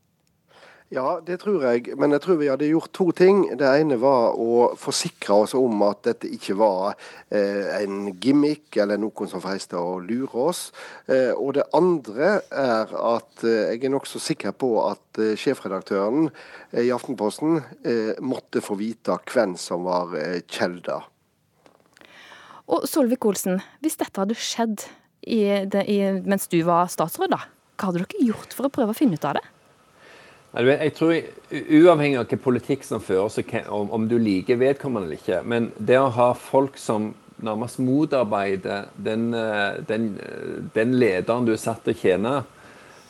Ja, 0.93 1.19
det 1.25 1.39
tror 1.41 1.63
jeg. 1.65 1.95
Men 1.97 2.13
jeg 2.13 2.21
tror 2.21 2.37
vi 2.37 2.49
hadde 2.51 2.67
gjort 2.69 2.91
to 2.93 3.07
ting. 3.15 3.39
Det 3.57 3.65
ene 3.65 3.95
var 4.01 4.35
å 4.37 4.73
forsikre 4.77 5.39
oss 5.45 5.55
om 5.57 5.81
at 5.87 6.03
dette 6.05 6.29
ikke 6.29 6.53
var 6.59 6.93
eh, 7.33 7.79
en 7.79 8.11
gimmick 8.21 8.77
eller 8.77 9.01
noen 9.01 9.31
som 9.31 9.41
freiste 9.41 9.79
å 9.79 9.95
lure 10.03 10.45
oss. 10.51 10.67
Eh, 11.07 11.31
og 11.33 11.55
det 11.57 11.65
andre 11.73 12.35
er 12.51 12.93
at 12.93 13.45
eh, 13.47 13.73
jeg 13.73 13.87
er 13.87 13.95
nokså 13.95 14.21
sikker 14.21 14.53
på 14.53 14.75
at 14.83 15.23
eh, 15.23 15.33
sjefredaktøren 15.39 16.27
eh, 16.27 16.83
i 16.83 16.93
Aftenposten 16.93 17.57
eh, 17.81 18.13
måtte 18.21 18.61
få 18.61 18.77
vite 18.77 19.17
hvem 19.33 19.57
som 19.57 19.87
var 19.89 20.13
eh, 20.19 20.43
kilder. 20.45 21.09
Og 22.71 22.85
Solvik-Olsen, 22.87 23.59
hvis 23.83 23.99
dette 23.99 24.21
hadde 24.21 24.37
skjedd 24.39 24.85
i 25.27 25.41
i, 25.63 25.97
mens 26.27 26.47
du 26.51 26.59
var 26.67 26.91
statsråd, 26.91 27.31
da, 27.31 27.43
hva 27.77 27.89
hadde 27.89 28.03
dere 28.03 28.27
gjort 28.27 28.55
for 28.55 28.67
å 28.67 28.73
prøve 28.73 28.91
å 28.91 28.97
finne 28.97 29.19
ut 29.19 29.27
av 29.27 29.37
det? 29.39 29.43
Jeg 30.53 30.93
tror 30.93 31.13
Uavhengig 31.49 32.17
av 32.19 32.27
hvilken 32.27 32.41
politikk 32.43 32.83
som 32.85 33.01
føres, 33.01 33.39
om, 33.73 33.89
om 33.89 34.07
du 34.09 34.19
liker 34.21 34.59
vedkommende 34.61 35.09
eller 35.09 35.21
ikke, 35.21 35.39
men 35.49 35.71
det 35.79 35.97
å 35.97 36.11
ha 36.13 36.33
folk 36.37 36.77
som 36.77 37.13
nærmest 37.43 37.79
motarbeider 37.83 38.89
den, 38.95 39.33
eh, 39.33 39.79
den, 39.87 40.19
eh, 40.21 40.59
den 40.75 40.93
lederen 40.99 41.47
du 41.47 41.53
er 41.53 41.61
satt 41.61 41.83
til 41.83 41.95
å 41.95 41.99
tjene, 41.99 42.33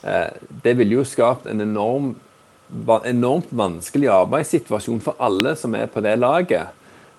eh, 0.03 0.29
det 0.63 0.77
ville 0.77 1.01
jo 1.01 1.03
skapt 1.03 1.45
en 1.47 1.61
enorm 1.61 2.15
enormt 3.05 3.51
vanskelig 3.53 4.09
arbeidssituasjon 4.09 5.01
for 5.03 5.13
alle 5.19 5.55
som 5.55 5.75
er 5.75 5.85
på 5.85 6.01
det 6.01 6.15
laget. 6.17 6.69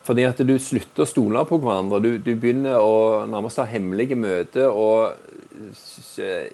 Fordi 0.05 0.27
at 0.29 0.41
du 0.45 0.55
slutter 0.61 1.05
å 1.05 1.09
stole 1.09 1.45
på 1.49 1.59
hverandre. 1.63 2.01
Du, 2.05 2.11
du 2.21 2.35
begynner 2.37 2.77
å 2.77 3.25
nærmest 3.31 3.61
ha 3.63 3.65
hemmelige 3.69 4.19
møter 4.21 4.69
og 4.69 5.15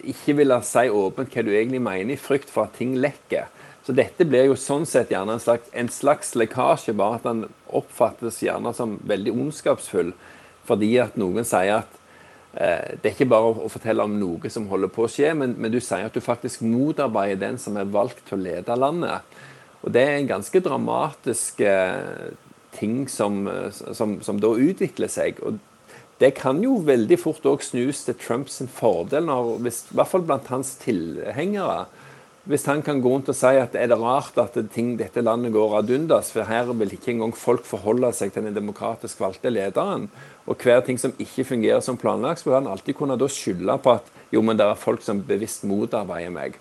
ikke 0.07 0.36
ville 0.38 0.59
si 0.66 0.84
åpent 0.92 1.32
hva 1.34 1.44
du 1.46 1.51
egentlig 1.55 1.80
mener, 1.82 2.14
i 2.14 2.20
frykt 2.20 2.53
for 2.53 2.68
at 2.68 2.76
ting 2.78 2.94
lekker. 3.01 3.48
Så 3.86 3.94
dette 3.96 4.26
blir 4.28 4.51
jo 4.51 4.59
sånn 4.61 4.84
sett 4.86 5.11
gjerne 5.11 5.34
en 5.34 5.42
slags, 5.42 5.70
en 5.72 5.88
slags 5.90 6.34
lekkasje, 6.38 6.94
bare 6.94 7.18
at 7.18 7.24
den 7.26 7.46
oppfattes 7.74 8.42
gjerne 8.44 8.74
som 8.76 8.98
veldig 9.09 9.32
ondskapsfull. 9.32 10.12
Fordi 10.68 10.92
at 11.03 11.16
noen 11.18 11.46
sier 11.48 11.80
at 11.80 11.96
eh, 12.55 12.98
det 13.01 13.09
er 13.09 13.14
ikke 13.16 13.30
bare 13.32 13.55
å 13.64 13.70
fortelle 13.72 14.05
om 14.07 14.18
noe 14.20 14.53
som 14.53 14.68
holder 14.70 14.92
på 14.92 15.07
å 15.07 15.11
skje, 15.11 15.32
men, 15.34 15.57
men 15.59 15.72
du 15.72 15.80
sier 15.80 16.07
at 16.07 16.14
du 16.14 16.22
faktisk 16.22 16.62
motarbeider 16.62 17.40
den 17.48 17.59
som 17.59 17.80
er 17.80 17.88
valgt 17.90 18.22
til 18.28 18.38
å 18.38 18.44
lede 18.44 18.78
landet. 18.78 19.40
Og 19.80 19.90
det 19.96 20.05
er 20.05 20.18
en 20.18 20.30
ganske 20.36 20.62
dramatisk 20.62 21.64
eh, 21.64 22.30
ting 22.76 23.08
som, 23.08 23.46
eh, 23.48 23.70
som, 23.72 24.18
som 24.22 24.40
da 24.42 24.52
utvikler 24.54 25.10
seg. 25.10 25.40
Og 25.46 25.58
det 26.20 26.34
kan 26.36 26.60
jo 26.60 26.76
veldig 26.84 27.16
fort 27.20 27.46
òg 27.48 27.64
snus 27.64 28.04
til 28.04 28.18
Trumps 28.20 28.60
fordel, 28.76 29.24
når, 29.28 29.56
hvis, 29.64 29.86
i 29.88 29.96
hvert 29.96 30.10
fall 30.10 30.26
blant 30.28 30.50
hans 30.52 30.74
tilhengere. 30.82 31.86
Hvis 32.50 32.64
han 32.68 32.80
kan 32.82 33.00
gå 33.04 33.08
rundt 33.12 33.28
og 33.28 33.36
si 33.36 33.52
at 33.60 33.74
er 33.76 33.88
det 33.92 33.98
rart 34.00 34.38
at 34.40 34.56
ting, 34.74 34.94
dette 34.98 35.22
landet 35.22 35.52
går 35.54 35.78
ad 35.78 35.92
undas, 35.92 36.32
for 36.32 36.48
her 36.48 36.72
vil 36.72 36.94
ikke 36.96 37.12
engang 37.12 37.34
folk 37.36 37.66
forholde 37.68 38.10
seg 38.16 38.32
til 38.34 38.48
den 38.48 38.56
demokratisk 38.56 39.20
valgte 39.20 39.52
lederen. 39.52 40.08
Og 40.48 40.60
hver 40.60 40.80
ting 40.84 40.98
som 41.00 41.12
ikke 41.20 41.46
fungerer 41.52 41.84
som 41.84 42.00
planlagt, 42.00 42.44
vil 42.46 42.56
han 42.56 42.68
alltid 42.68 42.96
kunne 42.98 43.18
da 43.20 43.28
skylde 43.30 43.76
på 43.84 43.96
at 44.00 44.08
jo, 44.32 44.42
men 44.46 44.58
det 44.58 44.66
er 44.66 44.78
folk 44.78 45.04
som 45.04 45.20
bevisst 45.26 45.64
motarbeider 45.68 46.32
meg. 46.32 46.58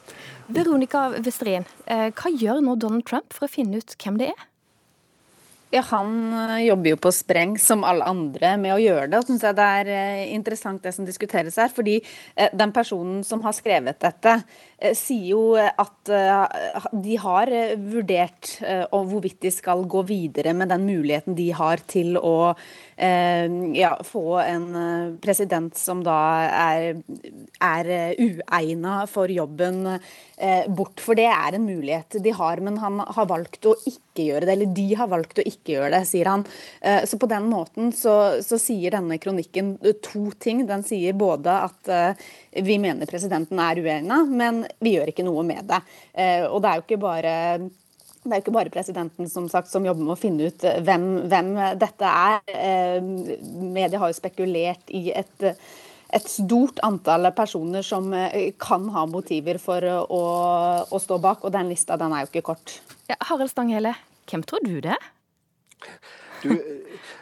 Veronica 0.50 1.10
Westrin, 1.20 1.68
eh, 1.86 2.10
hva 2.10 2.32
gjør 2.34 2.64
nå 2.66 2.76
Donald 2.82 3.06
Trump 3.06 3.36
for 3.36 3.46
å 3.46 3.52
finne 3.52 3.80
ut 3.80 3.96
hvem 4.02 4.18
det 4.22 4.32
er? 4.34 4.48
Ja, 5.70 5.84
Han 5.92 6.34
øh, 6.34 6.68
jobber 6.68 6.90
jo 6.90 6.98
på 6.98 7.12
spreng, 7.14 7.52
som 7.62 7.84
alle 7.86 8.08
andre, 8.10 8.56
med 8.58 8.74
å 8.74 8.80
gjøre 8.82 9.06
det. 9.12 9.20
Og 9.20 9.28
synes 9.28 9.44
jeg 9.46 9.58
det 9.58 9.68
er 9.82 9.92
øh, 9.94 10.22
interessant 10.34 10.82
det 10.82 10.96
som 10.96 11.06
diskuteres 11.06 11.60
her. 11.62 11.70
Fordi 11.70 12.00
øh, 12.02 12.48
den 12.58 12.74
personen 12.74 13.20
som 13.24 13.44
har 13.46 13.54
skrevet 13.54 14.00
dette, 14.02 14.40
sier 14.96 15.32
jo 15.34 15.42
at 15.60 16.12
øh, 16.14 16.92
de 17.04 17.18
har 17.20 17.52
øh, 17.52 17.74
vurdert 17.94 18.52
hvorvidt 18.90 19.42
de 19.44 19.52
skal 19.52 19.84
gå 19.90 20.04
videre 20.08 20.54
med 20.54 20.72
den 20.72 20.86
muligheten 20.88 21.36
de 21.38 21.50
har 21.56 21.84
til 21.88 22.18
å 22.18 22.54
ja, 23.00 23.94
få 24.04 24.24
en 24.44 24.66
president 25.24 25.78
som 25.80 26.02
da 26.04 26.18
er, 26.52 26.98
er 27.64 27.92
uegna 28.20 29.06
for 29.08 29.32
jobben 29.32 29.86
eh, 30.40 30.68
bort. 30.68 31.02
For 31.04 31.18
det 31.18 31.28
er 31.30 31.56
en 31.56 31.68
mulighet 31.68 32.20
de 32.24 32.34
har, 32.36 32.62
men 32.64 32.80
han 32.82 33.00
har 33.06 33.30
valgt 33.30 33.68
å 33.70 33.76
ikke 33.88 34.26
gjøre 34.30 34.48
det. 34.48 34.56
Eller 34.56 34.74
de 34.76 34.88
har 35.00 35.12
valgt 35.12 35.42
å 35.42 35.46
ikke 35.48 35.76
gjøre 35.76 35.94
det, 35.98 36.04
sier 36.10 36.32
han. 36.32 36.46
Eh, 36.82 37.04
så 37.10 37.20
på 37.20 37.30
den 37.32 37.50
måten 37.52 37.94
så, 37.96 38.16
så 38.46 38.60
sier 38.62 38.96
denne 38.96 39.20
kronikken 39.22 39.76
to 40.06 40.30
ting. 40.40 40.66
Den 40.70 40.86
sier 40.88 41.18
både 41.20 41.56
at 41.70 41.94
eh, 41.94 42.28
vi 42.52 42.78
mener 42.82 43.10
presidenten 43.10 43.60
er 43.62 43.82
uegna, 43.82 44.24
men 44.26 44.64
vi 44.82 44.96
gjør 44.96 45.12
ikke 45.12 45.26
noe 45.28 45.44
med 45.48 45.68
det. 45.70 45.80
Eh, 46.14 46.46
og 46.48 46.62
det 46.64 46.72
er 46.72 46.80
jo 46.80 46.86
ikke 46.88 47.02
bare 47.02 47.36
det 48.20 48.36
er 48.36 48.42
ikke 48.42 48.54
bare 48.54 48.72
presidenten 48.74 49.30
som, 49.32 49.46
sagt, 49.50 49.70
som 49.72 49.86
jobber 49.88 50.04
med 50.04 50.14
å 50.18 50.20
finne 50.20 50.50
ut 50.50 50.66
eh, 50.68 50.82
hvem, 50.86 51.06
hvem 51.32 51.54
dette 51.80 52.10
er. 52.10 52.42
Eh, 52.52 53.00
Media 53.00 54.02
har 54.02 54.12
jo 54.12 54.18
spekulert 54.18 54.92
i 54.92 55.08
et, 55.16 55.48
et 56.10 56.30
stort 56.30 56.82
antall 56.86 57.32
personer 57.38 57.86
som 57.86 58.12
kan 58.62 58.90
ha 58.96 59.06
motiver 59.10 59.62
for 59.62 59.86
å, 59.86 60.24
å 60.90 61.02
stå 61.02 61.20
bak, 61.22 61.46
og 61.46 61.56
den 61.56 61.72
lista 61.72 62.00
den 62.02 62.16
er 62.16 62.26
jo 62.26 62.34
ikke 62.34 62.48
kort. 62.52 62.80
Ja, 63.10 63.18
Harald 63.30 63.54
Stanghelle, 63.54 63.96
hvem 64.30 64.44
tror 64.46 64.66
du 64.66 64.76
det 64.84 64.98
er? 64.98 65.14
Du, 66.44 66.56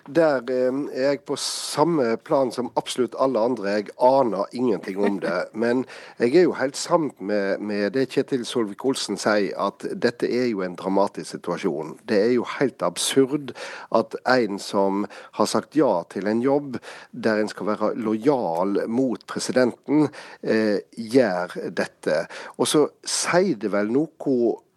der 0.07 0.41
eh, 0.49 0.73
er 0.93 1.09
jeg 1.11 1.19
på 1.27 1.35
samme 1.41 2.17
plan 2.17 2.51
som 2.51 2.69
absolutt 2.79 3.15
alle 3.19 3.39
andre. 3.39 3.69
Jeg 3.69 3.89
aner 4.03 4.45
ingenting 4.51 4.99
om 5.03 5.19
det. 5.19 5.45
Men 5.63 5.85
jeg 6.19 6.35
er 6.35 6.47
jo 6.47 6.55
helt 6.59 6.77
sammen 6.77 7.11
med, 7.19 7.59
med 7.59 7.91
det 7.97 8.07
Kjetil 8.13 8.45
Solvik-Olsen 8.45 9.19
sier, 9.19 9.53
at 9.57 9.85
dette 9.93 10.29
er 10.29 10.47
jo 10.51 10.63
en 10.65 10.77
dramatisk 10.79 11.31
situasjon. 11.35 11.97
Det 12.07 12.19
er 12.27 12.35
jo 12.37 12.45
helt 12.57 12.83
absurd 12.85 13.53
at 13.95 14.15
en 14.27 14.59
som 14.61 15.05
har 15.39 15.49
sagt 15.49 15.75
ja 15.77 16.03
til 16.11 16.27
en 16.27 16.41
jobb 16.41 16.77
der 17.11 17.41
en 17.41 17.51
skal 17.51 17.71
være 17.71 17.93
lojal 17.95 18.83
mot 18.87 19.25
presidenten, 19.27 20.07
eh, 20.43 20.79
gjør 20.97 21.57
dette. 21.71 22.23
Og 22.57 22.67
så 22.67 22.87
sier 23.03 23.57
det 23.59 23.73
vel 23.73 23.91
noe 23.91 24.13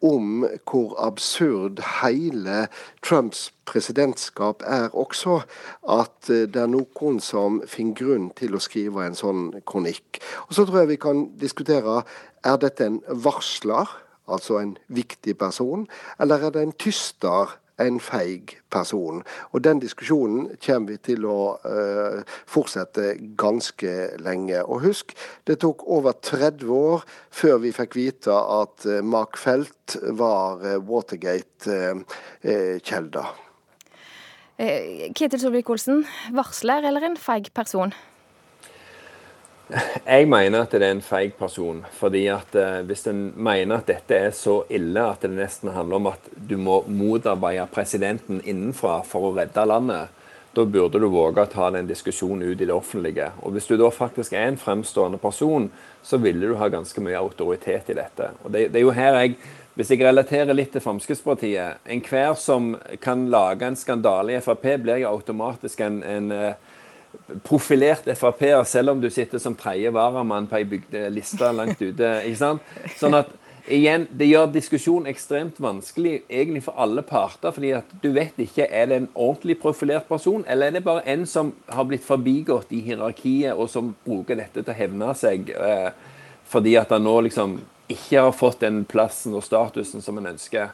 om 0.02 0.44
hvor 0.68 0.94
absurd 1.02 1.80
hele 2.00 2.66
Trumps 3.04 3.50
presidentskap 3.68 4.62
er 4.66 4.88
også. 4.96 5.40
At 5.88 6.30
eh, 6.30 6.46
det 6.48 6.62
er 6.62 6.70
noen 6.70 7.20
som 7.24 7.60
finner 7.68 7.98
grunn 7.98 8.28
til 8.38 8.56
å 8.56 8.62
skrive 8.62 9.06
en 9.06 9.18
sånn 9.18 9.48
kronikk. 9.68 10.22
Og 10.48 10.56
Så 10.56 10.66
tror 10.66 10.82
jeg 10.82 10.94
vi 10.94 11.00
kan 11.02 11.26
diskutere 11.40 12.02
er 12.44 12.60
dette 12.60 12.86
en 12.86 13.00
varsler, 13.08 13.88
altså 14.30 14.60
en 14.60 14.76
viktig 14.88 15.36
person, 15.38 15.88
eller 16.20 16.46
er 16.46 16.54
det 16.54 16.62
en 16.62 16.78
tyster? 16.78 17.58
En 17.80 18.00
feig 18.00 18.60
person. 18.70 19.22
Og 19.52 19.64
Den 19.64 19.80
diskusjonen 19.80 20.50
kommer 20.64 20.88
vi 20.92 20.96
til 21.10 21.24
å 21.28 21.58
uh, 21.64 22.22
fortsette 22.50 23.14
ganske 23.40 24.10
lenge. 24.22 24.64
Og 24.64 24.80
husk, 24.84 25.12
det 25.48 25.58
tok 25.64 25.78
over 25.88 26.12
30 26.12 26.68
år 26.74 27.04
før 27.30 27.56
vi 27.64 27.72
fikk 27.74 27.96
vite 27.96 28.32
at 28.32 28.86
eh, 28.86 29.04
Mark 29.04 29.36
Felt 29.40 29.96
var 30.18 30.64
eh, 30.66 30.86
Watergate-kjelda. 30.86 33.24
Ketil 34.60 35.40
Solvik-Olsen, 35.40 36.04
varsler 36.36 36.84
eller 36.90 37.02
en 37.08 37.16
feig 37.16 37.48
person? 37.56 37.92
Jeg 39.70 40.26
mener 40.26 40.64
at 40.64 40.72
det 40.74 40.82
er 40.82 40.94
en 40.96 41.02
feig 41.04 41.34
person. 41.38 41.84
fordi 41.92 42.26
at 42.28 42.54
eh, 42.54 42.80
Hvis 42.86 43.06
en 43.06 43.32
mener 43.36 43.78
at 43.78 43.86
dette 43.86 44.14
er 44.14 44.30
så 44.30 44.64
ille 44.70 45.02
at 45.02 45.22
det 45.22 45.30
nesten 45.30 45.70
handler 45.70 45.96
om 45.96 46.06
at 46.06 46.30
du 46.34 46.56
må 46.56 46.82
motarbeide 46.86 47.66
presidenten 47.72 48.40
innenfra 48.44 49.02
for 49.06 49.30
å 49.30 49.36
redde 49.36 49.66
landet, 49.66 50.08
da 50.54 50.64
burde 50.64 50.98
du 50.98 51.06
våge 51.06 51.44
å 51.44 51.46
ta 51.46 51.70
den 51.70 51.86
diskusjonen 51.86 52.42
ut 52.42 52.60
i 52.60 52.66
det 52.66 52.74
offentlige. 52.74 53.30
Og 53.42 53.52
Hvis 53.52 53.66
du 53.66 53.76
da 53.76 53.90
faktisk 53.90 54.32
er 54.32 54.48
en 54.48 54.58
fremstående 54.58 55.18
person, 55.18 55.70
så 56.02 56.18
ville 56.18 56.46
du 56.46 56.56
ha 56.58 56.68
ganske 56.68 57.00
mye 57.00 57.18
autoritet 57.18 57.90
i 57.90 57.94
dette. 57.94 58.32
Og 58.42 58.50
det, 58.50 58.72
det 58.72 58.80
er 58.80 58.86
jo 58.88 58.96
her 58.96 59.20
jeg 59.22 59.38
hvis 59.78 59.92
jeg 59.94 60.02
relaterer 60.02 60.50
litt 60.52 60.72
til 60.74 60.82
Fremskrittspartiet 60.82 61.86
Enhver 61.88 62.34
som 62.36 62.72
kan 63.00 63.22
lage 63.30 63.64
en 63.64 63.78
skandale 63.78 64.34
i 64.34 64.40
Frp, 64.42 64.66
blir 64.82 64.98
jo 65.04 65.12
automatisk 65.14 65.80
en, 65.86 66.02
en 66.02 66.32
eh, 66.34 66.58
profilert 67.46 68.08
Frp-er, 68.18 68.64
selv 68.64 68.94
om 68.94 69.02
du 69.02 69.10
sitter 69.10 69.38
som 69.42 69.56
tredje 69.58 69.92
varamann 69.94 70.48
på 70.50 70.58
ei 70.60 70.66
bygde 70.68 71.08
liste 71.14 71.52
langt 71.54 71.80
ute. 71.82 72.10
ikke 72.26 72.40
sant? 72.40 72.74
Sånn 72.98 73.18
at 73.18 73.30
igjen, 73.70 74.06
Det 74.10 74.26
gjør 74.26 74.52
diskusjon 74.52 75.06
ekstremt 75.06 75.60
vanskelig 75.60 76.22
egentlig 76.28 76.64
for 76.64 76.74
alle 76.76 77.02
parter. 77.02 77.52
fordi 77.52 77.72
at 77.72 77.84
du 78.02 78.12
vet 78.12 78.34
ikke 78.38 78.66
er 78.70 78.86
det 78.86 78.96
en 78.96 79.08
ordentlig 79.14 79.60
profilert 79.60 80.08
person, 80.08 80.44
eller 80.48 80.66
er 80.66 80.70
det 80.70 80.84
bare 80.84 81.06
en 81.06 81.26
som 81.26 81.52
har 81.68 81.84
blitt 81.84 82.04
forbigått 82.04 82.72
i 82.72 82.80
hierarkiet, 82.80 83.54
og 83.54 83.68
som 83.68 83.94
bruker 84.04 84.36
dette 84.36 84.62
til 84.62 84.72
å 84.72 84.76
hevne 84.76 85.14
seg 85.14 85.50
eh, 85.50 85.90
fordi 86.50 86.76
at 86.76 86.90
han 86.90 87.04
nå 87.04 87.20
liksom 87.20 87.60
ikke 87.90 88.22
har 88.22 88.32
fått 88.32 88.60
den 88.60 88.84
plassen 88.84 89.34
og 89.34 89.44
statusen 89.44 90.02
som 90.02 90.18
en 90.18 90.26
ønsker. 90.26 90.70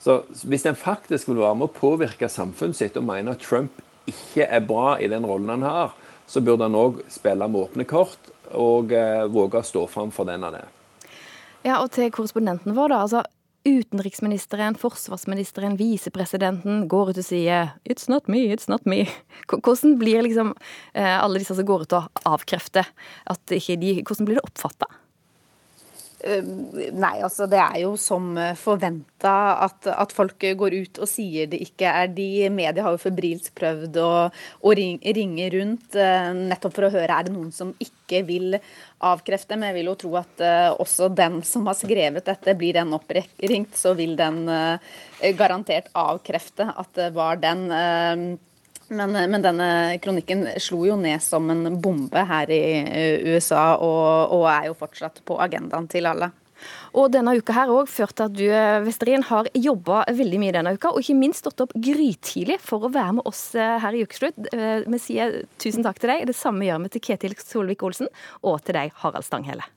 Så 0.00 0.22
hvis 0.44 0.64
en 0.66 0.76
faktisk 0.78 1.28
vil 1.28 1.40
være 1.42 1.54
med 1.58 1.68
å 1.68 1.74
påvirke 1.74 2.28
samfunnet 2.28 2.76
sitt 2.76 2.96
og 2.96 3.04
mener 3.04 3.32
at 3.34 3.44
Trump 3.44 3.82
ikke 4.08 4.48
er 4.48 4.64
bra 4.66 4.96
i 5.00 5.08
den 5.10 5.26
rollen 5.28 5.52
han 5.56 5.66
har, 5.66 5.94
så 6.28 6.42
burde 6.44 6.68
han 6.68 6.76
òg 6.76 7.02
spille 7.12 7.48
med 7.48 7.68
åpne 7.68 7.86
kort 7.88 8.32
og 8.56 8.92
eh, 8.96 9.24
våge 9.30 9.60
å 9.60 9.66
stå 9.66 9.86
fram 9.90 10.12
for 10.14 10.28
den 10.28 10.44
han 10.46 10.60
er. 10.60 10.68
Ja, 11.66 11.80
og 11.82 11.90
til 11.92 12.10
korrespondenten 12.14 12.76
vår, 12.76 12.94
da. 12.94 13.02
altså 13.04 13.24
Utenriksministeren, 13.68 14.76
forsvarsministeren, 14.78 15.74
visepresidenten 15.76 16.86
går 16.88 17.10
ut 17.10 17.18
og 17.20 17.26
sier 17.26 17.74
'It's 17.84 18.08
not 18.08 18.28
me, 18.28 18.46
it's 18.54 18.68
not 18.68 18.86
me'. 18.86 19.08
Hvordan 19.50 19.98
blir 19.98 20.22
liksom 20.22 20.54
eh, 20.94 21.18
alle 21.18 21.38
disse 21.42 21.56
som 21.56 21.66
går 21.66 21.82
ut 21.82 21.92
og 21.92 22.08
avkrefter 22.24 22.86
at 23.26 23.40
ikke 23.50 23.76
de 23.76 24.02
Hvordan 24.02 24.24
blir 24.24 24.38
det 24.38 24.46
oppfatta? 24.46 24.86
Eh, 26.24 26.42
Nei, 26.98 27.14
altså 27.22 27.46
det 27.50 27.60
er 27.62 27.82
jo 27.84 27.92
som 28.00 28.32
forventa 28.58 29.34
at, 29.66 29.86
at 29.90 30.14
folk 30.14 30.42
går 30.58 30.74
ut 30.74 31.00
og 31.02 31.10
sier 31.10 31.46
det 31.50 31.60
ikke 31.62 31.90
er 32.02 32.10
de. 32.14 32.28
Media 32.54 32.84
har 32.86 32.94
jo 32.94 33.02
febrilsk 33.02 33.54
prøvd 33.58 33.98
å, 34.02 34.10
å 34.30 34.74
ring, 34.78 34.98
ringe 35.02 35.48
rundt 35.54 35.98
eh, 35.98 36.30
nettopp 36.38 36.74
for 36.78 36.88
å 36.88 36.92
høre 36.94 37.14
er 37.14 37.28
det 37.28 37.34
noen 37.36 37.52
som 37.54 37.70
ikke 37.82 38.24
vil 38.28 38.58
avkrefte. 39.04 39.54
Men 39.56 39.70
jeg 39.70 39.78
vil 39.78 39.92
jo 39.92 39.98
tro 40.02 40.12
at 40.20 40.42
eh, 40.44 40.70
også 40.74 41.10
den 41.14 41.40
som 41.46 41.70
har 41.70 41.78
skrevet 41.78 42.26
dette, 42.26 42.56
blir 42.58 42.74
den 42.80 42.94
oppringt, 42.96 43.78
så 43.78 43.94
vil 43.98 44.16
den 44.18 44.42
eh, 44.50 45.32
garantert 45.38 45.92
avkrefte 45.98 46.72
at 46.74 46.92
det 46.98 47.12
var 47.16 47.38
den. 47.42 48.38
Eh, 48.90 48.96
men, 48.96 49.16
men 49.30 49.44
denne 49.44 49.70
kronikken 50.02 50.46
slo 50.62 50.84
jo 50.88 50.98
ned 51.00 51.22
som 51.24 51.48
en 51.52 51.78
bombe 51.82 52.26
her 52.32 52.50
i 52.50 52.60
eh, 52.82 53.30
USA, 53.34 53.76
og, 53.76 54.34
og 54.36 54.44
er 54.52 54.68
jo 54.70 54.76
fortsatt 54.78 55.22
på 55.28 55.38
agendaen 55.44 55.88
til 55.90 56.08
alle. 56.10 56.32
Og 56.98 57.12
denne 57.14 57.36
uka 57.38 57.54
her 57.54 57.70
òg 57.70 57.88
ført 57.90 58.16
til 58.18 58.26
at 58.26 58.34
du 58.34 58.44
Vesterin, 58.48 58.86
Vesterien, 58.88 59.26
har 59.28 59.50
jobba 59.54 60.02
veldig 60.10 60.40
mye 60.42 60.54
denne 60.56 60.74
uka, 60.74 60.92
og 60.92 61.02
ikke 61.04 61.18
minst 61.18 61.44
stått 61.44 61.62
opp 61.64 61.74
grytidlig 61.76 62.58
for 62.64 62.86
å 62.86 62.92
være 62.94 63.18
med 63.20 63.30
oss 63.30 63.42
eh, 63.54 63.76
her 63.82 63.94
i 63.94 64.04
Ukeslutt. 64.06 64.50
Eh, 64.52 64.86
Vi 64.88 65.02
sier 65.02 65.42
tusen 65.62 65.86
takk 65.86 66.00
til 66.02 66.14
deg. 66.14 66.26
Det 66.30 66.36
samme 66.38 66.66
gjør 66.66 66.86
vi 66.86 66.94
til 66.96 67.04
Ketil 67.10 67.36
Solvik-Olsen 67.38 68.10
og 68.42 68.62
til 68.64 68.80
deg, 68.80 68.96
Harald 69.02 69.26
Stanghelle. 69.26 69.68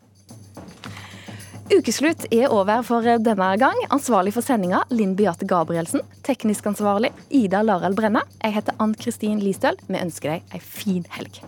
Ukeslutt 1.71 2.25
er 2.35 2.51
over 2.51 2.81
for 2.83 3.05
denne 3.23 3.47
gang. 3.61 3.77
Ansvarlig 3.95 4.33
for 4.35 4.43
sendinga 4.43 4.81
Linn 4.91 5.13
Beate 5.15 5.47
Gabrielsen. 5.47 6.03
Teknisk 6.27 6.67
ansvarlig 6.67 7.13
Ida 7.31 7.63
Larald 7.63 7.95
Brenne. 7.95 8.25
Jeg 8.41 8.57
heter 8.57 8.75
Ann 8.83 8.91
Kristin 8.99 9.39
Listøl. 9.39 9.79
Vi 9.87 10.03
ønsker 10.03 10.35
deg 10.35 10.55
ei 10.55 10.59
fin 10.59 11.07
helg. 11.15 11.39